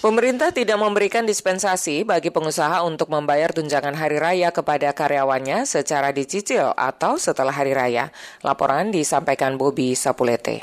Pemerintah 0.03 0.51
tidak 0.51 0.83
memberikan 0.83 1.23
dispensasi 1.23 2.03
bagi 2.03 2.35
pengusaha 2.35 2.83
untuk 2.83 3.07
membayar 3.07 3.55
tunjangan 3.55 3.95
hari 3.95 4.19
raya 4.19 4.51
kepada 4.51 4.91
karyawannya 4.91 5.63
secara 5.63 6.11
dicicil 6.11 6.75
atau 6.75 7.23
setelah 7.23 7.55
hari 7.55 7.71
raya. 7.71 8.11
Laporan 8.43 8.91
disampaikan 8.91 9.55
Bobi 9.55 9.95
Sapulete. 9.95 10.59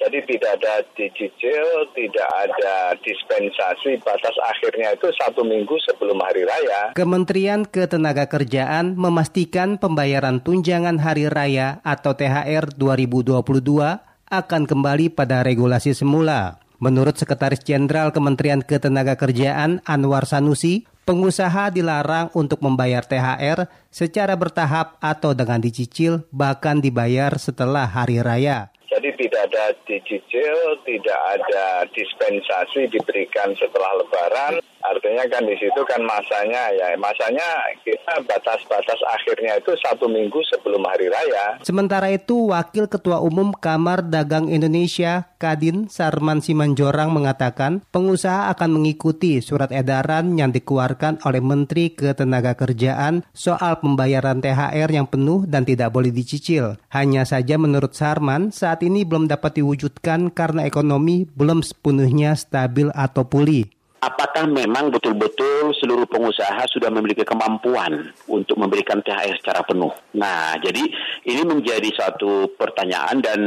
Jadi 0.00 0.22
tidak 0.24 0.64
ada 0.64 0.80
dicicil, 0.96 1.92
tidak 1.92 2.28
ada 2.30 2.96
dispensasi, 3.04 4.00
batas 4.00 4.32
akhirnya 4.48 4.96
itu 4.96 5.12
satu 5.12 5.44
minggu 5.44 5.76
sebelum 5.84 6.16
hari 6.24 6.48
raya. 6.48 6.96
Kementerian 6.96 7.68
Ketenagakerjaan 7.68 8.96
memastikan 8.96 9.76
pembayaran 9.76 10.40
tunjangan 10.40 10.96
hari 11.04 11.28
raya 11.28 11.84
atau 11.84 12.16
THR 12.16 12.72
2022 12.80 14.05
akan 14.30 14.66
kembali 14.66 15.14
pada 15.14 15.46
regulasi 15.46 15.94
semula. 15.94 16.58
Menurut 16.76 17.16
Sekretaris 17.16 17.64
Jenderal 17.64 18.12
Kementerian 18.12 18.60
Ketenagakerjaan 18.60 19.80
Anwar 19.88 20.28
Sanusi, 20.28 20.84
pengusaha 21.08 21.72
dilarang 21.72 22.28
untuk 22.36 22.60
membayar 22.60 23.00
THR 23.00 23.64
secara 23.88 24.36
bertahap 24.36 25.00
atau 25.00 25.32
dengan 25.32 25.62
dicicil 25.62 26.28
bahkan 26.28 26.84
dibayar 26.84 27.32
setelah 27.40 27.88
hari 27.88 28.20
raya. 28.20 28.75
Jadi 28.96 29.28
tidak 29.28 29.52
ada 29.52 29.76
dicicil, 29.84 30.56
tidak 30.88 31.20
ada 31.36 31.84
dispensasi 31.92 32.88
diberikan 32.88 33.52
setelah 33.52 33.92
lebaran. 34.00 34.56
Artinya 34.80 35.28
kan 35.28 35.44
di 35.44 35.52
situ 35.60 35.84
kan 35.84 36.00
masanya 36.00 36.72
ya 36.72 36.96
masanya 36.96 37.44
kita 37.84 38.24
batas-batas 38.24 38.96
akhirnya 39.04 39.60
itu 39.60 39.76
satu 39.84 40.08
minggu 40.08 40.40
sebelum 40.48 40.80
hari 40.88 41.12
raya. 41.12 41.60
Sementara 41.60 42.08
itu 42.08 42.48
Wakil 42.48 42.88
Ketua 42.88 43.20
Umum 43.20 43.52
Kamar 43.52 44.00
Dagang 44.00 44.48
Indonesia 44.48 45.28
Kadin 45.36 45.92
Sarman 45.92 46.40
Simanjorang 46.40 47.12
mengatakan 47.12 47.84
pengusaha 47.92 48.48
akan 48.56 48.80
mengikuti 48.80 49.44
surat 49.44 49.68
edaran 49.68 50.34
yang 50.40 50.50
dikeluarkan 50.50 51.20
oleh 51.28 51.44
Menteri 51.44 51.92
Ketenagakerjaan 51.92 53.28
soal 53.36 53.78
pembayaran 53.84 54.40
THR 54.40 54.88
yang 54.88 55.06
penuh 55.06 55.44
dan 55.44 55.68
tidak 55.68 55.92
boleh 55.92 56.10
dicicil. 56.10 56.80
Hanya 56.88 57.28
saja 57.28 57.60
menurut 57.60 57.92
Sarman 57.92 58.48
saat 58.50 58.80
ini 58.80 59.04
belum 59.04 59.28
dapat 59.28 59.60
diwujudkan 59.60 60.32
karena 60.32 60.64
ekonomi 60.64 61.28
belum 61.36 61.60
sepenuhnya 61.60 62.32
stabil 62.34 62.88
atau 62.96 63.28
pulih 63.28 63.75
apakah 64.00 64.44
memang 64.44 64.92
betul-betul 64.92 65.72
seluruh 65.80 66.04
pengusaha 66.04 66.68
sudah 66.68 66.92
memiliki 66.92 67.24
kemampuan 67.24 68.12
untuk 68.28 68.60
memberikan 68.60 69.00
THR 69.00 69.40
secara 69.40 69.64
penuh. 69.64 69.92
Nah, 70.16 70.56
jadi 70.60 70.84
ini 71.24 71.42
menjadi 71.42 71.88
satu 71.96 72.52
pertanyaan 72.54 73.24
dan 73.24 73.40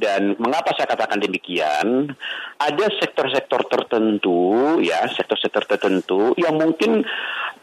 dan 0.00 0.34
mengapa 0.40 0.72
saya 0.76 0.88
katakan 0.88 1.20
demikian? 1.20 2.16
Ada 2.60 2.92
sektor-sektor 3.00 3.64
tertentu 3.68 4.80
ya, 4.84 5.04
sektor-sektor 5.12 5.64
tertentu 5.64 6.36
yang 6.36 6.60
mungkin 6.60 7.04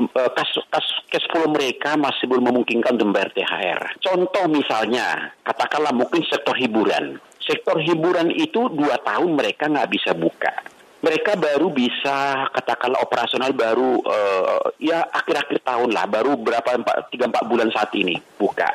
uh, 0.01 0.29
kas, 0.33 0.51
kas, 0.73 0.87
cash 1.09 1.29
mereka 1.45 1.93
masih 1.97 2.25
belum 2.25 2.49
memungkinkan 2.49 2.97
untuk 2.97 3.13
membayar 3.13 3.29
THR. 3.33 3.81
Contoh 4.01 4.45
misalnya, 4.49 5.33
katakanlah 5.45 5.93
mungkin 5.93 6.25
sektor 6.25 6.57
hiburan. 6.57 7.21
Sektor 7.37 7.77
hiburan 7.79 8.33
itu 8.33 8.67
dua 8.73 8.99
tahun 9.05 9.37
mereka 9.37 9.69
nggak 9.69 9.89
bisa 9.93 10.11
buka 10.17 10.76
mereka 10.97 11.37
baru 11.37 11.69
bisa 11.69 12.49
katakanlah 12.53 13.01
operasional 13.05 13.53
baru 13.53 14.01
uh, 14.01 14.73
ya 14.81 15.05
akhir-akhir 15.13 15.61
tahun 15.61 15.93
lah, 15.93 16.09
baru 16.09 16.33
berapa 16.37 16.81
tiga 17.13 17.29
empat 17.29 17.43
bulan 17.45 17.69
saat 17.69 17.93
ini 17.93 18.17
buka. 18.41 18.65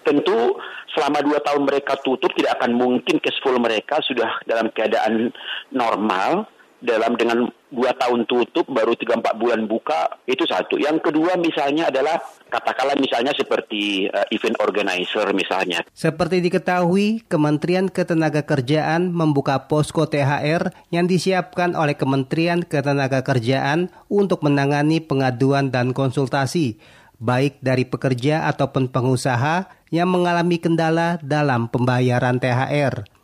Tentu 0.00 0.56
selama 0.96 1.20
dua 1.20 1.38
tahun 1.44 1.68
mereka 1.68 2.00
tutup 2.00 2.32
tidak 2.32 2.56
akan 2.56 2.72
mungkin 2.72 3.20
cash 3.20 3.36
flow 3.44 3.60
mereka 3.60 4.00
sudah 4.00 4.40
dalam 4.48 4.72
keadaan 4.72 5.28
normal 5.68 6.48
dalam 6.78 7.18
dengan 7.18 7.50
dua 7.68 7.92
tahun 7.98 8.24
tutup 8.24 8.64
baru 8.70 8.94
tiga 8.94 9.18
empat 9.18 9.34
bulan 9.36 9.66
buka 9.66 10.22
itu 10.24 10.46
satu. 10.46 10.78
Yang 10.78 11.10
kedua 11.10 11.34
misalnya 11.36 11.90
adalah 11.90 12.22
katakanlah 12.48 12.96
misalnya 12.96 13.34
seperti 13.34 14.06
uh, 14.08 14.24
event 14.30 14.56
organizer 14.62 15.26
misalnya. 15.34 15.82
Seperti 15.92 16.40
diketahui, 16.40 17.26
Kementerian 17.26 17.90
Ketenagakerjaan 17.90 19.10
membuka 19.10 19.66
posko 19.66 20.06
THR 20.06 20.70
yang 20.94 21.10
disiapkan 21.10 21.74
oleh 21.74 21.98
Kementerian 21.98 22.62
Ketenagakerjaan 22.64 23.90
untuk 24.08 24.46
menangani 24.46 25.02
pengaduan 25.02 25.74
dan 25.74 25.92
konsultasi 25.92 26.78
baik 27.18 27.58
dari 27.58 27.82
pekerja 27.82 28.46
ataupun 28.46 28.94
pengusaha 28.94 29.66
yang 29.90 30.08
mengalami 30.08 30.62
kendala 30.62 31.18
dalam 31.20 31.66
pembayaran 31.66 32.38
THR. 32.38 33.17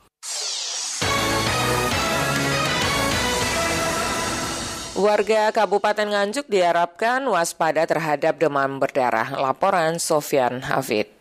Warga 4.95 5.51
Kabupaten 5.51 6.07
Nganjuk 6.07 6.47
diharapkan 6.47 7.27
waspada 7.27 7.83
terhadap 7.83 8.39
demam 8.39 8.79
berdarah. 8.79 9.27
Laporan 9.35 9.99
Sofian 9.99 10.63
Hafid. 10.63 11.14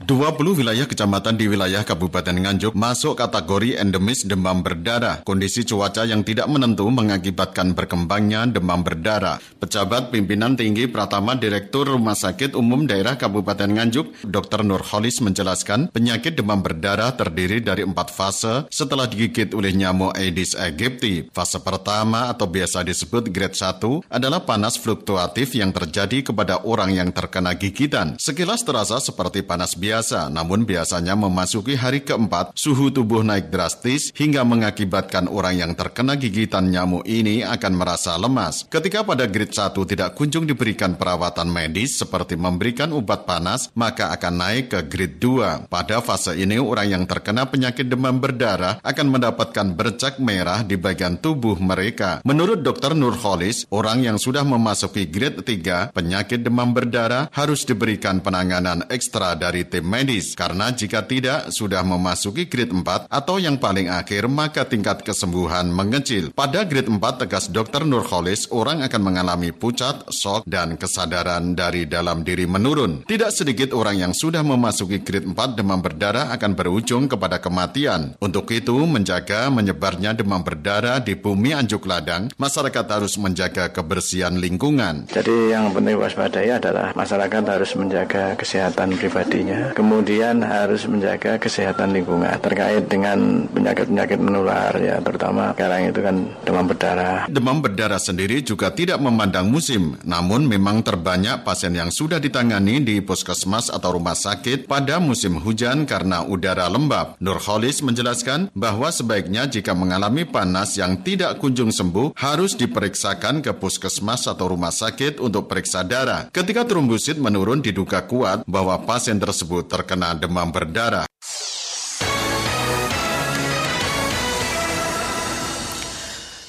20 0.00 0.56
wilayah 0.56 0.88
kecamatan 0.88 1.36
di 1.36 1.44
wilayah 1.44 1.84
Kabupaten 1.84 2.32
Nganjuk 2.32 2.72
masuk 2.72 3.20
kategori 3.20 3.76
endemis 3.76 4.24
demam 4.24 4.64
berdarah. 4.64 5.20
Kondisi 5.28 5.60
cuaca 5.60 6.08
yang 6.08 6.24
tidak 6.24 6.48
menentu 6.48 6.88
mengakibatkan 6.88 7.76
berkembangnya 7.76 8.48
demam 8.48 8.80
berdarah. 8.80 9.36
Pejabat 9.60 10.08
pimpinan 10.08 10.56
tinggi 10.56 10.88
Pratama 10.88 11.36
Direktur 11.36 11.84
Rumah 11.84 12.16
Sakit 12.16 12.56
Umum 12.56 12.88
Daerah 12.88 13.20
Kabupaten 13.20 13.68
Nganjuk, 13.68 14.24
Dr. 14.24 14.64
Nurholis 14.64 15.20
menjelaskan 15.20 15.92
penyakit 15.92 16.32
demam 16.32 16.64
berdarah 16.64 17.12
terdiri 17.12 17.60
dari 17.60 17.84
empat 17.84 18.08
fase 18.08 18.64
setelah 18.72 19.04
digigit 19.04 19.52
oleh 19.52 19.76
nyamuk 19.76 20.16
Aedes 20.16 20.56
aegypti. 20.56 21.28
Fase 21.28 21.60
pertama 21.60 22.32
atau 22.32 22.48
biasa 22.48 22.88
disebut 22.88 23.28
grade 23.28 23.52
1 23.52 24.08
adalah 24.08 24.48
panas 24.48 24.80
fluktuatif 24.80 25.60
yang 25.60 25.76
terjadi 25.76 26.32
kepada 26.32 26.64
orang 26.64 26.96
yang 26.96 27.12
terkena 27.12 27.52
gigitan. 27.52 28.16
Sekilas 28.16 28.64
terasa 28.64 28.96
seperti 28.96 29.44
panas 29.44 29.76
biasa 29.76 29.89
biasa, 29.90 30.30
namun 30.30 30.62
biasanya 30.62 31.18
memasuki 31.18 31.74
hari 31.74 32.06
keempat, 32.06 32.54
suhu 32.54 32.94
tubuh 32.94 33.26
naik 33.26 33.50
drastis 33.50 34.14
hingga 34.14 34.46
mengakibatkan 34.46 35.26
orang 35.26 35.58
yang 35.58 35.72
terkena 35.74 36.14
gigitan 36.14 36.70
nyamuk 36.70 37.02
ini 37.10 37.42
akan 37.42 37.74
merasa 37.74 38.14
lemas. 38.14 38.70
Ketika 38.70 39.02
pada 39.02 39.26
grade 39.26 39.50
1 39.50 39.74
tidak 39.90 40.14
kunjung 40.14 40.46
diberikan 40.46 40.94
perawatan 40.94 41.50
medis 41.50 41.98
seperti 41.98 42.38
memberikan 42.38 42.94
obat 42.94 43.26
panas, 43.26 43.66
maka 43.74 44.14
akan 44.14 44.34
naik 44.38 44.70
ke 44.70 44.80
grade 44.86 45.18
2. 45.18 45.66
Pada 45.66 45.98
fase 45.98 46.38
ini, 46.38 46.62
orang 46.62 46.86
yang 46.86 47.04
terkena 47.10 47.50
penyakit 47.50 47.90
demam 47.90 48.22
berdarah 48.22 48.78
akan 48.86 49.06
mendapatkan 49.10 49.74
bercak 49.74 50.22
merah 50.22 50.62
di 50.62 50.78
bagian 50.78 51.18
tubuh 51.18 51.58
mereka. 51.58 52.22
Menurut 52.22 52.62
Dr. 52.62 52.94
Nurholis, 52.94 53.66
orang 53.74 54.06
yang 54.06 54.22
sudah 54.22 54.46
memasuki 54.46 55.10
grade 55.10 55.42
3, 55.42 55.90
penyakit 55.90 56.46
demam 56.46 56.70
berdarah 56.70 57.26
harus 57.34 57.66
diberikan 57.66 58.22
penanganan 58.22 58.86
ekstra 58.86 59.34
dari 59.34 59.66
tim 59.66 59.79
medis 59.82 60.32
karena 60.38 60.70
jika 60.72 61.04
tidak 61.04 61.52
sudah 61.52 61.82
memasuki 61.82 62.46
grade 62.46 62.72
4 62.72 63.10
atau 63.10 63.36
yang 63.36 63.58
paling 63.58 63.90
akhir 63.90 64.30
maka 64.30 64.64
tingkat 64.64 65.02
kesembuhan 65.02 65.68
mengecil. 65.68 66.30
Pada 66.32 66.64
grade 66.64 66.88
4 66.88 67.00
tegas 67.20 67.50
Dr. 67.50 67.84
Nurholis 67.84 68.46
orang 68.54 68.84
akan 68.86 69.02
mengalami 69.02 69.50
pucat, 69.50 70.06
shock, 70.12 70.44
dan 70.46 70.76
kesadaran 70.78 71.58
dari 71.58 71.84
dalam 71.88 72.22
diri 72.22 72.44
menurun. 72.44 73.04
Tidak 73.04 73.30
sedikit 73.32 73.72
orang 73.74 73.96
yang 73.98 74.12
sudah 74.12 74.44
memasuki 74.44 75.02
grade 75.02 75.26
4 75.26 75.58
demam 75.58 75.80
berdarah 75.80 76.32
akan 76.32 76.52
berujung 76.54 77.08
kepada 77.10 77.40
kematian. 77.40 78.14
Untuk 78.20 78.48
itu 78.52 78.76
menjaga 78.84 79.48
menyebarnya 79.48 80.14
demam 80.14 80.44
berdarah 80.44 81.00
di 81.00 81.16
bumi 81.16 81.56
Anjuk 81.56 81.88
Ladang, 81.88 82.30
masyarakat 82.36 82.86
harus 82.86 83.16
menjaga 83.16 83.72
kebersihan 83.72 84.36
lingkungan. 84.36 85.08
Jadi 85.10 85.52
yang 85.52 85.72
penting 85.74 85.96
waspadai 85.98 86.54
adalah 86.56 86.92
masyarakat 86.94 87.42
harus 87.46 87.72
menjaga 87.74 88.34
kesehatan 88.36 88.94
pribadinya, 88.98 89.69
kemudian 89.72 90.42
harus 90.42 90.86
menjaga 90.86 91.36
kesehatan 91.36 91.92
lingkungan 91.92 92.36
terkait 92.40 92.86
dengan 92.88 93.44
penyakit-penyakit 93.50 94.18
menular 94.20 94.72
ya 94.80 95.02
terutama 95.02 95.52
sekarang 95.54 95.90
itu 95.92 96.00
kan 96.00 96.16
demam 96.46 96.64
berdarah. 96.64 97.26
Demam 97.28 97.58
berdarah 97.60 98.00
sendiri 98.00 98.40
juga 98.40 98.72
tidak 98.72 98.96
memandang 99.02 99.50
musim, 99.50 99.98
namun 100.06 100.46
memang 100.46 100.80
terbanyak 100.80 101.42
pasien 101.44 101.74
yang 101.76 101.92
sudah 101.92 102.16
ditangani 102.16 102.80
di 102.80 102.96
puskesmas 103.04 103.68
atau 103.68 103.98
rumah 103.98 104.16
sakit 104.16 104.64
pada 104.64 104.96
musim 105.02 105.36
hujan 105.36 105.84
karena 105.84 106.24
udara 106.24 106.70
lembab. 106.70 107.20
Nurholis 107.20 107.84
menjelaskan 107.84 108.48
bahwa 108.56 108.88
sebaiknya 108.88 109.44
jika 109.50 109.76
mengalami 109.76 110.24
panas 110.24 110.80
yang 110.80 110.96
tidak 111.04 111.36
kunjung 111.42 111.74
sembuh 111.74 112.16
harus 112.16 112.56
diperiksakan 112.56 113.44
ke 113.44 113.52
puskesmas 113.52 114.24
atau 114.24 114.56
rumah 114.56 114.72
sakit 114.72 115.20
untuk 115.20 115.50
periksa 115.50 115.84
darah. 115.84 116.32
Ketika 116.32 116.64
trombosit 116.64 117.20
menurun 117.20 117.60
diduga 117.60 118.06
kuat 118.06 118.46
bahwa 118.48 118.80
pasien 118.86 119.20
tersebut 119.20 119.59
terkena 119.64 120.16
demam 120.16 120.48
berdarah. 120.52 121.10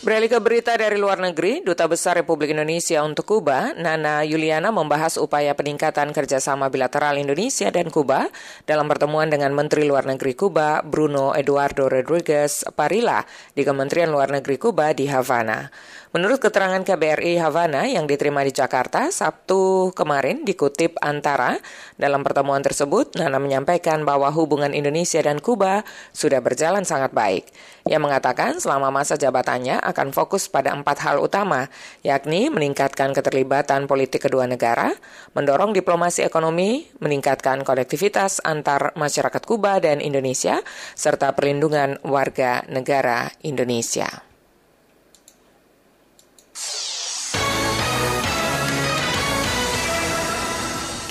Beralih 0.01 0.33
ke 0.33 0.41
berita 0.41 0.73
dari 0.73 0.97
luar 0.97 1.21
negeri, 1.21 1.61
Duta 1.61 1.85
Besar 1.85 2.17
Republik 2.17 2.49
Indonesia 2.49 3.05
untuk 3.05 3.21
Kuba, 3.37 3.77
Nana 3.77 4.25
Yuliana 4.25 4.73
membahas 4.73 5.21
upaya 5.21 5.53
peningkatan 5.53 6.09
kerjasama 6.09 6.73
bilateral 6.73 7.21
Indonesia 7.21 7.69
dan 7.69 7.93
Kuba 7.93 8.25
dalam 8.65 8.89
pertemuan 8.89 9.29
dengan 9.29 9.53
Menteri 9.53 9.85
Luar 9.85 10.09
Negeri 10.09 10.33
Kuba, 10.33 10.81
Bruno 10.81 11.37
Eduardo 11.37 11.85
Rodriguez 11.85 12.65
Parilla, 12.73 13.21
di 13.53 13.61
Kementerian 13.61 14.09
Luar 14.09 14.33
Negeri 14.33 14.57
Kuba 14.57 14.89
di 14.97 15.05
Havana. 15.05 15.69
Menurut 16.11 16.43
keterangan 16.43 16.83
KBRI 16.83 17.39
Havana 17.39 17.87
yang 17.87 18.03
diterima 18.03 18.43
di 18.43 18.51
Jakarta 18.51 19.07
Sabtu 19.15 19.95
kemarin 19.95 20.43
dikutip 20.43 20.99
Antara, 20.99 21.55
dalam 21.95 22.19
pertemuan 22.19 22.59
tersebut 22.59 23.15
Nana 23.15 23.39
menyampaikan 23.39 24.03
bahwa 24.03 24.27
hubungan 24.27 24.75
Indonesia 24.75 25.23
dan 25.23 25.39
Kuba 25.39 25.87
sudah 26.11 26.43
berjalan 26.43 26.83
sangat 26.83 27.15
baik. 27.15 27.47
Ia 27.87 27.95
mengatakan 27.95 28.59
selama 28.59 28.91
masa 28.91 29.15
jabatannya 29.15 29.79
akan 29.79 30.11
fokus 30.11 30.51
pada 30.51 30.75
empat 30.75 30.99
hal 30.99 31.23
utama, 31.23 31.71
yakni 32.03 32.51
meningkatkan 32.51 33.15
keterlibatan 33.15 33.87
politik 33.87 34.27
kedua 34.27 34.51
negara, 34.51 34.91
mendorong 35.31 35.71
diplomasi 35.71 36.27
ekonomi, 36.27 36.91
meningkatkan 36.99 37.63
konektivitas 37.63 38.43
antar 38.43 38.91
masyarakat 38.99 39.47
Kuba 39.47 39.79
dan 39.79 40.03
Indonesia, 40.03 40.59
serta 40.91 41.31
perlindungan 41.31 42.03
warga 42.03 42.67
negara 42.67 43.31
Indonesia. 43.47 44.30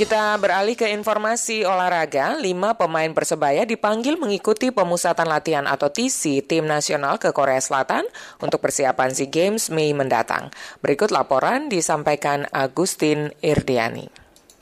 Kita 0.01 0.32
beralih 0.40 0.80
ke 0.80 0.88
informasi 0.96 1.61
olahraga. 1.68 2.32
Lima 2.40 2.72
pemain 2.72 3.12
Persebaya 3.12 3.68
dipanggil 3.68 4.16
mengikuti 4.16 4.72
pemusatan 4.72 5.28
latihan 5.28 5.68
atau 5.68 5.92
TC 5.92 6.40
tim 6.40 6.64
nasional 6.64 7.20
ke 7.20 7.36
Korea 7.36 7.61
Selatan 7.61 8.09
untuk 8.40 8.64
persiapan 8.64 9.12
SEA 9.12 9.28
Games 9.28 9.68
Mei 9.68 9.92
mendatang. 9.92 10.48
Berikut 10.80 11.12
laporan 11.12 11.68
disampaikan 11.68 12.48
Agustin 12.48 13.36
Irdiani. 13.44 14.09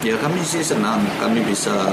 Ya 0.03 0.19
kami 0.19 0.43
sih 0.43 0.67
senang, 0.67 1.07
kami 1.23 1.47
bisa 1.47 1.87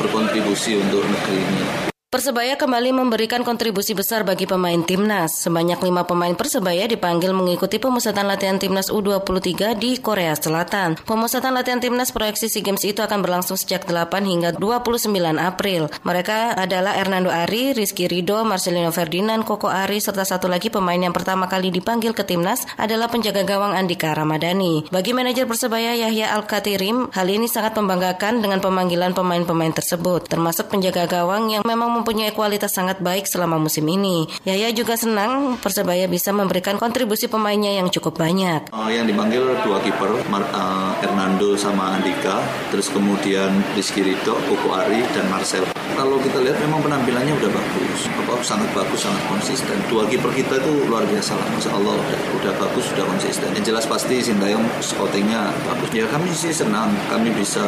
berkontribusi 0.00 0.80
untuk 0.80 1.04
negeri 1.04 1.44
ini. 1.44 1.91
Persebaya 2.12 2.60
kembali 2.60 2.92
memberikan 2.92 3.40
kontribusi 3.40 3.96
besar 3.96 4.20
bagi 4.20 4.44
pemain 4.44 4.84
timnas. 4.84 5.32
Sebanyak 5.48 5.80
lima 5.80 6.04
pemain 6.04 6.36
Persebaya 6.36 6.84
dipanggil 6.84 7.32
mengikuti 7.32 7.80
pemusatan 7.80 8.28
latihan 8.28 8.60
timnas 8.60 8.92
U23 8.92 9.72
di 9.80 9.96
Korea 9.96 10.36
Selatan. 10.36 11.00
Pemusatan 11.08 11.56
latihan 11.56 11.80
timnas 11.80 12.12
proyeksi 12.12 12.52
SEA 12.52 12.68
Games 12.68 12.84
itu 12.84 13.00
akan 13.00 13.24
berlangsung 13.24 13.56
sejak 13.56 13.88
8 13.88 14.28
hingga 14.28 14.52
29 14.52 15.08
April. 15.40 15.88
Mereka 16.04 16.52
adalah 16.60 17.00
Hernando 17.00 17.32
Ari, 17.32 17.72
Rizky 17.72 18.04
Rido, 18.12 18.44
Marcelino 18.44 18.92
Ferdinand, 18.92 19.40
Koko 19.48 19.72
Ari, 19.72 19.96
serta 19.96 20.28
satu 20.28 20.52
lagi 20.52 20.68
pemain 20.68 21.00
yang 21.00 21.16
pertama 21.16 21.48
kali 21.48 21.72
dipanggil 21.72 22.12
ke 22.12 22.28
timnas 22.28 22.68
adalah 22.76 23.08
penjaga 23.08 23.40
gawang 23.40 23.72
Andika 23.72 24.12
Ramadhani. 24.12 24.84
Bagi 24.92 25.16
manajer 25.16 25.48
Persebaya 25.48 25.96
Yahya 25.96 26.36
Al-Katirim, 26.36 27.08
hal 27.08 27.24
ini 27.32 27.48
sangat 27.48 27.72
membanggakan 27.80 28.44
dengan 28.44 28.60
pemanggilan 28.60 29.16
pemain-pemain 29.16 29.72
tersebut, 29.72 30.28
termasuk 30.28 30.68
penjaga 30.68 31.08
gawang 31.08 31.48
yang 31.48 31.64
memang 31.64 32.01
mempunyai 32.02 32.34
kualitas 32.34 32.74
sangat 32.74 32.98
baik 32.98 33.30
selama 33.30 33.62
musim 33.62 33.86
ini. 33.86 34.26
Yaya 34.42 34.74
juga 34.74 34.98
senang 34.98 35.54
Persebaya 35.62 36.10
bisa 36.10 36.34
memberikan 36.34 36.74
kontribusi 36.82 37.30
pemainnya 37.30 37.78
yang 37.78 37.86
cukup 37.94 38.18
banyak. 38.18 38.74
Uh, 38.74 38.90
yang 38.90 39.06
dipanggil 39.06 39.54
dua 39.62 39.78
kiper, 39.78 40.18
uh, 40.26 40.90
Hernando 40.98 41.54
sama 41.54 41.94
Andika, 41.94 42.42
terus 42.74 42.90
kemudian 42.90 43.54
Rizky 43.78 44.02
Ridho, 44.02 44.34
Koko 44.50 44.74
Ari, 44.74 45.06
dan 45.14 45.30
Marcel. 45.30 45.62
Kalau 45.92 46.16
kita 46.18 46.40
lihat 46.40 46.56
memang 46.58 46.80
penampilannya 46.82 47.36
udah 47.36 47.50
bagus, 47.52 48.08
apa 48.10 48.40
sangat 48.40 48.66
bagus, 48.72 49.04
sangat 49.04 49.22
konsisten. 49.28 49.76
Dua 49.92 50.08
kiper 50.08 50.32
kita 50.32 50.58
itu 50.58 50.88
luar 50.88 51.04
biasa 51.04 51.36
lah, 51.36 51.46
masya 51.52 51.70
Allah 51.76 51.94
udah, 52.00 52.20
udah 52.42 52.52
bagus, 52.58 52.84
sudah 52.90 53.04
konsisten. 53.06 53.52
Yang 53.54 53.70
jelas 53.70 53.84
pasti 53.84 54.18
Sintayong 54.24 54.64
scoutingnya 54.80 55.52
bagus. 55.68 55.92
Ya 55.92 56.08
kami 56.08 56.32
sih 56.32 56.50
senang, 56.50 56.90
kami 57.12 57.28
bisa 57.36 57.62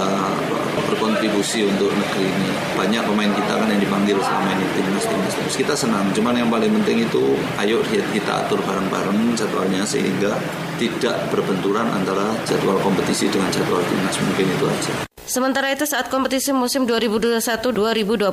berkontribusi 0.89 1.69
untuk 1.69 1.93
negeri 1.93 2.25
ini. 2.25 2.51
Banyak 2.75 3.03
pemain 3.05 3.29
kita 3.29 3.53
kan 3.61 3.69
yang 3.69 3.83
dipanggil 3.85 4.17
selama 4.25 4.49
ini 4.57 4.67
timnas 4.73 5.05
timnas 5.05 5.35
timnas 5.37 5.57
kita 5.61 5.75
senang. 5.77 6.09
Cuman 6.17 6.35
yang 6.41 6.49
paling 6.49 6.73
penting 6.81 7.05
itu 7.05 7.37
ayo 7.61 7.85
kita 7.85 8.49
atur 8.49 8.59
bareng-bareng 8.65 9.37
jadwalnya 9.37 9.85
sehingga 9.85 10.33
tidak 10.81 11.29
berbenturan 11.29 11.87
antara 11.93 12.33
jadwal 12.49 12.81
kompetisi 12.81 13.29
dengan 13.29 13.53
jadwal 13.53 13.85
timnas. 13.85 14.17
Mungkin 14.19 14.47
itu 14.49 14.65
aja 14.65 15.14
Sementara 15.25 15.73
itu 15.73 15.89
saat 15.89 16.13
kompetisi 16.13 16.53
musim 16.53 16.85
2021-2022, 16.85 18.29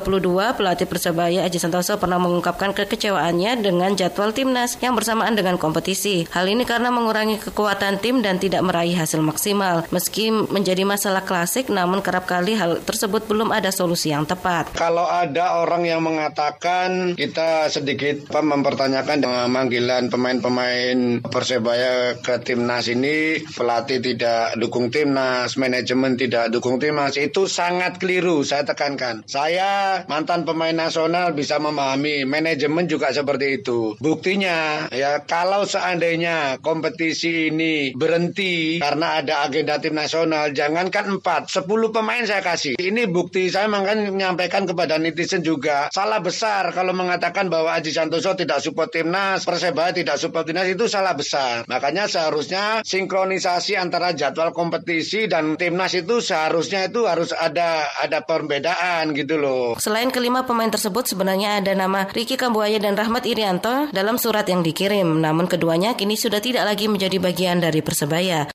pelatih 0.60 0.84
Persebaya 0.84 1.40
Aji 1.48 1.56
Santoso 1.56 1.96
pernah 1.96 2.20
mengungkapkan 2.20 2.76
kekecewaannya 2.76 3.64
dengan 3.64 3.96
jadwal 3.96 4.36
timnas 4.36 4.76
yang 4.84 4.92
bersamaan 4.92 5.32
dengan 5.32 5.56
kompetisi. 5.56 6.28
Hal 6.28 6.52
ini 6.52 6.68
karena 6.68 6.92
mengurangi 6.92 7.40
kekuatan 7.40 7.96
tim 8.04 8.20
dan 8.20 8.36
tidak 8.36 8.60
meraih 8.60 8.92
hasil 8.92 9.24
maksimal. 9.24 9.88
Meski 9.88 10.28
menjadi 10.28 10.84
masalah 10.84 11.24
klasik, 11.24 11.72
namun 11.72 12.04
kerap 12.04 12.28
kali 12.28 12.60
hal 12.60 12.84
tersebut 12.84 13.24
belum 13.24 13.56
ada 13.56 13.72
solusi 13.72 14.12
yang 14.12 14.28
tepat. 14.28 14.76
Kalau 14.76 15.08
ada 15.08 15.64
orang 15.64 15.88
yang 15.88 16.04
mengatakan 16.04 17.16
kita 17.16 17.72
sedikit 17.72 18.28
mempertanyakan 18.28 19.16
dengan 19.24 19.48
manggilan 19.48 20.12
pemain-pemain 20.12 21.24
Persebaya 21.24 22.20
ke 22.20 22.36
timnas 22.44 22.84
ini, 22.92 23.40
pelatih 23.56 24.04
tidak 24.04 24.60
dukung 24.60 24.92
timnas, 24.92 25.56
manajemen 25.56 26.20
tidak 26.20 26.52
dukung 26.52 26.81
itu 26.90 27.46
sangat 27.46 28.02
keliru 28.02 28.42
saya 28.42 28.66
tekankan. 28.66 29.22
Saya 29.30 30.02
mantan 30.10 30.42
pemain 30.42 30.74
nasional 30.74 31.30
bisa 31.30 31.62
memahami 31.62 32.26
manajemen 32.26 32.90
juga 32.90 33.14
seperti 33.14 33.62
itu. 33.62 33.94
Buktinya 34.02 34.88
ya 34.90 35.22
kalau 35.22 35.62
seandainya 35.62 36.58
kompetisi 36.58 37.52
ini 37.54 37.94
berhenti 37.94 38.82
karena 38.82 39.22
ada 39.22 39.46
agenda 39.46 39.78
tim 39.78 39.94
nasional, 39.94 40.50
jangankan 40.50 41.22
4, 41.22 41.46
10 41.46 41.94
pemain 41.94 42.24
saya 42.26 42.42
kasih. 42.42 42.74
Ini 42.80 43.06
bukti 43.06 43.46
saya 43.46 43.70
makanya 43.70 44.10
menyampaikan 44.10 44.66
kepada 44.66 44.98
netizen 44.98 45.44
juga 45.46 45.92
salah 45.94 46.18
besar 46.18 46.72
kalau 46.72 46.96
mengatakan 46.96 47.52
bahwa 47.52 47.76
Aji 47.76 47.92
Santoso 47.92 48.32
tidak 48.34 48.64
support 48.64 48.90
timnas, 48.90 49.44
Persebaya 49.44 49.92
tidak 49.92 50.16
support 50.16 50.48
timnas 50.48 50.66
itu 50.66 50.88
salah 50.88 51.12
besar. 51.12 51.68
Makanya 51.68 52.08
seharusnya 52.08 52.80
sinkronisasi 52.82 53.76
antara 53.76 54.16
jadwal 54.16 54.56
kompetisi 54.56 55.28
dan 55.28 55.60
timnas 55.60 55.92
itu 55.92 56.24
seharusnya 56.24 56.71
harusnya 56.72 56.88
itu 56.88 57.00
harus 57.04 57.30
ada 57.36 57.84
ada 58.00 58.24
perbedaan 58.24 59.12
gitu 59.12 59.36
loh. 59.36 59.76
Selain 59.76 60.08
kelima 60.08 60.48
pemain 60.48 60.72
tersebut 60.72 61.04
sebenarnya 61.04 61.60
ada 61.60 61.76
nama 61.76 62.08
Ricky 62.08 62.40
Kambuaya 62.40 62.80
dan 62.80 62.96
Rahmat 62.96 63.28
Irianto 63.28 63.92
dalam 63.92 64.16
surat 64.16 64.48
yang 64.48 64.64
dikirim. 64.64 65.20
Namun 65.20 65.52
keduanya 65.52 65.92
kini 65.92 66.16
sudah 66.16 66.40
tidak 66.40 66.64
lagi 66.64 66.88
menjadi 66.88 67.20
bagian 67.20 67.60
dari 67.60 67.84
Persebaya. 67.84 68.51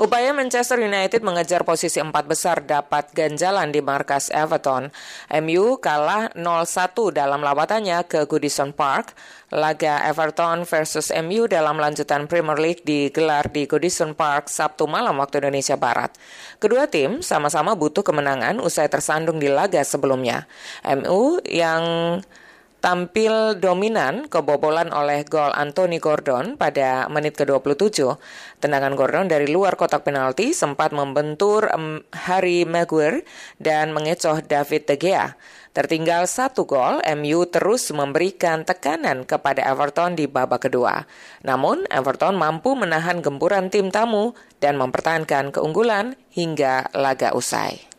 Upaya 0.00 0.32
Manchester 0.32 0.80
United 0.80 1.20
mengejar 1.20 1.68
posisi 1.68 2.00
empat 2.00 2.24
besar 2.24 2.64
dapat 2.64 3.12
ganjalan 3.12 3.68
di 3.68 3.84
markas 3.84 4.32
Everton. 4.32 4.88
MU 5.44 5.76
kalah 5.84 6.32
0-1 6.32 7.12
dalam 7.12 7.44
lawatannya 7.44 8.00
ke 8.08 8.24
Goodison 8.24 8.72
Park. 8.72 9.12
Laga 9.52 10.00
Everton 10.08 10.64
versus 10.64 11.12
MU 11.12 11.44
dalam 11.44 11.76
lanjutan 11.76 12.24
Premier 12.24 12.56
League 12.56 12.80
digelar 12.88 13.52
di 13.52 13.68
Goodison 13.68 14.16
Park 14.16 14.48
Sabtu 14.48 14.88
malam 14.88 15.20
waktu 15.20 15.44
Indonesia 15.44 15.76
Barat. 15.76 16.16
Kedua 16.56 16.88
tim 16.88 17.20
sama-sama 17.20 17.76
butuh 17.76 18.00
kemenangan 18.00 18.64
usai 18.64 18.88
tersandung 18.88 19.36
di 19.36 19.52
laga 19.52 19.84
sebelumnya. 19.84 20.48
MU 20.88 21.36
yang 21.44 21.84
tampil 22.82 23.62
dominan 23.62 24.26
kebobolan 24.26 24.90
oleh 24.90 25.22
gol 25.22 25.54
Anthony 25.54 26.02
Gordon 26.02 26.58
pada 26.58 27.06
menit 27.06 27.38
ke-27. 27.38 28.18
Tendangan 28.58 28.98
Gordon 28.98 29.30
dari 29.30 29.46
luar 29.46 29.78
kotak 29.78 30.02
penalti 30.02 30.50
sempat 30.50 30.90
membentur 30.90 31.70
Harry 32.26 32.66
Maguire 32.66 33.22
dan 33.62 33.94
mengecoh 33.94 34.42
David 34.42 34.90
De 34.90 34.98
Gea. 34.98 35.38
Tertinggal 35.72 36.28
satu 36.28 36.68
gol, 36.68 37.00
MU 37.16 37.48
terus 37.48 37.88
memberikan 37.94 38.66
tekanan 38.66 39.24
kepada 39.24 39.64
Everton 39.64 40.12
di 40.12 40.28
babak 40.28 40.68
kedua. 40.68 41.08
Namun, 41.48 41.88
Everton 41.88 42.36
mampu 42.36 42.76
menahan 42.76 43.24
gempuran 43.24 43.72
tim 43.72 43.88
tamu 43.88 44.36
dan 44.60 44.76
mempertahankan 44.76 45.48
keunggulan 45.48 46.18
hingga 46.28 46.92
laga 46.92 47.32
usai. 47.32 47.91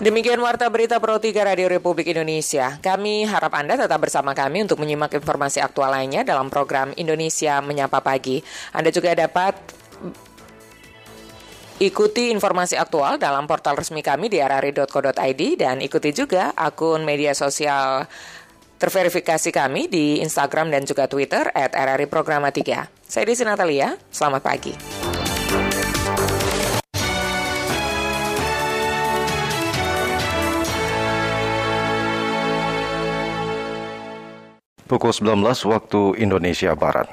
Demikian 0.00 0.40
Warta 0.40 0.64
Berita 0.72 0.96
Pro 0.96 1.20
3 1.20 1.44
Radio 1.44 1.68
Republik 1.68 2.08
Indonesia. 2.08 2.80
Kami 2.80 3.28
harap 3.28 3.52
Anda 3.52 3.76
tetap 3.76 4.00
bersama 4.00 4.32
kami 4.32 4.64
untuk 4.64 4.80
menyimak 4.80 5.12
informasi 5.12 5.60
aktual 5.60 5.92
lainnya 5.92 6.24
dalam 6.24 6.48
program 6.48 6.96
Indonesia 6.96 7.60
Menyapa 7.60 8.00
Pagi. 8.00 8.40
Anda 8.72 8.88
juga 8.88 9.12
dapat 9.12 9.60
ikuti 11.84 12.32
informasi 12.32 12.80
aktual 12.80 13.20
dalam 13.20 13.44
portal 13.44 13.76
resmi 13.76 14.00
kami 14.00 14.32
di 14.32 14.40
rri.co.id 14.40 15.42
dan 15.60 15.84
ikuti 15.84 16.16
juga 16.16 16.56
akun 16.56 17.04
media 17.04 17.36
sosial 17.36 18.08
terverifikasi 18.80 19.52
kami 19.52 19.92
di 19.92 20.24
Instagram 20.24 20.72
dan 20.72 20.88
juga 20.88 21.12
Twitter 21.12 21.52
at 21.52 21.76
Programa 22.08 22.48
3. 22.48 22.88
Saya 23.04 23.24
Desi 23.28 23.44
Natalia, 23.44 24.00
selamat 24.08 24.40
pagi. 24.40 24.72
Pukul 34.90 35.14
19 35.14 35.46
waktu 35.70 36.02
Indonesia 36.18 36.74
Barat. 36.74 37.06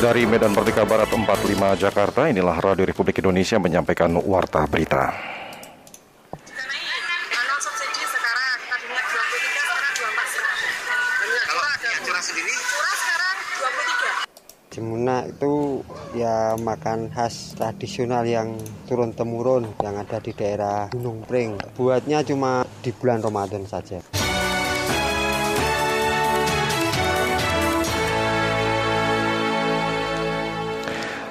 Dari 0.00 0.28
Medan 0.28 0.52
Merdeka 0.52 0.84
Barat 0.84 1.08
45 1.08 1.80
Jakarta, 1.80 2.28
inilah 2.28 2.60
Radio 2.60 2.84
Republik 2.88 3.20
Indonesia 3.20 3.56
menyampaikan 3.56 4.12
Warta 4.20 4.64
Berita. 4.68 5.33
Cimuna 14.74 15.22
itu 15.22 15.86
ya 16.18 16.58
makan 16.58 17.06
khas 17.14 17.54
tradisional 17.54 18.26
yang 18.26 18.58
turun 18.90 19.14
temurun 19.14 19.70
yang 19.78 19.94
ada 19.94 20.18
di 20.18 20.34
daerah 20.34 20.90
Gunung 20.90 21.22
Pring. 21.30 21.62
Buatnya 21.78 22.26
cuma 22.26 22.66
di 22.82 22.90
bulan 22.90 23.22
Ramadan 23.22 23.62
saja. 23.70 24.02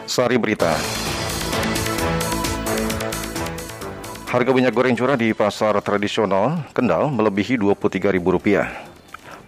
Sari 0.07 0.39
Berita. 0.39 0.79
Harga 4.31 4.51
minyak 4.55 4.71
goreng 4.71 4.95
curah 4.95 5.19
di 5.19 5.35
pasar 5.35 5.75
tradisional 5.83 6.63
Kendal 6.71 7.11
melebihi 7.11 7.59
Rp23.000. 7.59 8.71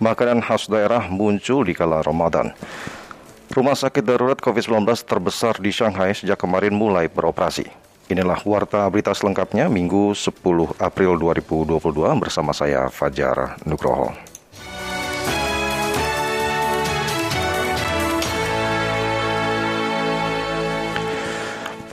Makanan 0.04 0.44
khas 0.44 0.68
daerah 0.68 1.08
muncul 1.08 1.64
di 1.64 1.72
kala 1.72 2.04
Ramadan. 2.04 2.52
Rumah 3.46 3.78
sakit 3.78 4.02
darurat 4.02 4.42
COVID-19 4.42 4.90
terbesar 5.06 5.62
di 5.62 5.70
Shanghai 5.70 6.18
sejak 6.18 6.42
kemarin 6.42 6.74
mulai 6.74 7.06
beroperasi. 7.06 7.70
Inilah 8.10 8.42
warta 8.42 8.90
berita 8.90 9.14
selengkapnya 9.14 9.70
Minggu 9.70 10.18
10 10.18 10.82
April 10.82 11.18
2022 11.22 11.78
bersama 12.18 12.58
saya 12.58 12.90
Fajar 12.90 13.62
Nugroho. 13.66 14.14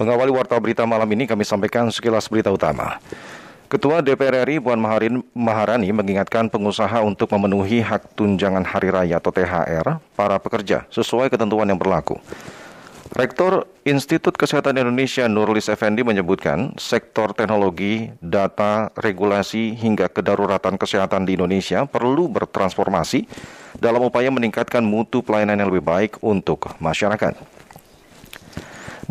Pengawali 0.00 0.32
warta 0.32 0.57
berita 0.57 0.88
malam 0.88 1.07
ini 1.12 1.28
kami 1.28 1.44
sampaikan 1.44 1.92
sekilas 1.92 2.32
berita 2.32 2.48
utama. 2.48 2.96
Ketua 3.72 4.04
DPR 4.04 4.44
RI 4.44 4.60
Puan 4.60 4.76
Maharani 5.32 5.88
mengingatkan 5.96 6.52
pengusaha 6.52 7.00
untuk 7.00 7.32
memenuhi 7.32 7.80
hak 7.80 8.12
tunjangan 8.20 8.68
hari 8.68 8.92
raya 8.92 9.16
atau 9.16 9.32
THR 9.32 9.96
para 10.12 10.36
pekerja 10.36 10.84
sesuai 10.92 11.32
ketentuan 11.32 11.64
yang 11.64 11.80
berlaku. 11.80 12.20
Rektor 13.16 13.64
Institut 13.88 14.36
Kesehatan 14.36 14.76
Indonesia 14.76 15.24
Nurlis 15.24 15.72
Effendi 15.72 16.04
menyebutkan 16.04 16.76
sektor 16.76 17.32
teknologi, 17.32 18.12
data, 18.20 18.92
regulasi 18.92 19.72
hingga 19.72 20.12
kedaruratan 20.12 20.76
kesehatan 20.76 21.24
di 21.24 21.40
Indonesia 21.40 21.88
perlu 21.88 22.28
bertransformasi 22.28 23.24
dalam 23.80 24.04
upaya 24.04 24.28
meningkatkan 24.28 24.84
mutu 24.84 25.24
pelayanan 25.24 25.64
yang 25.64 25.72
lebih 25.72 25.84
baik 25.88 26.20
untuk 26.20 26.76
masyarakat. 26.76 27.61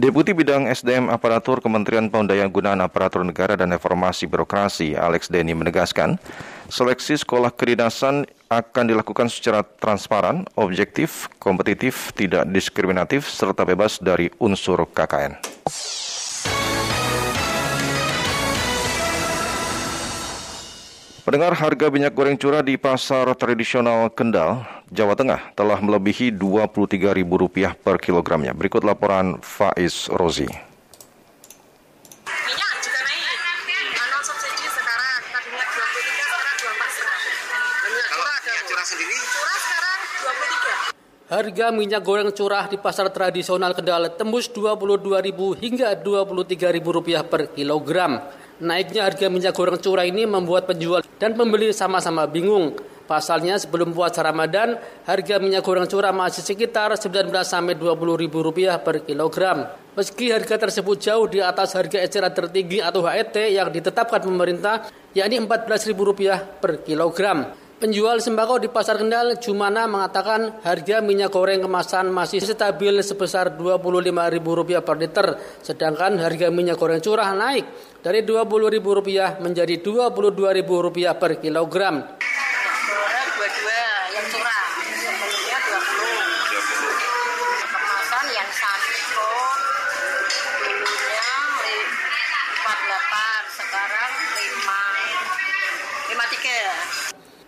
Deputi 0.02 0.34
Bidang 0.34 0.66
SDM 0.66 1.14
Aparatur 1.14 1.62
Kementerian 1.62 2.10
Pemberdayaan 2.10 2.50
Gunaan 2.50 2.82
Aparatur 2.82 3.22
Negara 3.22 3.54
dan 3.54 3.70
Reformasi 3.70 4.26
Birokrasi 4.26 4.98
Alex 4.98 5.30
Denny 5.30 5.54
menegaskan, 5.54 6.18
seleksi 6.74 7.22
sekolah 7.22 7.54
kedinasan 7.54 8.26
akan 8.50 8.86
dilakukan 8.90 9.30
secara 9.30 9.62
transparan, 9.62 10.50
objektif, 10.58 11.30
kompetitif, 11.38 12.10
tidak 12.18 12.50
diskriminatif, 12.50 13.30
serta 13.30 13.62
bebas 13.62 14.02
dari 14.02 14.34
unsur 14.42 14.90
KKN. 14.90 15.38
Pendengar 21.22 21.54
harga 21.54 21.94
minyak 21.94 22.18
goreng 22.18 22.34
curah 22.34 22.66
di 22.66 22.82
pasar 22.82 23.30
tradisional 23.38 24.10
Kendal, 24.10 24.66
Jawa 24.90 25.14
Tengah 25.14 25.54
telah 25.54 25.78
melebihi 25.78 26.34
Rp23.000 26.34 27.78
per 27.78 28.02
kilogramnya. 28.02 28.58
Berikut 28.58 28.82
laporan 28.82 29.38
Faiz 29.38 30.10
Rozi. 30.10 30.50
Harga 41.30 41.70
minyak 41.70 42.02
goreng 42.02 42.34
curah 42.34 42.66
di 42.66 42.82
pasar 42.82 43.14
tradisional 43.14 43.78
Kendal 43.78 44.10
tembus 44.18 44.50
Rp22.000 44.50 45.38
hingga 45.62 45.88
Rp23.000 46.02 47.30
per 47.30 47.54
kilogram. 47.54 48.41
Naiknya 48.62 49.10
harga 49.10 49.26
minyak 49.26 49.58
goreng 49.58 49.82
curah 49.82 50.06
ini 50.06 50.30
membuat 50.30 50.70
penjual 50.70 51.02
dan 51.18 51.34
pembeli 51.34 51.74
sama-sama 51.74 52.30
bingung. 52.30 52.78
Pasalnya 53.10 53.58
sebelum 53.58 53.90
puasa 53.90 54.22
Ramadan, 54.22 54.78
harga 55.10 55.42
minyak 55.42 55.66
goreng 55.66 55.90
curah 55.90 56.14
masih 56.14 56.46
sekitar 56.46 56.94
19 56.94 57.34
sampai 57.42 57.74
20 57.74 58.22
ribu 58.22 58.46
rupiah 58.46 58.78
per 58.78 59.02
kilogram. 59.02 59.66
Meski 59.98 60.30
harga 60.30 60.62
tersebut 60.62 61.02
jauh 61.02 61.26
di 61.26 61.42
atas 61.42 61.74
harga 61.74 62.06
eceran 62.06 62.30
tertinggi 62.30 62.86
atau 62.86 63.02
HET 63.02 63.34
yang 63.50 63.74
ditetapkan 63.74 64.22
pemerintah, 64.22 64.94
yakni 65.18 65.42
14 65.42 65.90
ribu 65.90 66.14
rupiah 66.14 66.38
per 66.38 66.86
kilogram. 66.86 67.50
Penjual 67.82 68.22
sembako 68.22 68.62
di 68.62 68.70
Pasar 68.70 69.02
Kendal, 69.02 69.42
Jumana 69.42 69.90
mengatakan 69.90 70.62
harga 70.62 71.02
minyak 71.02 71.34
goreng 71.34 71.66
kemasan 71.66 72.14
masih 72.14 72.38
stabil 72.38 72.94
sebesar 73.02 73.58
Rp25.000 73.58 74.86
per 74.86 74.98
liter, 75.02 75.28
sedangkan 75.66 76.22
harga 76.22 76.54
minyak 76.54 76.78
goreng 76.78 77.02
curah 77.02 77.34
naik 77.34 77.66
dari 78.06 78.22
Rp20.000 78.22 79.42
menjadi 79.42 79.82
Rp22.000 79.82 80.70
per 81.18 81.42
kilogram. 81.42 82.06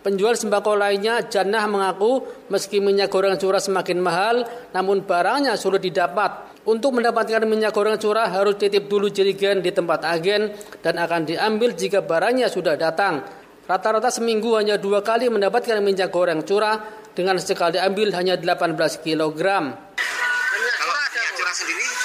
Penjual 0.04 0.36
sembako 0.36 0.76
lainnya, 0.76 1.24
Jannah 1.32 1.64
mengaku 1.64 2.28
meski 2.52 2.76
minyak 2.76 3.08
goreng 3.08 3.40
curah 3.40 3.56
semakin 3.56 4.04
mahal, 4.04 4.44
namun 4.76 5.00
barangnya 5.00 5.56
sulit 5.56 5.80
didapat. 5.80 6.60
Untuk 6.68 6.92
mendapatkan 7.00 7.40
minyak 7.48 7.72
goreng 7.72 7.96
curah 7.96 8.28
harus 8.28 8.60
titip 8.60 8.84
dulu 8.84 9.08
jerigen 9.08 9.64
di 9.64 9.72
tempat 9.72 10.04
agen 10.04 10.52
dan 10.84 11.00
akan 11.00 11.24
diambil 11.24 11.72
jika 11.72 12.04
barangnya 12.04 12.52
sudah 12.52 12.76
datang. 12.76 13.24
Rata-rata 13.64 14.12
seminggu 14.12 14.52
hanya 14.60 14.76
dua 14.76 15.00
kali 15.00 15.32
mendapatkan 15.32 15.80
minyak 15.80 16.12
goreng 16.12 16.44
curah 16.44 16.84
dengan 17.16 17.40
sekali 17.40 17.80
ambil 17.80 18.12
hanya 18.12 18.36
18 18.36 18.76
kg. 19.00 19.40
Minyak 19.40 20.76
curah 20.84 21.08
sendiri? 21.08 21.32
Curah 21.32 21.54
sekarang 21.56 22.03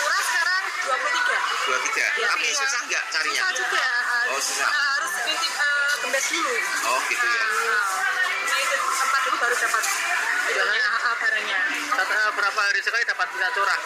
Sekali 12.80 13.04
dapat 13.04 13.28
minyak 13.36 13.52
curah? 13.52 13.78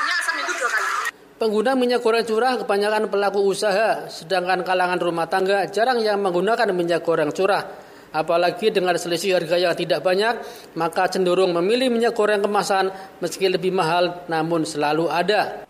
Minyak 0.00 0.20
seminggu 0.24 0.52
dua 0.56 0.70
kali. 0.72 0.88
Pengguna 1.36 1.72
minyak 1.76 2.00
goreng 2.00 2.24
curah 2.24 2.56
kebanyakan 2.56 3.12
pelaku 3.12 3.44
usaha, 3.44 4.08
sedangkan 4.08 4.64
kalangan 4.64 4.96
rumah 4.96 5.28
tangga 5.28 5.68
jarang 5.68 6.00
yang 6.00 6.16
menggunakan 6.24 6.72
minyak 6.72 7.04
goreng 7.04 7.28
curah. 7.28 7.68
Apalagi 8.08 8.72
dengan 8.72 8.96
selisih 8.96 9.36
harga 9.36 9.60
yang 9.60 9.76
tidak 9.76 10.00
banyak, 10.00 10.40
maka 10.80 11.12
cenderung 11.12 11.52
memilih 11.52 11.92
minyak 11.92 12.16
goreng 12.16 12.40
kemasan 12.40 12.88
meski 13.20 13.52
lebih 13.52 13.68
mahal 13.68 14.24
namun 14.32 14.64
selalu 14.64 15.12
ada. 15.12 15.68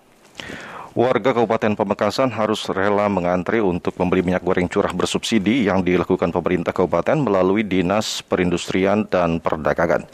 Warga 0.94 1.34
Kabupaten 1.34 1.74
Pamekasan 1.74 2.30
harus 2.30 2.62
rela 2.70 3.10
mengantri 3.10 3.58
untuk 3.58 3.98
membeli 3.98 4.22
minyak 4.22 4.46
goreng 4.46 4.70
curah 4.70 4.94
bersubsidi 4.94 5.66
yang 5.66 5.82
dilakukan 5.82 6.30
pemerintah 6.30 6.70
kabupaten 6.70 7.18
melalui 7.26 7.66
Dinas 7.66 8.22
Perindustrian 8.22 9.06
dan 9.10 9.42
Perdagangan. 9.42 10.06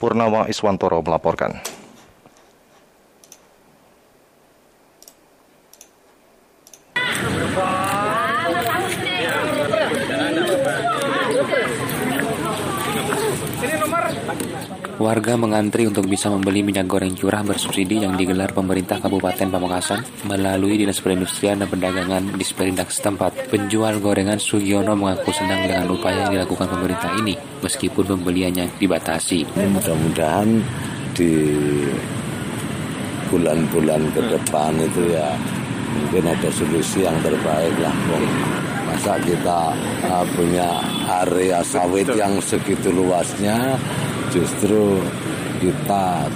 Purnama 0.00 0.48
Iswantoro 0.48 1.04
melaporkan. 1.04 1.77
Warga 14.98 15.38
mengantri 15.38 15.86
untuk 15.86 16.10
bisa 16.10 16.26
membeli 16.26 16.66
minyak 16.66 16.90
goreng 16.90 17.14
curah 17.14 17.46
bersubsidi 17.46 18.02
yang 18.02 18.18
digelar 18.18 18.50
pemerintah 18.50 18.98
Kabupaten 18.98 19.46
Pamekasan 19.46 20.02
melalui 20.26 20.74
Dinas 20.74 20.98
Perindustrian 20.98 21.62
dan 21.62 21.70
Perdagangan 21.70 22.34
di 22.34 22.42
Sperindak 22.42 22.90
setempat. 22.90 23.46
Penjual 23.46 24.02
gorengan 24.02 24.42
Sugiono 24.42 24.98
mengaku 24.98 25.30
senang 25.30 25.70
dengan 25.70 25.86
upaya 25.94 26.26
yang 26.26 26.42
dilakukan 26.42 26.66
pemerintah 26.66 27.14
ini, 27.14 27.38
meskipun 27.62 28.18
pembeliannya 28.18 28.74
dibatasi. 28.82 29.46
Mudah-mudahan 29.54 30.66
di 31.14 31.46
bulan-bulan 33.30 34.02
ke 34.10 34.22
depan 34.34 34.72
itu 34.82 35.14
ya 35.14 35.30
mungkin 35.94 36.24
ada 36.26 36.50
solusi 36.50 37.06
yang 37.06 37.14
terbaik 37.22 37.74
lah. 37.78 37.94
Masa 38.88 39.14
kita 39.22 39.78
uh, 40.10 40.26
punya 40.34 40.80
area 41.22 41.62
sawit 41.62 42.08
yang 42.18 42.40
segitu 42.42 42.88
luasnya 42.90 43.78
justru 44.32 45.00
kita 45.58 46.28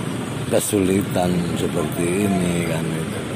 kesulitan 0.51 1.33
seperti 1.57 2.29
ini 2.29 2.69
kan. 2.69 2.87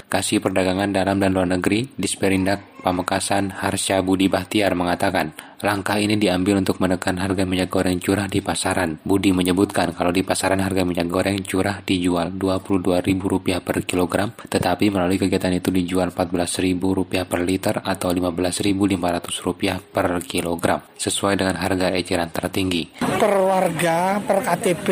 Kasih 0.06 0.38
Perdagangan 0.38 0.94
Dalam 0.94 1.18
dan 1.18 1.34
Luar 1.34 1.50
Negeri, 1.50 1.90
Disperindak 1.98 2.78
Pamekasan 2.86 3.50
Harsha 3.50 3.98
Budi 3.98 4.30
Bahtiar 4.30 4.78
mengatakan, 4.78 5.34
langkah 5.58 5.98
ini 5.98 6.14
diambil 6.14 6.62
untuk 6.62 6.78
menekan 6.78 7.18
harga 7.18 7.42
minyak 7.42 7.66
goreng 7.66 7.98
curah 7.98 8.30
di 8.30 8.38
pasaran. 8.38 9.02
Budi 9.02 9.34
menyebutkan 9.34 9.90
kalau 9.90 10.14
di 10.14 10.22
pasaran 10.22 10.62
harga 10.62 10.86
minyak 10.86 11.10
goreng 11.10 11.42
curah 11.42 11.82
dijual 11.82 12.30
Rp22.000 12.30 13.58
per 13.58 13.82
kilogram, 13.82 14.30
tetapi 14.30 14.94
melalui 14.94 15.18
kegiatan 15.18 15.50
itu 15.50 15.74
dijual 15.74 16.14
Rp14.000 16.14 17.26
per 17.26 17.40
liter 17.42 17.74
atau 17.82 18.14
Rp15.500 18.14 19.90
per 19.90 20.06
kilogram, 20.22 20.86
sesuai 20.94 21.34
dengan 21.34 21.58
harga 21.58 21.90
eceran 21.90 22.30
tertinggi. 22.30 23.02
Per 23.02 23.34
warga, 23.42 24.22
per 24.22 24.46
KTP, 24.46 24.86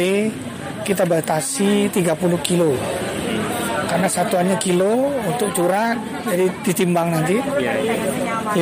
kita 0.82 1.06
batasi 1.06 1.86
30 1.94 2.02
kilo 2.42 2.74
karena 3.94 4.10
satuannya 4.10 4.58
kilo 4.58 5.06
untuk 5.22 5.54
curah 5.54 5.94
jadi 6.26 6.50
ditimbang 6.66 7.14
nanti 7.14 7.38
15.000 7.38 8.58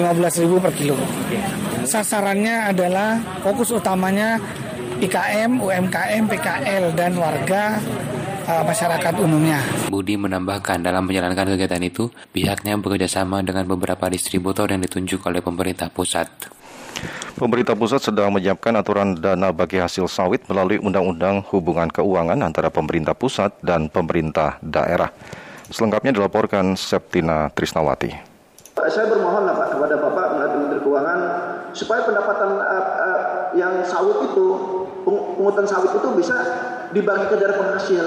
per 0.61 0.73
kilo. 0.77 0.93
Sasarannya 1.89 2.69
adalah 2.69 3.17
fokus 3.41 3.73
utamanya 3.73 4.37
IKM, 5.01 5.57
UMKM, 5.57 6.29
PKL 6.29 6.85
dan 6.93 7.17
warga 7.17 7.81
uh, 8.45 8.61
masyarakat 8.61 9.25
umumnya. 9.25 9.65
Budi 9.89 10.21
menambahkan 10.21 10.85
dalam 10.85 11.09
menjalankan 11.09 11.57
kegiatan 11.57 11.81
itu, 11.81 12.13
pihaknya 12.37 12.77
bekerjasama 12.77 13.41
dengan 13.41 13.65
beberapa 13.65 14.13
distributor 14.13 14.69
yang 14.69 14.85
ditunjuk 14.85 15.25
oleh 15.25 15.41
pemerintah 15.41 15.89
pusat. 15.89 16.29
Pemerintah 17.37 17.75
pusat 17.75 17.99
sedang 17.99 18.31
menyiapkan 18.31 18.77
aturan 18.79 19.19
dana 19.19 19.51
bagi 19.51 19.81
hasil 19.81 20.07
sawit 20.07 20.47
melalui 20.47 20.79
Undang-Undang 20.79 21.49
Hubungan 21.51 21.91
Keuangan 21.91 22.39
antara 22.39 22.71
pemerintah 22.71 23.17
pusat 23.17 23.51
dan 23.65 23.91
pemerintah 23.91 24.63
daerah. 24.63 25.11
Selengkapnya 25.73 26.13
dilaporkan 26.13 26.77
Septina 26.77 27.49
Trisnawati. 27.51 28.13
Saya 28.77 29.07
bermohon 29.09 29.49
Pak 29.49 29.69
kepada 29.75 29.95
Bapak 29.99 30.27
melalui 30.37 30.59
Menteri 30.69 30.81
Keuangan 30.85 31.19
supaya 31.73 32.01
pendapatan 32.05 32.51
uh, 32.61 32.87
uh, 33.01 33.21
yang 33.57 33.81
sawit 33.85 34.33
itu 34.33 34.47
pungutan 35.03 35.65
sawit 35.65 35.93
itu 35.93 36.09
bisa 36.15 36.37
dibagi 36.93 37.27
ke 37.33 37.37
daerah 37.41 37.57
penghasil 37.57 38.05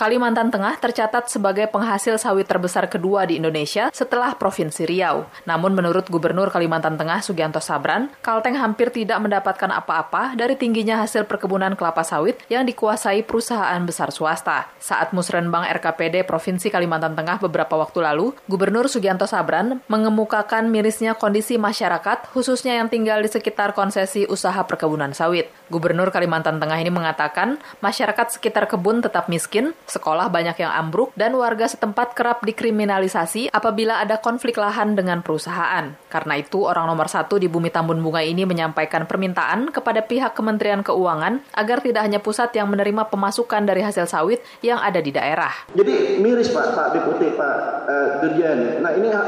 Kalimantan 0.00 0.48
Tengah 0.48 0.80
tercatat 0.80 1.28
sebagai 1.28 1.68
penghasil 1.68 2.16
sawit 2.16 2.48
terbesar 2.48 2.88
kedua 2.88 3.28
di 3.28 3.36
Indonesia 3.36 3.92
setelah 3.92 4.32
Provinsi 4.32 4.88
Riau. 4.88 5.28
Namun 5.44 5.76
menurut 5.76 6.08
Gubernur 6.08 6.48
Kalimantan 6.48 6.96
Tengah 6.96 7.20
Sugianto 7.20 7.60
Sabran, 7.60 8.08
Kalteng 8.24 8.56
hampir 8.56 8.88
tidak 8.88 9.20
mendapatkan 9.20 9.68
apa-apa 9.68 10.32
dari 10.40 10.56
tingginya 10.56 11.04
hasil 11.04 11.28
perkebunan 11.28 11.76
kelapa 11.76 12.00
sawit 12.00 12.40
yang 12.48 12.64
dikuasai 12.64 13.28
perusahaan 13.28 13.76
besar 13.84 14.08
swasta. 14.08 14.72
Saat 14.80 15.12
Musrenbang 15.12 15.68
RKPD 15.68 16.24
Provinsi 16.24 16.72
Kalimantan 16.72 17.12
Tengah 17.12 17.36
beberapa 17.36 17.76
waktu 17.76 18.00
lalu, 18.00 18.32
Gubernur 18.48 18.88
Sugianto 18.88 19.28
Sabran 19.28 19.84
mengemukakan 19.84 20.72
mirisnya 20.72 21.12
kondisi 21.12 21.60
masyarakat 21.60 22.32
khususnya 22.32 22.80
yang 22.80 22.88
tinggal 22.88 23.20
di 23.20 23.28
sekitar 23.28 23.76
konsesi 23.76 24.24
usaha 24.24 24.64
perkebunan 24.64 25.12
sawit. 25.12 25.52
Gubernur 25.68 26.08
Kalimantan 26.08 26.56
Tengah 26.56 26.80
ini 26.80 26.88
mengatakan 26.88 27.60
masyarakat 27.84 28.40
sekitar 28.40 28.64
kebun 28.64 29.04
tetap 29.04 29.28
miskin, 29.28 29.76
sekolah 29.90 30.30
banyak 30.30 30.56
yang 30.62 30.70
ambruk, 30.70 31.10
dan 31.18 31.34
warga 31.34 31.66
setempat 31.66 32.14
kerap 32.14 32.46
dikriminalisasi 32.46 33.50
apabila 33.50 33.98
ada 33.98 34.22
konflik 34.22 34.54
lahan 34.56 34.94
dengan 34.94 35.20
perusahaan. 35.26 35.90
Karena 36.06 36.34
itu, 36.38 36.62
orang 36.62 36.86
nomor 36.86 37.10
satu 37.10 37.42
di 37.42 37.50
bumi 37.50 37.74
Tambun 37.74 37.98
Bunga 37.98 38.22
ini 38.22 38.46
menyampaikan 38.46 39.10
permintaan 39.10 39.74
kepada 39.74 40.06
pihak 40.06 40.32
Kementerian 40.38 40.86
Keuangan 40.86 41.42
agar 41.58 41.82
tidak 41.82 42.06
hanya 42.06 42.22
pusat 42.22 42.54
yang 42.54 42.70
menerima 42.70 43.10
pemasukan 43.10 43.66
dari 43.66 43.82
hasil 43.82 44.06
sawit 44.06 44.38
yang 44.62 44.78
ada 44.78 45.02
di 45.02 45.10
daerah. 45.10 45.50
Jadi 45.74 46.22
miris 46.22 46.54
Pak, 46.54 46.78
Pak 46.78 46.88
Deputi, 46.94 47.34
Pak 47.34 47.56
uh, 47.90 48.06
Dirjen. 48.22 48.78
Nah 48.84 48.92
ini 48.94 49.08
uh, 49.10 49.26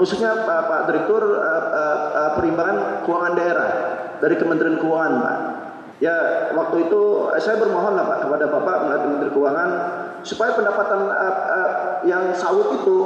khususnya 0.00 0.46
Pak, 0.48 0.60
Pak 0.66 0.80
Direktur 0.90 1.22
uh, 1.38 1.64
uh, 1.70 2.30
Perimbangan 2.40 3.04
Keuangan 3.04 3.34
Daerah 3.36 3.70
dari 4.18 4.34
Kementerian 4.36 4.76
Keuangan 4.80 5.12
Pak. 5.20 5.38
Ya 6.00 6.48
waktu 6.56 6.88
itu 6.88 7.00
saya 7.36 7.60
bermohon 7.60 7.92
lah 7.92 8.08
Pak 8.08 8.18
kepada 8.24 8.48
Bapak 8.48 8.76
melalui 8.88 9.20
Menteri 9.20 9.30
Keuangan 9.36 9.70
supaya 10.24 10.56
pendapatan 10.56 11.12
uh, 11.12 11.36
uh, 11.44 11.70
yang 12.08 12.32
sawit 12.32 12.72
itu 12.80 12.96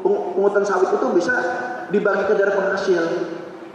pungutan 0.00 0.64
sawit 0.64 0.88
itu 0.88 1.06
bisa 1.12 1.36
dibagi 1.92 2.24
ke 2.24 2.32
daerah 2.40 2.56
penghasil. 2.56 3.04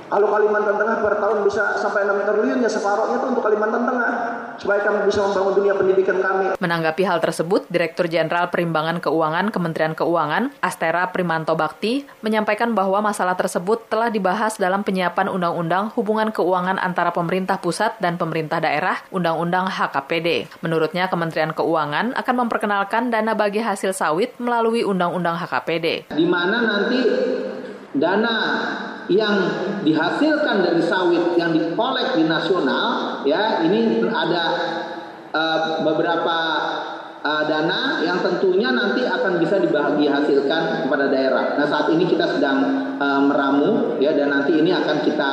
Kalau 0.10 0.28
Kalimantan 0.30 0.78
Tengah 0.78 0.98
per 1.06 1.22
tahun 1.22 1.46
bisa 1.46 1.78
sampai 1.82 2.06
6 2.06 2.26
triliun 2.30 2.60
ya 2.66 2.70
separohnya 2.70 3.22
itu 3.22 3.28
untuk 3.30 3.46
Kalimantan 3.46 3.86
Tengah 3.86 4.12
supaya 4.58 4.84
kami 4.84 5.08
bisa 5.08 5.24
membangun 5.24 5.54
dunia 5.58 5.74
pendidikan 5.78 6.18
kami. 6.20 6.46
Menanggapi 6.58 7.04
hal 7.06 7.20
tersebut, 7.24 7.66
Direktur 7.70 8.10
Jenderal 8.10 8.50
Perimbangan 8.50 9.00
Keuangan 9.00 9.50
Kementerian 9.50 9.94
Keuangan, 9.98 10.54
Astera 10.60 11.10
Primanto 11.10 11.54
Bakti, 11.58 12.06
menyampaikan 12.26 12.74
bahwa 12.78 13.00
masalah 13.02 13.38
tersebut 13.38 13.88
telah 13.88 14.14
dibahas 14.14 14.58
dalam 14.58 14.86
penyiapan 14.86 15.30
Undang-Undang 15.30 15.96
Hubungan 15.98 16.30
Keuangan 16.34 16.78
antara 16.82 17.14
pemerintah 17.14 17.58
pusat 17.58 17.98
dan 18.02 18.18
pemerintah 18.18 18.60
daerah, 18.60 19.02
Undang-Undang 19.14 19.70
HKPD. 19.72 20.50
Menurutnya, 20.62 21.08
Kementerian 21.08 21.54
Keuangan 21.54 22.18
akan 22.18 22.36
memperkenalkan 22.46 23.14
dana 23.14 23.34
bagi 23.38 23.62
hasil 23.62 23.94
sawit 23.94 24.36
melalui 24.42 24.82
Undang-Undang 24.84 25.40
HKPD. 25.44 26.14
Di 26.14 26.26
mana 26.28 26.58
nanti 26.64 27.00
dana 27.94 28.38
yang 29.12 29.36
dihasilkan 29.84 30.64
dari 30.64 30.82
sawit 30.82 31.36
yang 31.36 31.52
dikolek 31.52 32.16
di 32.16 32.24
nasional 32.24 33.22
ya 33.28 33.62
ini 33.68 34.00
ada 34.08 34.44
uh, 35.36 35.60
beberapa 35.84 36.38
uh, 37.24 37.44
dana 37.48 38.00
yang 38.04 38.20
tentunya 38.24 38.72
nanti 38.72 39.04
akan 39.04 39.40
bisa 39.40 39.60
dibagi 39.60 40.08
hasilkan 40.08 40.88
kepada 40.88 41.12
daerah. 41.12 41.60
Nah 41.60 41.68
saat 41.68 41.92
ini 41.92 42.08
kita 42.08 42.38
sedang 42.38 42.60
uh, 43.00 43.22
meramu 43.28 44.00
ya 44.00 44.16
dan 44.16 44.32
nanti 44.32 44.56
ini 44.60 44.72
akan 44.72 44.98
kita 45.04 45.32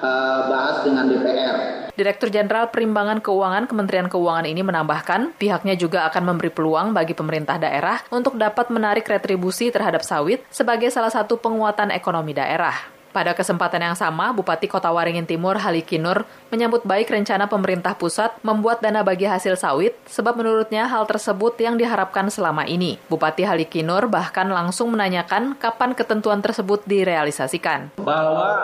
uh, 0.00 0.38
bahas 0.48 0.84
dengan 0.84 1.08
DPR. 1.08 1.79
Direktur 2.00 2.32
Jenderal 2.32 2.72
Perimbangan 2.72 3.20
Keuangan 3.20 3.68
Kementerian 3.68 4.08
Keuangan 4.08 4.48
ini 4.48 4.64
menambahkan, 4.64 5.36
pihaknya 5.36 5.76
juga 5.76 6.08
akan 6.08 6.32
memberi 6.32 6.48
peluang 6.48 6.96
bagi 6.96 7.12
pemerintah 7.12 7.60
daerah 7.60 8.00
untuk 8.08 8.40
dapat 8.40 8.72
menarik 8.72 9.04
retribusi 9.04 9.68
terhadap 9.68 10.00
sawit 10.00 10.40
sebagai 10.48 10.88
salah 10.88 11.12
satu 11.12 11.36
penguatan 11.36 11.92
ekonomi 11.92 12.32
daerah. 12.32 12.72
Pada 13.12 13.36
kesempatan 13.36 13.84
yang 13.84 13.96
sama, 14.00 14.32
Bupati 14.32 14.64
Kota 14.64 14.88
Waringin 14.88 15.28
Timur 15.28 15.60
Halikinur 15.60 16.24
menyambut 16.48 16.88
baik 16.88 17.12
rencana 17.12 17.52
pemerintah 17.52 17.92
pusat 17.92 18.32
membuat 18.40 18.80
dana 18.80 19.04
bagi 19.04 19.28
hasil 19.28 19.60
sawit, 19.60 19.92
sebab 20.08 20.40
menurutnya 20.40 20.88
hal 20.88 21.04
tersebut 21.04 21.52
yang 21.60 21.76
diharapkan 21.76 22.32
selama 22.32 22.64
ini. 22.64 22.96
Bupati 23.12 23.44
Halikinur 23.44 24.08
bahkan 24.08 24.48
langsung 24.48 24.88
menanyakan 24.96 25.52
kapan 25.60 25.92
ketentuan 25.92 26.40
tersebut 26.40 26.80
direalisasikan. 26.88 27.92
Bahwa 28.00 28.56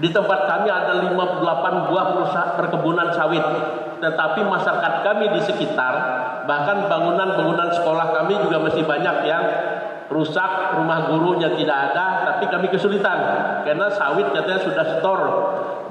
di 0.00 0.08
tempat 0.08 0.48
kami 0.48 0.68
ada 0.72 0.96
58 1.12 1.88
buah 1.92 2.06
perkebunan 2.56 3.12
sawit. 3.12 3.44
Tetapi 4.00 4.40
masyarakat 4.48 4.92
kami 5.04 5.28
di 5.36 5.40
sekitar, 5.44 5.94
bahkan 6.48 6.88
bangunan-bangunan 6.88 7.68
sekolah 7.68 8.16
kami 8.16 8.40
juga 8.40 8.64
masih 8.64 8.88
banyak 8.88 9.16
yang 9.28 9.44
rusak, 10.08 10.80
rumah 10.80 11.06
gurunya 11.06 11.52
tidak 11.54 11.92
ada, 11.92 12.32
tapi 12.32 12.48
kami 12.48 12.66
kesulitan 12.72 13.18
karena 13.62 13.92
sawit 13.92 14.32
katanya 14.32 14.60
sudah 14.64 14.86
store 14.98 15.26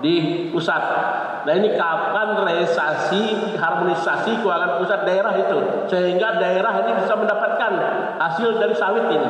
di 0.01 0.47
pusat. 0.49 0.84
Nah 1.45 1.53
ini 1.55 1.78
kapan 1.78 2.36
realisasi 2.43 3.55
harmonisasi 3.55 4.41
keuangan 4.41 4.82
pusat 4.82 5.05
daerah 5.05 5.34
itu 5.38 5.57
sehingga 5.88 6.36
daerah 6.41 6.84
ini 6.84 6.91
bisa 6.99 7.14
mendapatkan 7.16 7.72
hasil 8.18 8.57
dari 8.57 8.76
sawit 8.76 9.05
ini. 9.07 9.30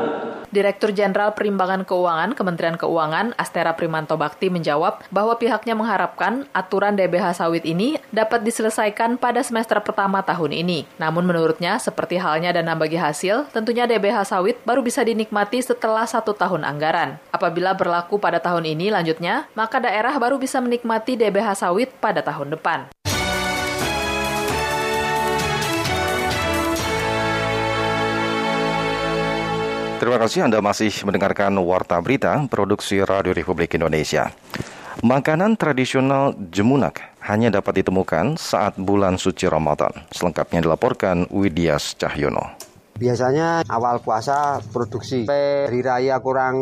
Direktur 0.49 0.89
Jenderal 0.89 1.37
Perimbangan 1.37 1.85
Keuangan 1.85 2.33
Kementerian 2.33 2.73
Keuangan 2.73 3.37
Astera 3.37 3.77
Primanto 3.77 4.17
Bakti 4.17 4.49
menjawab 4.49 5.05
bahwa 5.13 5.37
pihaknya 5.37 5.77
mengharapkan 5.77 6.49
aturan 6.57 6.97
DBH 6.97 7.37
sawit 7.37 7.61
ini 7.69 8.01
dapat 8.09 8.41
diselesaikan 8.41 9.21
pada 9.21 9.45
semester 9.45 9.77
pertama 9.85 10.25
tahun 10.25 10.57
ini. 10.57 10.89
Namun 10.97 11.29
menurutnya, 11.29 11.77
seperti 11.77 12.17
halnya 12.17 12.49
dana 12.49 12.73
bagi 12.73 12.97
hasil, 12.97 13.53
tentunya 13.53 13.85
DBH 13.85 14.25
sawit 14.25 14.57
baru 14.65 14.81
bisa 14.81 15.05
dinikmati 15.05 15.61
setelah 15.61 16.09
satu 16.09 16.33
tahun 16.33 16.65
anggaran. 16.65 17.21
Apabila 17.29 17.77
berlaku 17.77 18.17
pada 18.17 18.41
tahun 18.41 18.65
ini 18.73 18.89
lanjutnya, 18.89 19.45
maka 19.53 19.77
daerah 19.77 20.17
baru 20.17 20.41
bisa 20.41 20.57
menikmati 20.57 21.13
DBH 21.13 21.61
sawit 21.61 21.93
pada 22.01 22.25
tahun 22.25 22.57
depan. 22.57 22.89
Terima 29.99 30.15
kasih 30.15 30.47
Anda 30.47 30.63
masih 30.63 30.95
mendengarkan 31.03 31.51
Warta 31.59 31.99
Berita 31.99 32.39
Produksi 32.47 33.03
Radio 33.03 33.35
Republik 33.35 33.75
Indonesia. 33.75 34.31
Makanan 35.03 35.59
tradisional 35.59 36.39
Jemunak 36.55 37.03
hanya 37.19 37.51
dapat 37.51 37.83
ditemukan 37.83 38.39
saat 38.39 38.79
bulan 38.79 39.19
suci 39.19 39.51
Ramadan. 39.51 39.91
Selengkapnya 40.15 40.63
dilaporkan 40.63 41.27
Widias 41.27 41.99
Cahyono. 41.99 42.68
Biasanya 42.99 43.63
awal 43.71 44.03
puasa 44.03 44.59
produksi 44.75 45.23
hari 45.23 45.79
raya 45.79 46.19
kurang 46.19 46.55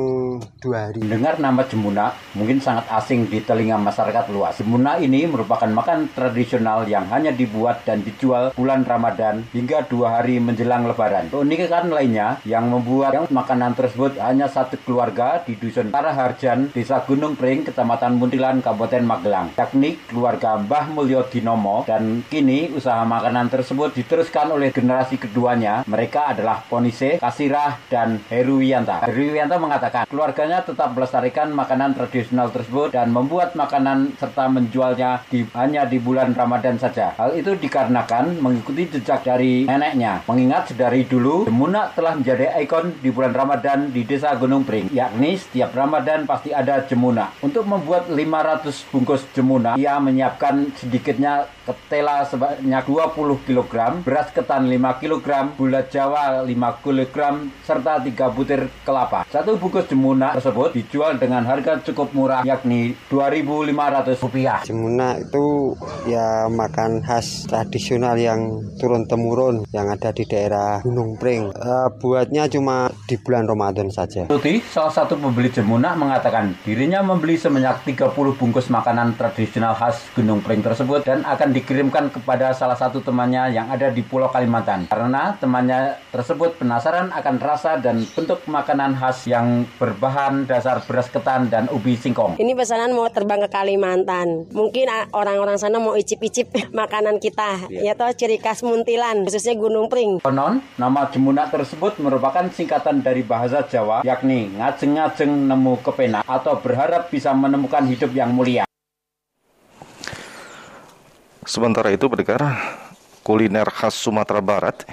dua 0.62 0.86
hari. 0.86 1.02
Mendengar 1.02 1.42
nama 1.42 1.66
Jemuna 1.66 2.14
mungkin 2.38 2.62
sangat 2.62 2.86
asing 2.94 3.26
di 3.26 3.42
telinga 3.42 3.82
masyarakat 3.82 4.30
luas. 4.30 4.62
Jemuna 4.62 5.02
ini 5.02 5.26
merupakan 5.26 5.66
makan 5.66 6.14
tradisional 6.14 6.86
yang 6.86 7.10
hanya 7.10 7.34
dibuat 7.34 7.82
dan 7.90 8.06
dijual 8.06 8.54
bulan 8.54 8.86
Ramadan 8.86 9.50
hingga 9.50 9.90
dua 9.90 10.22
hari 10.22 10.38
menjelang 10.38 10.86
Lebaran. 10.86 11.34
Keunikan 11.34 11.90
lainnya 11.90 12.38
yang 12.46 12.70
membuat 12.70 13.18
yang 13.18 13.26
makanan 13.34 13.74
tersebut 13.74 14.22
hanya 14.22 14.46
satu 14.46 14.78
keluarga 14.86 15.42
di 15.42 15.58
Dusun 15.58 15.90
Taraharjan, 15.90 16.70
Desa 16.70 17.02
Gunung 17.02 17.34
Pring, 17.34 17.66
Kecamatan 17.66 18.22
Muntilan, 18.22 18.62
Kabupaten 18.62 19.02
Magelang, 19.02 19.58
yakni 19.58 19.98
keluarga 20.06 20.54
Mbah 20.62 20.94
Mulyo 20.94 21.26
Dinomo 21.34 21.82
dan 21.90 22.22
kini 22.30 22.70
usaha 22.70 23.02
makanan 23.02 23.50
tersebut 23.50 23.98
diteruskan 23.98 24.54
oleh 24.54 24.70
generasi 24.70 25.18
keduanya. 25.18 25.82
Mereka 25.90 26.27
adalah 26.34 26.64
Ponise, 26.68 27.18
Kasirah, 27.18 27.80
dan 27.88 28.20
Heruwianta. 28.28 29.08
Heruwianta 29.08 29.56
mengatakan 29.56 30.04
keluarganya 30.10 30.64
tetap 30.64 30.92
melestarikan 30.92 31.56
makanan 31.56 31.96
tradisional 31.96 32.52
tersebut 32.52 32.92
dan 32.92 33.16
membuat 33.16 33.56
makanan 33.56 34.16
serta 34.20 34.52
menjualnya 34.52 35.24
di, 35.32 35.48
hanya 35.56 35.88
di 35.88 35.98
bulan 36.02 36.36
Ramadan 36.36 36.76
saja. 36.76 37.16
Hal 37.16 37.38
itu 37.40 37.56
dikarenakan 37.56 38.44
mengikuti 38.44 38.90
jejak 38.92 39.24
dari 39.24 39.64
neneknya. 39.64 40.28
Mengingat 40.28 40.76
dari 40.76 41.08
dulu, 41.08 41.48
Demuna 41.48 41.94
telah 41.96 42.20
menjadi 42.20 42.58
ikon 42.64 43.00
di 43.00 43.10
bulan 43.14 43.32
Ramadan 43.32 43.94
di 43.94 44.04
desa 44.04 44.36
Gunung 44.36 44.68
Pring, 44.68 44.92
yakni 44.92 45.40
setiap 45.40 45.72
Ramadan 45.72 46.28
pasti 46.28 46.52
ada 46.52 46.84
Jemuna. 46.84 47.32
Untuk 47.40 47.64
membuat 47.64 48.10
500 48.12 48.92
bungkus 48.92 49.24
Jemuna, 49.32 49.80
ia 49.80 49.96
menyiapkan 50.02 50.74
sedikitnya 50.76 51.46
ketela 51.68 52.24
sebanyak 52.26 52.84
20 52.88 53.46
kg, 53.46 53.74
beras 54.02 54.32
ketan 54.34 54.66
5 54.72 55.02
kg, 55.04 55.28
gula 55.60 55.84
jawa 55.88 56.17
5 56.44 56.84
kg, 56.84 57.18
serta 57.64 58.02
3 58.02 58.36
butir 58.36 58.62
kelapa. 58.82 59.24
Satu 59.30 59.56
bungkus 59.60 59.88
jemuna 59.90 60.34
tersebut 60.38 60.74
dijual 60.74 61.16
dengan 61.22 61.44
harga 61.46 61.80
cukup 61.84 62.12
murah 62.14 62.42
yakni 62.44 62.98
Rp2.500. 63.10 64.68
Jemuna 64.68 65.20
itu 65.20 65.76
ya 66.10 66.48
makan 66.48 67.04
khas 67.04 67.48
tradisional 67.48 68.16
yang 68.18 68.64
turun-temurun 68.80 69.68
yang 69.72 69.88
ada 69.92 70.12
di 70.12 70.24
daerah 70.26 70.80
Gunung 70.84 71.16
Pring. 71.20 71.52
Uh, 71.54 71.90
buatnya 71.98 72.48
cuma 72.52 72.90
di 73.06 73.16
bulan 73.20 73.48
Ramadan 73.48 73.90
saja. 73.92 74.28
Tuti, 74.28 74.60
salah 74.64 74.92
satu 74.92 75.16
pembeli 75.20 75.50
jemuna 75.52 75.96
mengatakan 75.96 76.56
dirinya 76.64 77.04
membeli 77.04 77.40
sebanyak 77.40 77.96
30 77.96 78.40
bungkus 78.40 78.68
makanan 78.72 79.16
tradisional 79.16 79.76
khas 79.76 80.08
Gunung 80.14 80.44
Pring 80.44 80.62
tersebut 80.64 81.04
dan 81.04 81.24
akan 81.24 81.50
dikirimkan 81.56 82.12
kepada 82.12 82.52
salah 82.54 82.76
satu 82.76 83.00
temannya 83.04 83.54
yang 83.54 83.68
ada 83.72 83.92
di 83.92 84.04
Pulau 84.04 84.32
Kalimantan. 84.32 84.88
Karena 84.88 85.36
temannya 85.36 86.07
tersebut 86.12 86.56
penasaran 86.56 87.12
akan 87.12 87.36
rasa 87.38 87.78
dan 87.78 88.04
bentuk 88.16 88.44
makanan 88.48 88.96
khas 88.96 89.28
yang 89.28 89.68
berbahan 89.76 90.48
dasar 90.48 90.80
beras 90.88 91.12
ketan 91.12 91.52
dan 91.52 91.68
ubi 91.70 92.00
singkong. 92.00 92.40
Ini 92.40 92.56
pesanan 92.56 92.96
mau 92.96 93.08
terbang 93.12 93.44
ke 93.44 93.50
Kalimantan. 93.52 94.48
Mungkin 94.52 94.88
orang-orang 95.12 95.60
sana 95.60 95.78
mau 95.78 95.94
icip-icip 96.00 96.52
makanan 96.82 97.20
kita. 97.20 97.68
Ya, 97.68 97.92
ya 97.92 97.94
toh 97.94 98.10
ciri 98.16 98.40
khas 98.40 98.64
Muntilan, 98.64 99.28
khususnya 99.28 99.56
Gunung 99.60 99.92
Pring. 99.92 100.24
Konon, 100.24 100.64
nama 100.80 101.12
Jemunak 101.12 101.52
tersebut 101.52 102.00
merupakan 102.00 102.48
singkatan 102.52 103.04
dari 103.04 103.24
bahasa 103.24 103.64
Jawa, 103.68 104.04
yakni 104.08 104.56
ngajeng-ngajeng 104.56 105.32
nemu 105.52 105.74
kepenak 105.84 106.24
atau 106.24 106.60
berharap 106.60 107.12
bisa 107.12 107.36
menemukan 107.36 107.84
hidup 107.88 108.12
yang 108.16 108.32
mulia. 108.32 108.64
Sementara 111.48 111.96
itu, 111.96 112.12
pendengar, 112.12 112.60
kuliner 113.24 113.72
khas 113.72 113.96
Sumatera 113.96 114.44
Barat, 114.44 114.84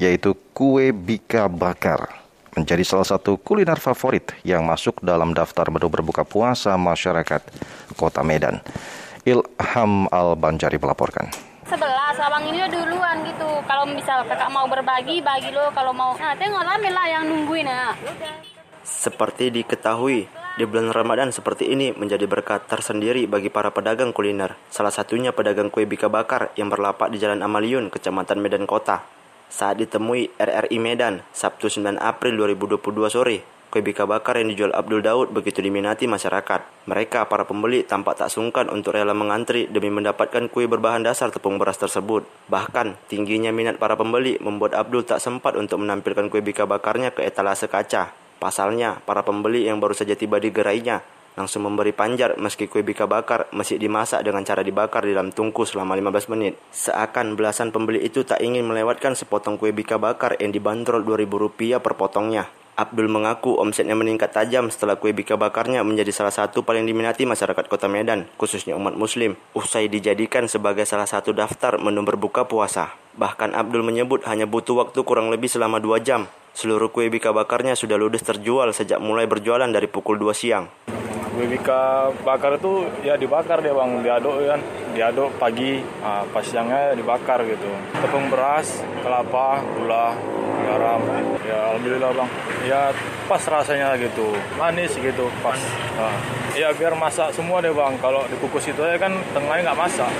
yaitu 0.00 0.32
kue 0.56 0.96
bika 0.96 1.44
bakar, 1.52 2.08
menjadi 2.56 2.80
salah 2.88 3.04
satu 3.04 3.36
kuliner 3.36 3.76
favorit 3.76 4.32
yang 4.48 4.64
masuk 4.64 4.96
dalam 5.04 5.36
daftar 5.36 5.68
menu 5.68 5.92
berbuka 5.92 6.24
puasa 6.24 6.72
masyarakat 6.80 7.44
Kota 8.00 8.24
Medan. 8.24 8.64
Ilham 9.28 10.08
Al-Banjari 10.08 10.80
melaporkan. 10.80 11.28
Sebelas, 11.68 12.16
lawang 12.16 12.48
ini 12.48 12.64
duluan 12.72 13.20
gitu. 13.28 13.60
Kalau 13.68 13.84
misal 13.92 14.24
kakak 14.24 14.48
mau 14.48 14.64
berbagi, 14.64 15.20
bagi 15.20 15.52
lo. 15.52 15.68
Kalau 15.76 15.92
mau, 15.92 16.16
nah 16.16 16.32
tengok 16.32 16.64
lah 16.64 17.06
yang 17.06 17.28
nungguin 17.28 17.68
ya. 17.68 17.92
Seperti 18.80 19.52
diketahui, 19.52 20.24
di 20.56 20.64
bulan 20.64 20.96
Ramadan 20.96 21.28
seperti 21.28 21.68
ini 21.68 21.92
menjadi 21.92 22.24
berkat 22.24 22.64
tersendiri 22.64 23.28
bagi 23.28 23.52
para 23.52 23.68
pedagang 23.68 24.16
kuliner. 24.16 24.56
Salah 24.72 24.90
satunya 24.90 25.36
pedagang 25.36 25.68
kue 25.68 25.84
bika 25.84 26.08
bakar 26.08 26.56
yang 26.56 26.72
berlapak 26.72 27.12
di 27.12 27.20
Jalan 27.20 27.44
Amaliun, 27.44 27.92
Kecamatan 27.92 28.40
Medan 28.40 28.64
Kota. 28.64 29.19
Saat 29.50 29.82
ditemui 29.82 30.30
RRI 30.38 30.78
Medan, 30.78 31.26
Sabtu 31.34 31.66
9 31.66 31.98
April 31.98 32.38
2022 32.38 33.10
sore, 33.10 33.42
kue 33.66 33.82
bika 33.82 34.06
bakar 34.06 34.38
yang 34.38 34.54
dijual 34.54 34.70
Abdul 34.70 35.02
Daud 35.02 35.34
begitu 35.34 35.58
diminati 35.58 36.06
masyarakat. 36.06 36.86
Mereka, 36.86 37.26
para 37.26 37.42
pembeli, 37.42 37.82
tampak 37.82 38.14
tak 38.14 38.30
sungkan 38.30 38.70
untuk 38.70 38.94
rela 38.94 39.10
mengantri 39.10 39.66
demi 39.66 39.90
mendapatkan 39.90 40.46
kue 40.46 40.70
berbahan 40.70 41.02
dasar 41.02 41.34
tepung 41.34 41.58
beras 41.58 41.82
tersebut. 41.82 42.22
Bahkan, 42.46 42.94
tingginya 43.10 43.50
minat 43.50 43.82
para 43.82 43.98
pembeli 43.98 44.38
membuat 44.38 44.78
Abdul 44.78 45.02
tak 45.02 45.18
sempat 45.18 45.58
untuk 45.58 45.82
menampilkan 45.82 46.30
kue 46.30 46.38
bika 46.46 46.70
bakarnya 46.70 47.10
ke 47.10 47.26
etalase 47.26 47.66
kaca. 47.66 48.14
Pasalnya, 48.38 49.02
para 49.02 49.26
pembeli 49.26 49.66
yang 49.66 49.82
baru 49.82 49.98
saja 49.98 50.14
tiba 50.14 50.38
di 50.38 50.54
gerainya 50.54 51.02
langsung 51.38 51.66
memberi 51.66 51.94
panjar 51.94 52.34
meski 52.38 52.66
kue 52.66 52.82
bika 52.82 53.06
bakar 53.06 53.46
masih 53.54 53.78
dimasak 53.78 54.26
dengan 54.26 54.42
cara 54.42 54.66
dibakar 54.66 55.06
di 55.06 55.14
dalam 55.14 55.30
tungku 55.30 55.62
selama 55.62 55.94
15 55.94 56.32
menit. 56.34 56.58
Seakan 56.74 57.38
belasan 57.38 57.70
pembeli 57.70 58.02
itu 58.02 58.26
tak 58.26 58.42
ingin 58.42 58.66
melewatkan 58.66 59.14
sepotong 59.14 59.58
kue 59.60 59.70
bika 59.70 59.96
bakar 59.96 60.34
yang 60.42 60.50
dibanderol 60.50 61.06
Rp2.000 61.06 61.78
per 61.78 61.94
potongnya. 61.94 62.50
Abdul 62.80 63.12
mengaku 63.12 63.60
omsetnya 63.60 63.92
meningkat 63.92 64.32
tajam 64.32 64.72
setelah 64.72 64.96
kue 64.96 65.12
bika 65.12 65.36
bakarnya 65.36 65.84
menjadi 65.84 66.16
salah 66.16 66.32
satu 66.32 66.64
paling 66.64 66.88
diminati 66.88 67.28
masyarakat 67.28 67.68
kota 67.68 67.92
Medan, 67.92 68.24
khususnya 68.40 68.72
umat 68.72 68.96
muslim, 68.96 69.36
usai 69.52 69.92
dijadikan 69.92 70.48
sebagai 70.48 70.88
salah 70.88 71.04
satu 71.04 71.36
daftar 71.36 71.76
menu 71.76 72.00
berbuka 72.08 72.48
puasa. 72.48 72.96
Bahkan 73.20 73.52
Abdul 73.52 73.84
menyebut 73.84 74.24
hanya 74.24 74.48
butuh 74.48 74.80
waktu 74.80 75.04
kurang 75.04 75.28
lebih 75.28 75.52
selama 75.52 75.76
2 75.76 76.00
jam 76.00 76.24
Seluruh 76.50 76.90
kue 76.90 77.06
bika 77.06 77.30
bakarnya 77.30 77.78
sudah 77.78 77.94
ludes 77.94 78.26
terjual 78.26 78.74
sejak 78.74 78.98
mulai 78.98 79.30
berjualan 79.30 79.70
dari 79.70 79.86
pukul 79.86 80.18
2 80.18 80.34
siang. 80.34 80.66
Kue 81.30 81.46
bika 81.46 82.10
bakar 82.26 82.58
itu 82.58 82.90
ya 83.06 83.14
dibakar 83.14 83.62
deh 83.62 83.70
bang, 83.70 84.02
diaduk 84.02 84.34
kan, 84.50 84.60
diaduk 84.92 85.30
pagi, 85.38 85.78
nah, 86.02 86.26
pas 86.26 86.42
siangnya 86.42 86.90
dibakar 86.98 87.46
gitu. 87.46 87.70
Tepung 88.02 88.26
beras, 88.28 88.82
kelapa, 89.00 89.62
gula, 89.78 90.18
garam, 90.66 91.00
ya 91.46 91.58
alhamdulillah 91.70 92.10
bang. 92.18 92.30
Ya 92.66 92.80
pas 93.30 93.38
rasanya 93.46 93.94
gitu, 94.02 94.34
manis 94.58 94.90
gitu, 94.98 95.30
pas. 95.38 95.56
Nah, 95.94 96.18
ya 96.58 96.74
biar 96.74 96.98
masak 96.98 97.30
semua 97.30 97.62
deh 97.62 97.70
bang, 97.70 97.94
kalau 98.02 98.26
dikukus 98.26 98.66
itu 98.66 98.82
aja 98.82 98.98
kan 98.98 99.14
tengahnya 99.30 99.70
nggak 99.70 99.80
masak. 99.80 100.10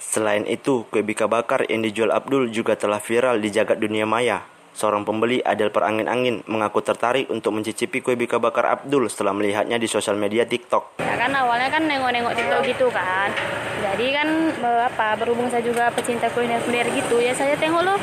Selain 0.00 0.48
itu, 0.48 0.88
kue 0.88 1.04
bika 1.04 1.28
bakar 1.28 1.68
yang 1.68 1.84
dijual 1.84 2.08
Abdul 2.08 2.48
juga 2.48 2.72
telah 2.72 3.04
viral 3.04 3.36
di 3.36 3.52
jagat 3.52 3.76
dunia 3.76 4.08
maya. 4.08 4.53
Seorang 4.74 5.06
pembeli 5.06 5.38
Adel 5.38 5.70
Perangin-Angin 5.70 6.50
mengaku 6.50 6.82
tertarik 6.82 7.30
untuk 7.30 7.54
mencicipi 7.54 8.02
kue 8.02 8.18
bika 8.18 8.42
bakar 8.42 8.66
Abdul 8.74 9.06
setelah 9.06 9.30
melihatnya 9.30 9.78
di 9.78 9.86
sosial 9.86 10.18
media 10.18 10.42
TikTok. 10.42 10.98
Ya 10.98 11.14
kan 11.14 11.30
awalnya 11.30 11.70
kan 11.70 11.86
nengok-nengok 11.86 12.34
TikTok 12.34 12.60
gitu 12.66 12.90
kan. 12.90 13.30
Jadi 13.78 14.06
kan 14.10 14.28
apa 14.58 15.14
berhubung 15.14 15.46
saya 15.46 15.62
juga 15.62 15.94
pecinta 15.94 16.26
kuliner-kuliner 16.26 16.90
gitu 16.90 17.22
ya 17.22 17.30
saya 17.38 17.54
tengok 17.54 17.86
loh. 17.86 17.98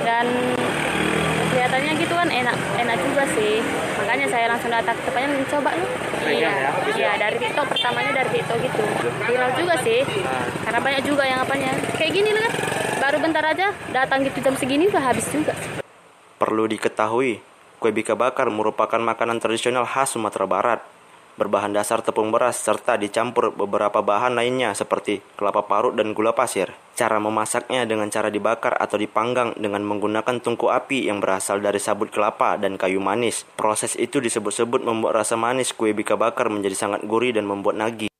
Dan 0.00 0.56
kelihatannya 1.52 1.92
gitu 2.00 2.14
kan 2.16 2.28
enak 2.32 2.56
enak 2.56 2.96
juga 3.04 3.28
sih. 3.36 3.60
Makanya 4.00 4.26
saya 4.32 4.48
langsung 4.48 4.72
datang 4.72 4.96
ke 4.96 5.12
tempatnya 5.12 5.28
mencoba 5.28 5.70
loh. 5.76 5.90
Iya, 6.24 6.48
ya? 6.48 6.70
iya 6.96 7.12
dari 7.20 7.36
TikTok 7.36 7.68
pertamanya 7.68 8.24
dari 8.24 8.30
TikTok 8.32 8.58
gitu. 8.64 8.80
Viral 9.28 9.52
juga 9.60 9.76
sih. 9.84 10.00
Karena 10.64 10.80
banyak 10.80 11.02
juga 11.04 11.28
yang 11.28 11.44
apanya. 11.44 11.76
Kayak 12.00 12.12
gini 12.16 12.32
lah 12.32 12.48
kan. 12.48 12.52
Baru 12.96 13.20
bentar 13.20 13.44
aja 13.44 13.76
datang 13.92 14.24
gitu 14.24 14.40
jam 14.40 14.56
segini 14.56 14.88
udah 14.88 15.04
habis 15.04 15.28
juga 15.28 15.52
sih. 15.52 15.84
Perlu 16.38 16.70
diketahui, 16.70 17.42
kue 17.82 17.90
bika 17.90 18.14
bakar 18.14 18.46
merupakan 18.46 19.02
makanan 19.02 19.42
tradisional 19.42 19.82
khas 19.82 20.14
Sumatera 20.14 20.46
Barat, 20.46 20.80
berbahan 21.34 21.74
dasar 21.74 21.98
tepung 21.98 22.30
beras 22.30 22.62
serta 22.62 22.94
dicampur 22.94 23.50
beberapa 23.50 24.02
bahan 24.02 24.38
lainnya 24.38 24.70
seperti 24.70 25.18
kelapa 25.34 25.66
parut 25.66 25.98
dan 25.98 26.14
gula 26.14 26.34
pasir. 26.34 26.74
Cara 26.98 27.18
memasaknya 27.18 27.86
dengan 27.86 28.10
cara 28.10 28.30
dibakar 28.30 28.74
atau 28.74 28.98
dipanggang 28.98 29.54
dengan 29.58 29.86
menggunakan 29.86 30.38
tungku 30.42 30.70
api 30.70 31.06
yang 31.06 31.22
berasal 31.22 31.62
dari 31.62 31.82
sabut 31.82 32.10
kelapa 32.10 32.54
dan 32.54 32.74
kayu 32.74 32.98
manis. 32.98 33.46
Proses 33.54 33.94
itu 33.94 34.18
disebut-sebut 34.18 34.82
membuat 34.82 35.22
rasa 35.22 35.38
manis 35.38 35.70
kue 35.70 35.94
bika 35.94 36.18
bakar 36.18 36.50
menjadi 36.50 36.74
sangat 36.74 37.06
gurih 37.06 37.30
dan 37.30 37.46
membuat 37.46 37.78
nagih. 37.78 38.10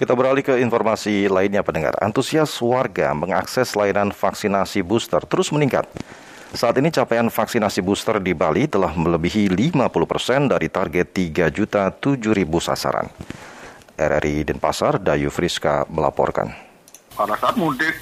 Kita 0.00 0.16
beralih 0.16 0.40
ke 0.40 0.56
informasi 0.64 1.28
lainnya 1.28 1.60
pendengar. 1.60 1.92
Antusias 2.00 2.56
warga 2.64 3.12
mengakses 3.12 3.76
layanan 3.76 4.16
vaksinasi 4.16 4.80
booster 4.80 5.20
terus 5.28 5.52
meningkat. 5.52 5.84
Saat 6.56 6.80
ini 6.80 6.88
capaian 6.88 7.28
vaksinasi 7.28 7.84
booster 7.84 8.16
di 8.16 8.32
Bali 8.32 8.64
telah 8.64 8.96
melebihi 8.96 9.52
50% 9.52 10.48
dari 10.48 10.72
target 10.72 11.04
3 11.12 11.52
juta 11.52 11.92
7 11.92 12.32
ribu 12.32 12.64
sasaran. 12.64 13.12
RRI 14.00 14.48
Denpasar, 14.48 14.96
Dayu 15.04 15.28
Friska 15.28 15.84
melaporkan. 15.92 16.48
Pada 17.12 17.36
saat 17.36 17.60
mudik, 17.60 17.92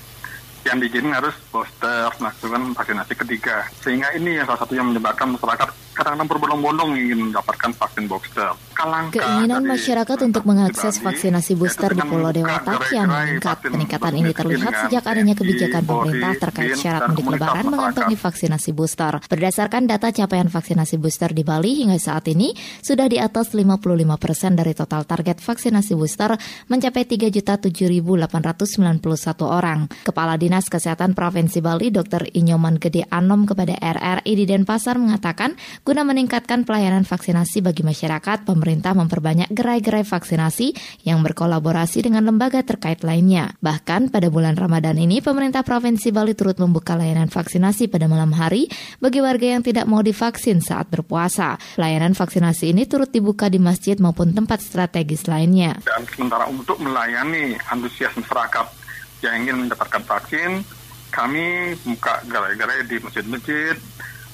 yang 0.69 0.85
diizinin 0.85 1.17
harus 1.17 1.33
booster, 1.49 2.13
melakukan 2.21 2.77
vaksinasi 2.77 3.17
ketiga. 3.25 3.65
Sehingga 3.81 4.13
ini 4.13 4.37
yang 4.37 4.45
salah 4.45 4.61
satu 4.61 4.77
yang 4.77 4.93
menyebabkan 4.93 5.33
masyarakat 5.33 5.89
kadang-kadang 5.99 6.31
berbondong-bondong 6.31 6.95
ingin 6.95 7.19
mendapatkan 7.31 7.71
vaksin 7.75 8.07
booster. 8.07 8.55
Kalangka 8.71 9.19
Keinginan 9.19 9.67
dari, 9.67 9.71
masyarakat 9.75 10.19
untuk 10.31 10.47
mengakses 10.47 11.03
vaksinasi 11.03 11.59
booster 11.59 11.91
di 11.91 12.03
Pulau 12.07 12.31
Dewata 12.31 12.79
kian 12.87 13.11
meningkat. 13.11 13.67
Peningkatan 13.67 14.15
ini 14.15 14.31
terlihat 14.31 14.87
sejak 14.87 15.03
adanya 15.03 15.35
kebijakan 15.35 15.83
pemerintah 15.83 16.39
terkait 16.39 16.79
syarat 16.79 17.11
mudik 17.11 17.27
lebaran 17.27 17.67
mengantongi 17.67 18.15
vaksinasi 18.15 18.71
booster. 18.71 19.19
Berdasarkan 19.27 19.91
data 19.91 20.15
capaian 20.15 20.47
vaksinasi 20.47 21.03
booster 21.03 21.35
di 21.35 21.43
Bali 21.43 21.83
hingga 21.83 21.99
saat 21.99 22.31
ini 22.31 22.55
sudah 22.79 23.11
di 23.11 23.19
atas 23.19 23.59
55 23.59 23.83
persen 24.23 24.55
dari 24.55 24.79
total 24.79 25.03
target 25.03 25.43
vaksinasi 25.43 25.99
booster 25.99 26.39
mencapai 26.71 27.11
3.007.891 27.11 29.03
orang. 29.43 29.91
Kepala 30.07 30.39
Dinas 30.39 30.58
Kesehatan 30.67 31.15
Provinsi 31.15 31.63
Bali 31.63 31.95
Dr. 31.95 32.27
Inyoman 32.35 32.83
Gede 32.83 33.07
Anom 33.07 33.47
kepada 33.47 33.79
RRI 33.79 34.35
di 34.35 34.43
Denpasar 34.51 34.99
mengatakan 34.99 35.55
Guna 35.87 36.03
meningkatkan 36.03 36.67
pelayanan 36.67 37.07
vaksinasi 37.07 37.63
bagi 37.63 37.87
masyarakat, 37.87 38.43
pemerintah 38.43 38.99
memperbanyak 38.99 39.55
gerai-gerai 39.55 40.03
vaksinasi 40.03 40.75
yang 41.07 41.23
berkolaborasi 41.23 42.03
dengan 42.03 42.27
lembaga 42.27 42.67
terkait 42.67 43.07
lainnya. 43.07 43.55
Bahkan 43.63 44.11
pada 44.11 44.27
bulan 44.33 44.59
Ramadan 44.59 44.99
ini, 44.99 45.23
pemerintah 45.23 45.63
Provinsi 45.63 46.11
Bali 46.11 46.35
turut 46.35 46.59
membuka 46.59 46.99
layanan 46.99 47.31
vaksinasi 47.31 47.87
pada 47.87 48.11
malam 48.11 48.35
hari 48.35 48.67
bagi 48.99 49.23
warga 49.23 49.55
yang 49.55 49.63
tidak 49.63 49.87
mau 49.87 50.03
divaksin 50.03 50.59
saat 50.59 50.91
berpuasa. 50.91 51.61
Layanan 51.79 52.19
vaksinasi 52.19 52.75
ini 52.75 52.91
turut 52.91 53.15
dibuka 53.15 53.47
di 53.47 53.63
masjid 53.63 53.95
maupun 54.01 54.35
tempat 54.35 54.65
strategis 54.65 55.29
lainnya. 55.31 55.79
Dan 55.85 56.09
sementara 56.09 56.49
untuk 56.49 56.81
melayani 56.81 57.55
antusias 57.69 58.17
masyarakat 58.17 58.78
yang 59.25 59.43
ingin 59.43 59.67
mendapatkan 59.67 60.03
vaksin, 60.05 60.63
kami 61.11 61.75
buka 61.83 62.23
gerai-gerai 62.29 62.87
di 62.87 62.97
masjid-masjid, 63.01 63.75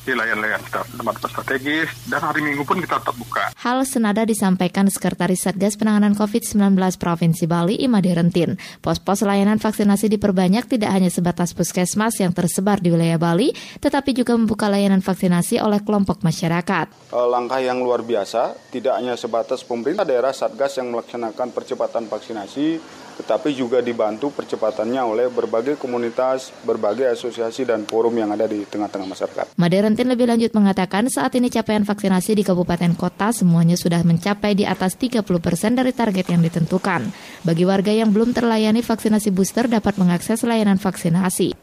di 0.04 0.12
layar-layar 0.12 0.60
tempat-tempat 0.68 1.32
strategis 1.32 1.88
dan 2.12 2.20
hari 2.20 2.44
Minggu 2.44 2.68
pun 2.68 2.76
kita 2.76 3.00
tetap 3.00 3.16
buka. 3.16 3.56
Hal 3.56 3.88
senada 3.88 4.28
disampaikan 4.28 4.86
Sekretaris 4.92 5.48
Satgas 5.48 5.80
Penanganan 5.80 6.12
COVID-19 6.12 6.76
Provinsi 7.00 7.48
Bali 7.48 7.80
Imadi 7.80 8.12
Rentin. 8.12 8.60
Pos-pos 8.84 9.24
layanan 9.24 9.56
vaksinasi 9.56 10.12
diperbanyak 10.12 10.68
tidak 10.68 10.92
hanya 10.92 11.08
sebatas 11.08 11.56
puskesmas 11.56 12.20
yang 12.20 12.36
tersebar 12.36 12.84
di 12.84 12.92
wilayah 12.92 13.16
Bali, 13.16 13.56
tetapi 13.80 14.12
juga 14.12 14.36
membuka 14.36 14.68
layanan 14.68 15.00
vaksinasi 15.00 15.58
oleh 15.64 15.80
kelompok 15.80 16.20
masyarakat. 16.20 16.86
Eh, 17.08 17.28
langkah 17.32 17.64
yang 17.64 17.80
luar 17.80 18.04
biasa, 18.04 18.68
tidak 18.68 19.00
hanya 19.00 19.16
sebatas 19.16 19.64
pemerintah 19.64 20.04
daerah 20.04 20.36
Satgas 20.36 20.76
yang 20.76 20.92
melaksanakan 20.92 21.48
percepatan 21.56 22.04
vaksinasi, 22.12 23.02
tetapi 23.20 23.54
juga 23.54 23.78
dibantu 23.78 24.34
percepatannya 24.34 25.02
oleh 25.02 25.26
berbagai 25.30 25.78
komunitas, 25.78 26.50
berbagai 26.66 27.14
asosiasi 27.14 27.62
dan 27.62 27.86
forum 27.86 28.14
yang 28.18 28.34
ada 28.34 28.44
di 28.50 28.66
tengah-tengah 28.66 29.06
masyarakat. 29.06 29.44
Maderentin 29.54 30.10
lebih 30.10 30.26
lanjut 30.26 30.50
mengatakan 30.52 31.06
saat 31.06 31.34
ini 31.38 31.48
capaian 31.50 31.86
vaksinasi 31.86 32.38
di 32.38 32.42
kabupaten 32.42 32.92
kota 32.98 33.30
semuanya 33.30 33.78
sudah 33.78 34.02
mencapai 34.02 34.58
di 34.58 34.66
atas 34.66 34.98
30 34.98 35.22
persen 35.38 35.78
dari 35.78 35.94
target 35.94 36.34
yang 36.34 36.42
ditentukan. 36.42 37.10
Bagi 37.46 37.64
warga 37.64 37.94
yang 37.94 38.10
belum 38.10 38.34
terlayani 38.34 38.82
vaksinasi 38.82 39.30
booster 39.30 39.70
dapat 39.70 39.94
mengakses 39.96 40.42
layanan 40.42 40.82
vaksinasi. 40.82 41.54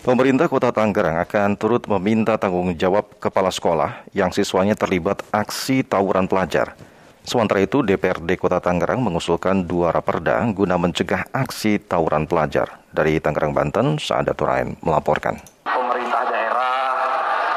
Pemerintah 0.00 0.48
Kota 0.48 0.72
Tangerang 0.72 1.20
akan 1.20 1.60
turut 1.60 1.84
meminta 1.84 2.40
tanggung 2.40 2.72
jawab 2.72 3.20
kepala 3.20 3.52
sekolah 3.52 4.08
yang 4.16 4.32
siswanya 4.32 4.72
terlibat 4.72 5.20
aksi 5.28 5.84
tawuran 5.84 6.24
pelajar. 6.24 6.72
Sementara 7.20 7.60
itu, 7.60 7.84
DPRD 7.84 8.40
Kota 8.40 8.58
Tangerang 8.64 9.04
mengusulkan 9.04 9.68
dua 9.68 9.92
raperda 9.92 10.40
guna 10.56 10.80
mencegah 10.80 11.28
aksi 11.30 11.76
tawuran 11.76 12.24
pelajar. 12.24 12.80
Dari 12.90 13.20
Tangerang, 13.20 13.52
Banten, 13.52 14.00
Saada 14.00 14.32
Turain 14.32 14.74
melaporkan. 14.80 15.36
Pemerintah 15.68 16.26
daerah 16.26 16.80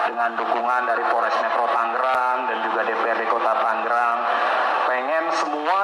dengan 0.06 0.30
dukungan 0.36 0.82
dari 0.84 1.04
Polres 1.10 1.38
Metro 1.42 1.66
Tangerang 1.72 2.38
dan 2.52 2.58
juga 2.70 2.82
DPRD 2.86 3.24
Kota 3.32 3.54
Tangerang 3.56 4.18
pengen 4.86 5.26
semua 5.34 5.82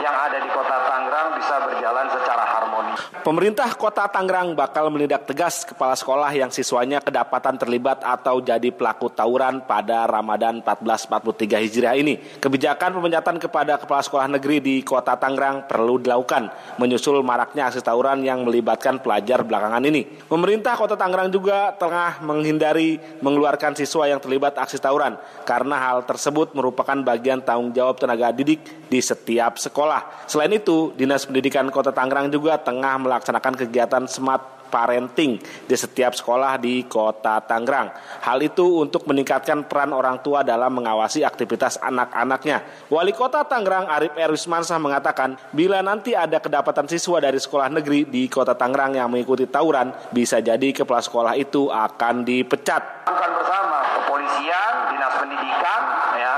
yang 0.00 0.16
ada 0.16 0.38
di 0.40 0.48
Kota 0.48 0.76
Tangerang 0.88 1.28
bisa 1.36 1.54
berjalan 1.66 2.06
secara 2.08 2.44
harmonis. 2.46 3.00
Pemerintah 3.30 3.78
Kota 3.78 4.10
Tangerang 4.10 4.58
bakal 4.58 4.90
menindak 4.90 5.22
tegas 5.22 5.62
kepala 5.62 5.94
sekolah 5.94 6.34
yang 6.34 6.50
siswanya 6.50 6.98
kedapatan 6.98 7.54
terlibat 7.62 8.02
atau 8.02 8.42
jadi 8.42 8.74
pelaku 8.74 9.06
tawuran 9.06 9.62
pada 9.70 10.02
Ramadan 10.10 10.58
1443 10.66 11.62
Hijriah 11.62 11.94
ini. 11.94 12.18
Kebijakan 12.18 12.90
pemencatan 12.98 13.38
kepada 13.38 13.78
kepala 13.78 14.02
sekolah 14.02 14.26
negeri 14.34 14.58
di 14.58 14.76
Kota 14.82 15.14
Tangerang 15.14 15.70
perlu 15.70 16.02
dilakukan 16.02 16.50
menyusul 16.82 17.22
maraknya 17.22 17.70
aksi 17.70 17.86
tawuran 17.86 18.26
yang 18.26 18.42
melibatkan 18.42 18.98
pelajar 18.98 19.46
belakangan 19.46 19.86
ini. 19.86 20.10
Pemerintah 20.26 20.74
Kota 20.74 20.98
Tangerang 20.98 21.30
juga 21.30 21.70
tengah 21.78 22.18
menghindari 22.26 22.98
mengeluarkan 23.22 23.78
siswa 23.78 24.10
yang 24.10 24.18
terlibat 24.18 24.58
aksi 24.58 24.82
tawuran 24.82 25.14
karena 25.46 25.78
hal 25.78 26.02
tersebut 26.02 26.50
merupakan 26.58 26.98
bagian 27.06 27.46
tanggung 27.46 27.70
jawab 27.70 27.94
tenaga 27.94 28.34
didik 28.34 28.90
di 28.90 28.98
setiap 28.98 29.54
sekolah. 29.54 30.26
Selain 30.26 30.50
itu, 30.50 30.90
Dinas 30.98 31.22
Pendidikan 31.30 31.70
Kota 31.70 31.94
Tangerang 31.94 32.26
juga 32.26 32.58
tengah 32.58 32.98
melaksanakan 33.20 33.54
kegiatan 33.60 34.08
smart 34.08 34.64
parenting 34.72 35.36
di 35.66 35.76
setiap 35.76 36.16
sekolah 36.16 36.56
di 36.56 36.86
kota 36.88 37.42
Tangerang. 37.44 37.92
Hal 38.24 38.40
itu 38.40 38.80
untuk 38.80 39.04
meningkatkan 39.04 39.68
peran 39.68 39.92
orang 39.92 40.22
tua 40.24 40.40
dalam 40.40 40.72
mengawasi 40.72 41.26
aktivitas 41.26 41.76
anak-anaknya. 41.82 42.88
Wali 42.88 43.10
Kota 43.10 43.42
Tangerang 43.44 43.90
Arif 43.90 44.14
Erwismansah 44.14 44.78
mengatakan, 44.78 45.34
bila 45.50 45.82
nanti 45.82 46.14
ada 46.14 46.38
kedapatan 46.38 46.86
siswa 46.86 47.18
dari 47.18 47.42
sekolah 47.42 47.68
negeri 47.68 48.06
di 48.06 48.30
kota 48.30 48.54
Tangerang 48.54 48.94
yang 48.94 49.10
mengikuti 49.10 49.50
tawuran, 49.50 49.90
bisa 50.14 50.38
jadi 50.38 50.70
kepala 50.70 51.02
sekolah 51.02 51.34
itu 51.34 51.66
akan 51.68 52.22
dipecat. 52.22 53.10
Akan 53.10 53.30
bersama 53.42 53.82
kepolisian, 54.00 54.72
dinas 54.94 55.14
pendidikan, 55.18 55.80
ya. 56.14 56.34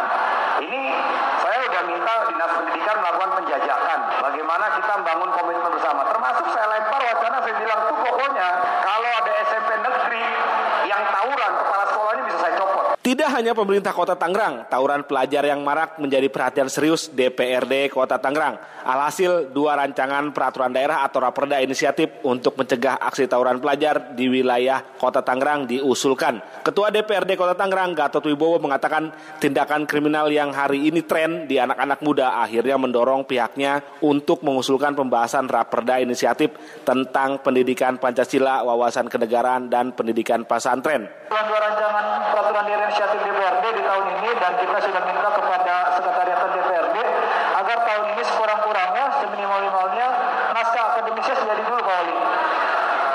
Ini 0.64 0.82
saya 1.44 1.68
sudah 1.68 1.82
minta 1.84 2.12
dinas 2.32 2.50
pendidikan 2.56 2.96
melakukan 2.96 3.30
penjajakan. 3.44 3.98
Bagaimana 4.24 4.64
kita 4.80 4.92
membangun 5.02 5.30
komitmen 5.36 5.70
bersama. 5.74 6.00
Termasuk 6.06 6.46
saya 6.54 6.66
lempar 6.70 7.00
wacana, 7.02 7.36
saya 7.42 7.54
bilang 7.58 7.80
tuh 7.90 7.98
pokoknya 7.98 8.48
kalau 8.86 9.10
ada 9.10 9.32
SMP 9.50 9.70
negeri 9.82 10.24
yang 10.86 11.02
tawuran, 11.10 11.52
kepala 11.58 11.84
sekolahnya 11.90 12.22
bisa 12.30 12.38
saya 12.38 12.54
copot. 12.54 12.86
Tidak 13.12 13.28
hanya 13.28 13.52
pemerintah 13.52 13.92
kota 13.92 14.16
Tangerang, 14.16 14.72
tawuran 14.72 15.04
pelajar 15.04 15.44
yang 15.44 15.60
marak 15.60 16.00
menjadi 16.00 16.32
perhatian 16.32 16.72
serius 16.72 17.12
DPRD 17.12 17.92
kota 17.92 18.16
Tangerang. 18.16 18.56
Alhasil, 18.88 19.52
dua 19.52 19.76
rancangan 19.76 20.32
peraturan 20.32 20.72
daerah 20.72 21.04
atau 21.04 21.20
raperda 21.20 21.60
inisiatif 21.60 22.08
untuk 22.24 22.56
mencegah 22.56 22.96
aksi 22.96 23.28
tawuran 23.28 23.60
pelajar 23.60 24.16
di 24.16 24.32
wilayah 24.32 24.80
kota 24.96 25.20
Tangerang 25.20 25.68
diusulkan. 25.68 26.64
Ketua 26.64 26.88
DPRD 26.88 27.36
kota 27.36 27.52
Tangerang, 27.52 27.92
Gatot 27.92 28.24
Wibowo 28.24 28.56
mengatakan 28.64 29.12
tindakan 29.36 29.84
kriminal 29.84 30.32
yang 30.32 30.48
hari 30.48 30.88
ini 30.88 31.04
tren 31.04 31.44
di 31.44 31.60
anak-anak 31.60 32.00
muda 32.00 32.40
akhirnya 32.40 32.80
mendorong 32.80 33.28
pihaknya 33.28 33.84
untuk 34.00 34.40
mengusulkan 34.40 34.96
pembahasan 34.96 35.52
raperda 35.52 36.00
inisiatif 36.00 36.56
tentang 36.88 37.44
pendidikan 37.44 38.00
Pancasila, 38.00 38.64
wawasan 38.64 39.12
kenegaraan, 39.12 39.68
dan 39.68 39.92
pendidikan 39.92 40.48
pesantren. 40.48 41.12
Dua 41.28 41.58
rancangan 41.60 42.32
peraturan 42.32 42.64
daerah 42.64 43.01
inisiatif 43.02 43.34
DPRD 43.34 43.64
di 43.74 43.82
tahun 43.82 44.06
ini 44.14 44.30
dan 44.38 44.52
kita 44.62 44.78
sudah 44.78 45.02
minta 45.10 45.28
kepada 45.34 45.74
sekretariat 45.98 46.38
DPRD 46.54 46.96
agar 47.58 47.76
tahun 47.82 48.04
ini 48.14 48.22
sekurang-kurangnya 48.22 49.04
seminimal-minimalnya 49.18 50.06
naskah 50.54 50.94
akademisnya 50.94 51.34
sudah 51.34 51.54
dulu 51.58 51.82
Pak 51.82 51.94
Wali. 51.98 52.14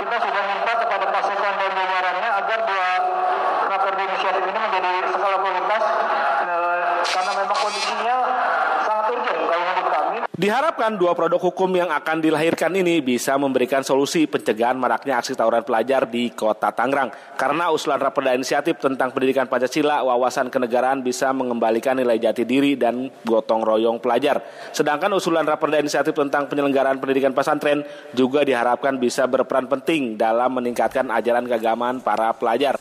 Kita 0.04 0.16
sudah 0.28 0.44
minta 0.44 0.72
kepada 0.76 1.06
pasukan 1.08 1.54
dan 1.56 1.72
jajarannya 1.72 2.30
agar 2.36 2.60
dua 2.68 2.90
raperda 3.72 4.02
inisiatif 4.12 4.44
ini 4.44 4.60
menjadi 4.60 4.92
skala 5.08 5.38
prioritas 5.40 5.84
eh, 6.44 6.84
karena 7.08 7.32
memang 7.40 7.58
kondisinya 7.64 8.16
sangat 8.84 9.06
urgent 9.16 9.40
kalau 9.40 9.64
menurut 9.72 9.88
kami. 9.88 10.18
Diharapkan 10.68 10.99
dua 10.99 11.15
produk 11.15 11.39
hukum 11.39 11.80
yang 11.80 11.88
akan 11.88 12.20
dilahirkan 12.20 12.68
ini 12.76 12.99
bisa 12.99 13.39
memberikan 13.39 13.88
solusi 13.88 14.27
pencegahan 14.27 14.76
maraknya 14.76 15.15
aksi 15.15 15.31
tawuran 15.31 15.64
pelajar 15.64 16.03
di 16.03 16.27
kota 16.35 16.76
Tangerang. 16.76 17.07
Karena 17.39 17.72
usulan 17.72 17.95
raperda 17.95 18.35
inisiatif 18.35 18.76
tentang 18.76 19.15
pendidikan 19.15 19.48
Pancasila, 19.48 20.03
wawasan 20.03 20.52
kenegaraan 20.52 21.07
bisa 21.07 21.31
mengembalikan 21.31 21.95
nilai 21.95 22.19
jati 22.19 22.44
diri 22.44 22.76
dan 22.76 23.07
gotong 23.23 23.64
royong 23.64 24.03
pelajar. 24.03 24.44
Sedangkan 24.76 25.07
usulan 25.15 25.48
raperda 25.48 25.80
inisiatif 25.80 26.11
tentang 26.11 26.52
penyelenggaraan 26.52 26.99
pendidikan 26.99 27.31
pesantren 27.31 27.88
juga 28.11 28.44
diharapkan 28.44 28.99
bisa 28.99 29.23
berperan 29.23 29.72
penting 29.72 30.19
dalam 30.19 30.52
meningkatkan 30.52 31.07
ajaran 31.15 31.48
keagamaan 31.48 32.03
para 32.03 32.35
pelajar. 32.35 32.76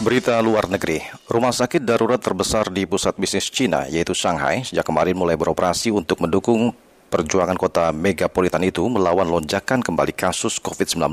Berita 0.00 0.40
luar 0.40 0.64
negeri, 0.64 1.04
rumah 1.28 1.52
sakit 1.52 1.84
darurat 1.84 2.16
terbesar 2.16 2.72
di 2.72 2.88
pusat 2.88 3.20
bisnis 3.20 3.52
Cina, 3.52 3.84
yaitu 3.84 4.16
Shanghai, 4.16 4.64
sejak 4.64 4.88
kemarin 4.88 5.12
mulai 5.12 5.36
beroperasi 5.36 5.92
untuk 5.92 6.24
mendukung 6.24 6.72
perjuangan 7.12 7.52
kota 7.60 7.92
megapolitan 7.92 8.64
itu 8.64 8.80
melawan 8.88 9.28
lonjakan 9.28 9.84
kembali 9.84 10.16
kasus 10.16 10.56
COVID-19. 10.56 11.04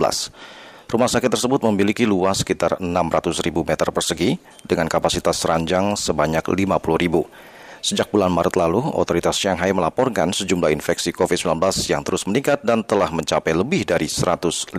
Rumah 0.87 1.09
sakit 1.11 1.27
tersebut 1.27 1.67
memiliki 1.67 2.07
luas 2.07 2.47
sekitar 2.47 2.79
600 2.79 3.43
ribu 3.43 3.67
meter 3.67 3.91
persegi 3.91 4.39
dengan 4.63 4.87
kapasitas 4.87 5.43
ranjang 5.43 5.99
sebanyak 5.99 6.47
50 6.47 6.79
ribu. 6.95 7.27
Sejak 7.83 8.07
bulan 8.07 8.31
Maret 8.31 8.55
lalu, 8.55 8.87
otoritas 8.95 9.35
Shanghai 9.35 9.75
melaporkan 9.75 10.31
sejumlah 10.31 10.71
infeksi 10.71 11.11
COVID-19 11.11 11.59
yang 11.91 12.07
terus 12.07 12.23
meningkat 12.23 12.63
dan 12.63 12.87
telah 12.87 13.11
mencapai 13.11 13.51
lebih 13.51 13.83
dari 13.83 14.07
150 14.07 14.71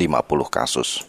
kasus. 0.49 1.05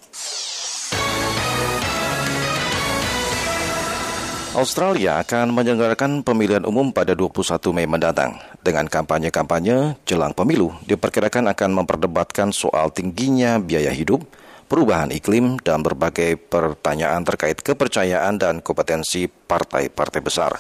Australia 4.58 5.22
akan 5.22 5.54
menyelenggarakan 5.54 6.26
pemilihan 6.26 6.66
umum 6.66 6.90
pada 6.90 7.14
21 7.14 7.70
Mei 7.70 7.86
mendatang. 7.86 8.34
Dengan 8.66 8.90
kampanye-kampanye 8.90 10.02
jelang 10.10 10.34
pemilu, 10.34 10.74
diperkirakan 10.90 11.54
akan 11.54 11.70
memperdebatkan 11.78 12.50
soal 12.50 12.90
tingginya 12.90 13.62
biaya 13.62 13.94
hidup, 13.94 14.26
perubahan 14.66 15.14
iklim, 15.14 15.62
dan 15.62 15.86
berbagai 15.86 16.42
pertanyaan 16.50 17.22
terkait 17.22 17.62
kepercayaan 17.62 18.42
dan 18.42 18.66
kompetensi 18.66 19.30
partai-partai 19.30 20.22
besar. 20.26 20.58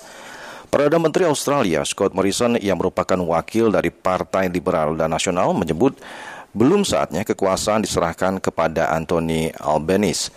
Perdana 0.70 1.02
Menteri 1.02 1.26
Australia 1.26 1.82
Scott 1.82 2.14
Morrison 2.14 2.62
yang 2.62 2.78
merupakan 2.78 3.18
wakil 3.18 3.74
dari 3.74 3.90
Partai 3.90 4.54
Liberal 4.54 4.94
dan 5.02 5.10
Nasional 5.10 5.50
menyebut 5.58 5.98
belum 6.54 6.86
saatnya 6.86 7.26
kekuasaan 7.26 7.82
diserahkan 7.82 8.38
kepada 8.38 8.94
Anthony 8.94 9.50
Albanese 9.58 10.30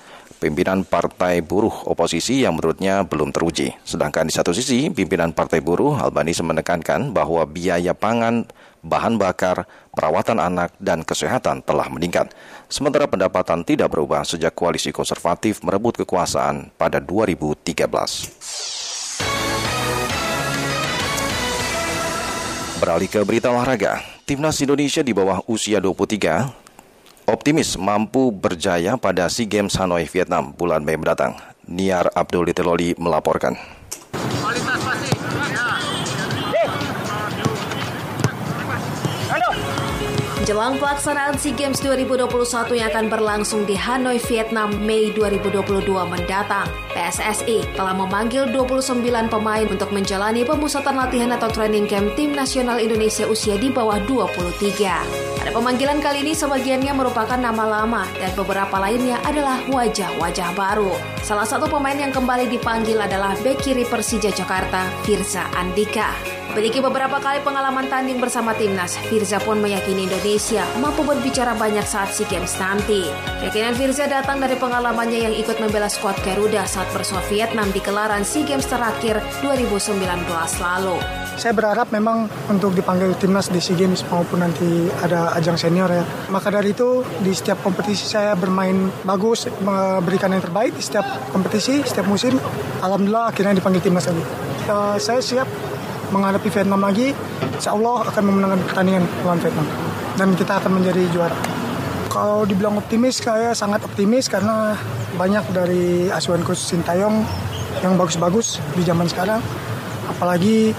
pimpinan 0.42 0.82
Partai 0.82 1.38
Buruh 1.38 1.86
oposisi 1.86 2.42
yang 2.42 2.58
menurutnya 2.58 3.06
belum 3.06 3.30
teruji. 3.30 3.70
Sedangkan 3.86 4.26
di 4.26 4.34
satu 4.34 4.50
sisi, 4.50 4.90
pimpinan 4.90 5.30
Partai 5.30 5.62
Buruh 5.62 5.94
Albanisi 5.94 6.42
menekankan 6.42 7.14
bahwa 7.14 7.46
biaya 7.46 7.94
pangan, 7.94 8.50
bahan 8.82 9.14
bakar, 9.14 9.70
perawatan 9.94 10.42
anak, 10.42 10.74
dan 10.82 11.06
kesehatan 11.06 11.62
telah 11.62 11.86
meningkat. 11.86 12.34
Sementara 12.66 13.06
pendapatan 13.06 13.62
tidak 13.62 13.94
berubah 13.94 14.26
sejak 14.26 14.50
koalisi 14.58 14.90
konservatif 14.90 15.62
merebut 15.62 16.02
kekuasaan 16.02 16.74
pada 16.74 16.98
2013. 16.98 17.86
Beralih 22.82 23.06
ke 23.06 23.22
berita 23.22 23.46
olahraga, 23.54 24.02
Timnas 24.26 24.58
Indonesia 24.58 25.06
di 25.06 25.14
bawah 25.14 25.38
usia 25.46 25.78
23 25.78 26.61
optimis 27.26 27.78
mampu 27.78 28.30
berjaya 28.34 28.98
pada 28.98 29.28
SEA 29.30 29.48
Games 29.48 29.74
Hanoi, 29.78 30.06
Vietnam 30.06 30.54
bulan 30.54 30.82
Mei 30.82 30.98
mendatang. 30.98 31.38
Niar 31.66 32.10
Abdul 32.14 32.50
Liteloli 32.50 32.94
melaporkan. 32.98 33.81
Jelang 40.42 40.74
pelaksanaan 40.82 41.38
SEA 41.38 41.54
Games 41.54 41.78
2021 41.78 42.26
yang 42.74 42.90
akan 42.90 43.06
berlangsung 43.06 43.62
di 43.62 43.78
Hanoi, 43.78 44.18
Vietnam, 44.26 44.74
Mei 44.82 45.14
2022 45.14 45.86
mendatang, 46.02 46.66
PSSI 46.90 47.62
telah 47.78 47.94
memanggil 47.94 48.50
29 48.50 49.06
pemain 49.30 49.62
untuk 49.70 49.94
menjalani 49.94 50.42
pemusatan 50.42 50.98
latihan 50.98 51.30
atau 51.30 51.46
training 51.46 51.86
camp 51.86 52.18
tim 52.18 52.34
nasional 52.34 52.82
Indonesia 52.82 53.22
usia 53.30 53.54
di 53.54 53.70
bawah 53.70 54.02
23. 54.10 55.38
Pada 55.38 55.50
pemanggilan 55.54 56.02
kali 56.02 56.26
ini 56.26 56.34
sebagiannya 56.34 56.90
merupakan 56.90 57.38
nama 57.38 57.62
lama 57.62 58.02
dan 58.18 58.34
beberapa 58.34 58.82
lainnya 58.82 59.22
adalah 59.22 59.62
wajah-wajah 59.70 60.58
baru. 60.58 60.90
Salah 61.22 61.46
satu 61.46 61.70
pemain 61.70 61.94
yang 61.94 62.10
kembali 62.10 62.50
dipanggil 62.50 62.98
adalah 62.98 63.38
bek 63.46 63.62
kiri 63.62 63.86
Persija 63.86 64.34
Jakarta, 64.34 64.90
Firza 65.06 65.46
Andika. 65.54 66.41
Memiliki 66.52 66.84
beberapa 66.84 67.16
kali 67.16 67.40
pengalaman 67.40 67.88
tanding 67.88 68.20
bersama 68.20 68.52
timnas, 68.52 69.00
Firza 69.08 69.40
pun 69.40 69.56
meyakini 69.64 70.04
Indonesia 70.04 70.60
mampu 70.84 71.00
berbicara 71.00 71.56
banyak 71.56 71.80
saat 71.80 72.12
SEA 72.12 72.28
Games 72.28 72.60
nanti. 72.60 73.08
Keyakinan 73.40 73.72
Firza 73.72 74.04
datang 74.04 74.36
dari 74.36 74.60
pengalamannya 74.60 75.32
yang 75.32 75.32
ikut 75.32 75.56
membela 75.64 75.88
skuad 75.88 76.12
Garuda 76.20 76.68
saat 76.68 76.92
bersua 76.92 77.24
Vietnam 77.32 77.72
di 77.72 77.80
gelaran 77.80 78.20
SEA 78.20 78.44
Games 78.44 78.68
terakhir 78.68 79.24
2019 79.40 79.96
lalu. 80.60 81.00
Saya 81.40 81.56
berharap 81.56 81.88
memang 81.88 82.28
untuk 82.52 82.76
dipanggil 82.76 83.16
timnas 83.16 83.48
di 83.48 83.56
SEA 83.56 83.72
Games 83.72 84.04
maupun 84.12 84.44
nanti 84.44 84.92
ada 85.00 85.32
ajang 85.32 85.56
senior 85.56 85.88
ya. 85.88 86.04
Maka 86.28 86.52
dari 86.52 86.76
itu 86.76 87.00
di 87.24 87.32
setiap 87.32 87.64
kompetisi 87.64 88.04
saya 88.04 88.36
bermain 88.36 88.92
bagus, 89.08 89.48
memberikan 89.64 90.36
yang 90.36 90.44
terbaik 90.44 90.76
di 90.76 90.84
setiap 90.84 91.32
kompetisi, 91.32 91.80
setiap 91.80 92.04
musim. 92.04 92.36
Alhamdulillah 92.84 93.32
akhirnya 93.32 93.56
dipanggil 93.56 93.80
timnas 93.80 94.04
lagi. 94.04 94.20
Uh, 94.68 94.94
saya 95.00 95.18
siap 95.18 95.71
menghadapi 96.12 96.48
Vietnam 96.52 96.84
lagi, 96.84 97.16
insya 97.56 97.72
Allah 97.72 98.06
akan 98.06 98.22
memenangkan 98.28 98.60
pertandingan 98.68 99.04
lawan 99.24 99.40
Vietnam. 99.40 99.66
Dan 100.14 100.28
kita 100.36 100.60
akan 100.60 100.72
menjadi 100.78 101.02
juara. 101.08 101.36
Kalau 102.12 102.44
dibilang 102.44 102.76
optimis, 102.76 103.24
saya 103.24 103.56
sangat 103.56 103.80
optimis 103.88 104.28
karena 104.28 104.76
banyak 105.16 105.44
dari 105.56 106.12
asuhan 106.12 106.44
coach 106.44 106.60
Sintayong 106.60 107.24
yang 107.80 107.96
bagus-bagus 107.96 108.60
di 108.76 108.84
zaman 108.84 109.08
sekarang. 109.08 109.40
Apalagi 110.12 110.76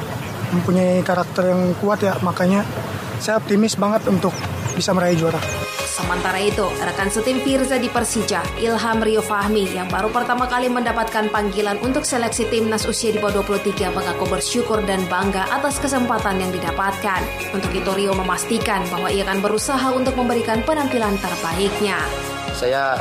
mempunyai 0.53 1.01
karakter 1.01 1.49
yang 1.49 1.73
kuat 1.81 2.05
ya, 2.05 2.13
makanya 2.21 2.61
saya 3.17 3.41
optimis 3.41 3.73
banget 3.73 4.05
untuk 4.05 4.31
bisa 4.77 4.93
meraih 4.93 5.17
juara. 5.17 5.41
Sementara 5.93 6.41
itu, 6.41 6.65
rekan 6.81 7.05
setim 7.05 7.37
Firza 7.45 7.77
di 7.77 7.85
Persija, 7.85 8.41
Ilham 8.57 8.97
Rio 9.05 9.21
Fahmi, 9.21 9.77
yang 9.77 9.85
baru 9.93 10.09
pertama 10.09 10.49
kali 10.49 10.65
mendapatkan 10.65 11.29
panggilan 11.29 11.77
untuk 11.85 12.01
seleksi 12.01 12.49
timnas 12.49 12.89
usia 12.89 13.13
di 13.13 13.21
bawah 13.21 13.45
23 13.45 13.93
mengaku 13.93 14.25
bersyukur 14.25 14.81
dan 14.89 15.05
bangga 15.05 15.45
atas 15.53 15.77
kesempatan 15.77 16.41
yang 16.41 16.49
didapatkan. 16.49 17.21
Untuk 17.53 17.69
itu 17.77 17.85
Rio 17.93 18.17
memastikan 18.17 18.81
bahwa 18.89 19.13
ia 19.13 19.21
akan 19.21 19.45
berusaha 19.45 19.93
untuk 19.93 20.17
memberikan 20.17 20.65
penampilan 20.65 21.13
terbaiknya. 21.21 22.01
Saya 22.57 22.97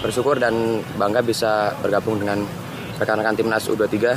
bersyukur 0.00 0.40
dan 0.40 0.80
bangga 0.96 1.20
bisa 1.20 1.76
bergabung 1.84 2.24
dengan 2.24 2.40
rekan-rekan 2.96 3.36
timnas 3.36 3.68
U23, 3.68 4.16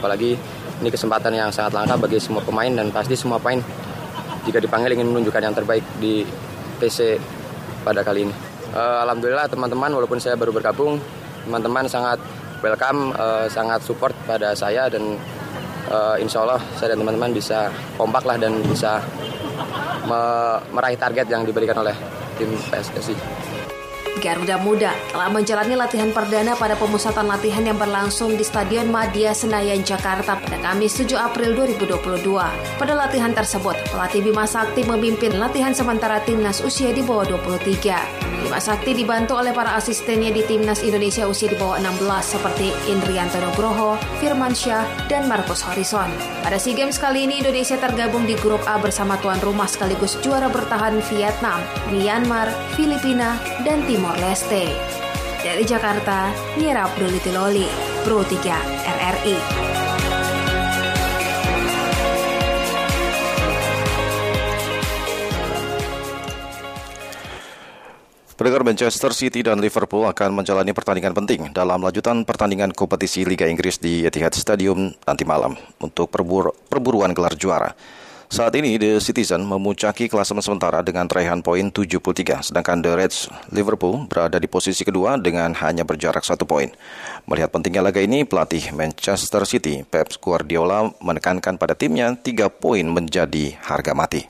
apalagi 0.00 0.32
ini 0.80 0.88
kesempatan 0.88 1.36
yang 1.36 1.52
sangat 1.52 1.76
langka 1.76 2.00
bagi 2.00 2.16
semua 2.24 2.40
pemain 2.40 2.72
dan 2.72 2.88
pasti 2.88 3.12
semua 3.12 3.36
pemain 3.36 3.60
jika 4.48 4.64
dipanggil 4.64 4.96
ingin 4.96 5.12
menunjukkan 5.12 5.44
yang 5.44 5.52
terbaik 5.52 5.84
di 6.00 6.24
TC 6.80 7.20
pada 7.82 8.00
kali 8.04 8.28
ini. 8.28 8.34
Uh, 8.70 9.02
Alhamdulillah 9.02 9.50
teman-teman 9.50 9.90
walaupun 9.90 10.22
saya 10.22 10.38
baru 10.38 10.54
bergabung, 10.54 11.00
teman-teman 11.44 11.90
sangat 11.90 12.22
welcome, 12.62 13.10
uh, 13.16 13.48
sangat 13.50 13.82
support 13.82 14.14
pada 14.28 14.54
saya 14.54 14.86
dan 14.86 15.18
uh, 15.90 16.16
insya 16.20 16.44
Allah 16.46 16.60
saya 16.78 16.94
dan 16.94 17.02
teman-teman 17.02 17.34
bisa 17.34 17.72
kompak 17.98 18.22
lah 18.28 18.36
dan 18.38 18.60
bisa 18.62 19.02
me 20.06 20.20
meraih 20.72 20.96
target 20.96 21.26
yang 21.28 21.42
diberikan 21.44 21.76
oleh 21.80 21.92
tim 22.38 22.52
PSSI. 22.70 23.49
Garuda 24.18 24.58
Muda 24.58 24.90
telah 25.14 25.30
menjalani 25.30 25.78
latihan 25.78 26.10
perdana 26.10 26.58
pada 26.58 26.74
pemusatan 26.74 27.30
latihan 27.30 27.62
yang 27.62 27.78
berlangsung 27.78 28.34
di 28.34 28.42
Stadion 28.42 28.90
Madia 28.90 29.30
Senayan, 29.30 29.86
Jakarta 29.86 30.34
pada 30.34 30.58
Kamis 30.58 30.98
7 30.98 31.14
April 31.14 31.54
2022. 31.54 32.26
Pada 32.76 32.94
latihan 32.98 33.30
tersebut, 33.30 33.78
pelatih 33.94 34.26
Bima 34.26 34.50
Sakti 34.50 34.82
memimpin 34.82 35.38
latihan 35.38 35.70
sementara 35.70 36.18
timnas 36.26 36.58
usia 36.66 36.90
di 36.90 37.06
bawah 37.06 37.38
23. 37.38 38.42
Bima 38.42 38.58
Sakti 38.58 38.96
dibantu 38.96 39.38
oleh 39.38 39.54
para 39.54 39.78
asistennya 39.78 40.34
di 40.34 40.42
timnas 40.42 40.82
Indonesia 40.82 41.30
usia 41.30 41.46
di 41.46 41.54
bawah 41.54 41.78
16 41.78 42.34
seperti 42.34 42.74
Indrianto 42.90 43.38
Nugroho, 43.38 43.94
Firman 44.18 44.56
Syah, 44.56 44.84
dan 45.06 45.30
Marcus 45.30 45.62
Horizon. 45.62 46.10
Pada 46.42 46.56
SEA 46.58 46.74
Games 46.74 46.98
kali 46.98 47.28
ini 47.30 47.44
Indonesia 47.44 47.78
tergabung 47.78 48.24
di 48.26 48.34
grup 48.40 48.64
A 48.66 48.80
bersama 48.80 49.20
tuan 49.20 49.38
rumah 49.44 49.68
sekaligus 49.68 50.18
juara 50.24 50.48
bertahan 50.48 50.98
Vietnam, 51.12 51.60
Myanmar, 51.92 52.48
Filipina, 52.74 53.36
dan 53.62 53.84
Timur 53.84 53.99
Timor 54.00 54.16
Leste. 54.16 54.64
Dari 55.44 55.60
Jakarta, 55.60 56.32
Mira 56.56 56.88
Abdullitiloli, 56.88 57.68
Pro 58.00 58.24
3 58.24 58.32
RRI. 58.80 59.36
Pendengar 68.40 68.64
Manchester 68.64 69.12
City 69.12 69.44
dan 69.44 69.60
Liverpool 69.60 70.08
akan 70.08 70.32
menjalani 70.32 70.72
pertandingan 70.72 71.12
penting 71.12 71.52
dalam 71.52 71.84
lanjutan 71.84 72.24
pertandingan 72.24 72.72
kompetisi 72.72 73.28
Liga 73.28 73.44
Inggris 73.52 73.76
di 73.76 74.08
Etihad 74.08 74.32
Stadium 74.32 74.96
nanti 75.04 75.28
malam 75.28 75.52
untuk 75.76 76.08
perbur 76.08 76.56
perburuan 76.72 77.12
gelar 77.12 77.36
juara. 77.36 77.99
Saat 78.30 78.54
ini 78.54 78.78
The 78.78 79.02
Citizen 79.02 79.42
memuncaki 79.42 80.06
klasemen 80.06 80.38
sementara 80.38 80.86
dengan 80.86 81.10
raihan 81.10 81.42
poin 81.42 81.66
73, 81.66 82.46
sedangkan 82.46 82.78
The 82.78 82.92
Reds 82.94 83.26
Liverpool 83.50 84.06
berada 84.06 84.38
di 84.38 84.46
posisi 84.46 84.86
kedua 84.86 85.18
dengan 85.18 85.50
hanya 85.58 85.82
berjarak 85.82 86.22
satu 86.22 86.46
poin. 86.46 86.70
Melihat 87.26 87.50
pentingnya 87.50 87.82
laga 87.82 87.98
ini, 87.98 88.22
pelatih 88.22 88.70
Manchester 88.70 89.42
City 89.50 89.82
Pep 89.82 90.14
Guardiola 90.22 90.94
menekankan 91.02 91.58
pada 91.58 91.74
timnya 91.74 92.14
tiga 92.14 92.46
poin 92.46 92.86
menjadi 92.86 93.58
harga 93.66 93.98
mati. 93.98 94.22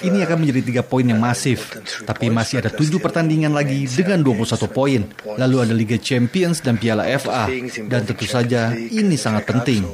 Ini 0.00 0.18
akan 0.24 0.36
menjadi 0.40 0.60
tiga 0.64 0.82
poin 0.88 1.04
yang 1.04 1.20
masif, 1.20 1.76
tapi 2.08 2.32
masih 2.32 2.64
ada 2.64 2.72
tujuh 2.72 2.96
pertandingan 2.96 3.52
lagi 3.52 3.84
dengan 3.84 4.24
21 4.24 4.72
poin. 4.72 5.04
Lalu 5.36 5.56
ada 5.68 5.74
Liga 5.76 6.00
Champions 6.00 6.64
dan 6.64 6.80
Piala 6.80 7.04
FA, 7.20 7.44
dan 7.92 8.08
tentu 8.08 8.24
saja 8.24 8.72
ini 8.72 9.20
sangat 9.20 9.44
penting. 9.44 9.84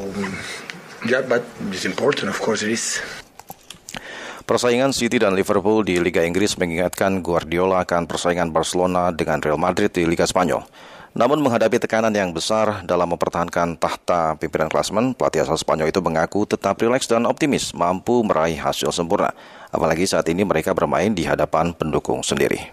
Yeah, 1.04 1.20
but 1.28 1.44
it's 1.68 1.84
important, 1.84 2.32
of 2.32 2.40
course 2.40 2.64
it 2.64 2.72
is. 2.72 3.04
Persaingan 4.46 4.94
City 4.94 5.18
dan 5.18 5.34
Liverpool 5.34 5.82
di 5.82 5.98
Liga 5.98 6.22
Inggris 6.22 6.54
mengingatkan 6.54 7.18
Guardiola 7.18 7.82
akan 7.82 8.06
persaingan 8.06 8.54
Barcelona 8.54 9.10
dengan 9.10 9.42
Real 9.42 9.58
Madrid 9.58 9.90
di 9.90 10.06
Liga 10.06 10.22
Spanyol. 10.22 10.62
Namun 11.16 11.42
menghadapi 11.42 11.82
tekanan 11.82 12.14
yang 12.14 12.30
besar 12.30 12.86
dalam 12.86 13.10
mempertahankan 13.10 13.74
tahta 13.80 14.38
pimpinan 14.38 14.70
klasmen, 14.70 15.18
pelatih 15.18 15.42
asal 15.42 15.58
Spanyol 15.58 15.90
itu 15.90 15.98
mengaku 15.98 16.46
tetap 16.46 16.78
rileks 16.78 17.10
dan 17.10 17.26
optimis 17.26 17.74
mampu 17.74 18.22
meraih 18.22 18.54
hasil 18.54 18.94
sempurna. 18.94 19.34
Apalagi 19.74 20.06
saat 20.06 20.30
ini 20.30 20.46
mereka 20.46 20.76
bermain 20.78 21.10
di 21.10 21.26
hadapan 21.26 21.74
pendukung 21.74 22.22
sendiri. 22.22 22.70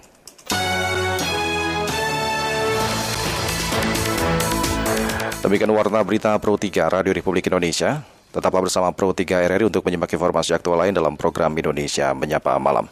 Demikian 5.42 5.74
warna 5.76 6.06
berita 6.06 6.38
Pro 6.38 6.54
3 6.56 7.02
Radio 7.02 7.12
Republik 7.12 7.50
Indonesia. 7.50 8.13
Tetaplah 8.34 8.66
bersama 8.66 8.90
Pro 8.90 9.14
3 9.14 9.46
RRI 9.46 9.70
untuk 9.70 9.86
menyimak 9.86 10.10
informasi 10.10 10.58
aktual 10.58 10.82
lain 10.82 10.98
dalam 10.98 11.14
program 11.14 11.54
Indonesia 11.54 12.10
Menyapa 12.18 12.58
Malam. 12.58 12.90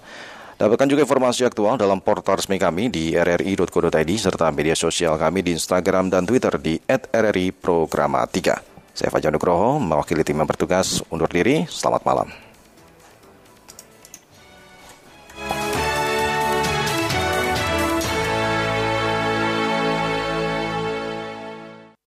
Dapatkan 0.61 0.85
juga 0.85 1.01
informasi 1.01 1.41
aktual 1.41 1.81
dalam 1.81 1.97
portal 1.97 2.37
resmi 2.37 2.61
kami 2.61 2.93
di 2.93 3.17
rri.co.id 3.17 4.11
serta 4.21 4.53
media 4.53 4.77
sosial 4.77 5.17
kami 5.17 5.41
di 5.41 5.57
Instagram 5.57 6.13
dan 6.13 6.29
Twitter 6.29 6.53
di 6.61 6.77
@rri 7.09 7.49
Programa 7.49 8.21
3. 8.29 8.61
Saya 8.93 9.09
Fajar 9.09 9.33
Nugroho, 9.33 9.81
mewakili 9.81 10.21
tim 10.21 10.37
yang 10.37 10.45
bertugas 10.45 11.01
undur 11.09 11.33
diri. 11.33 11.65
Selamat 11.65 12.05
malam. 12.05 12.50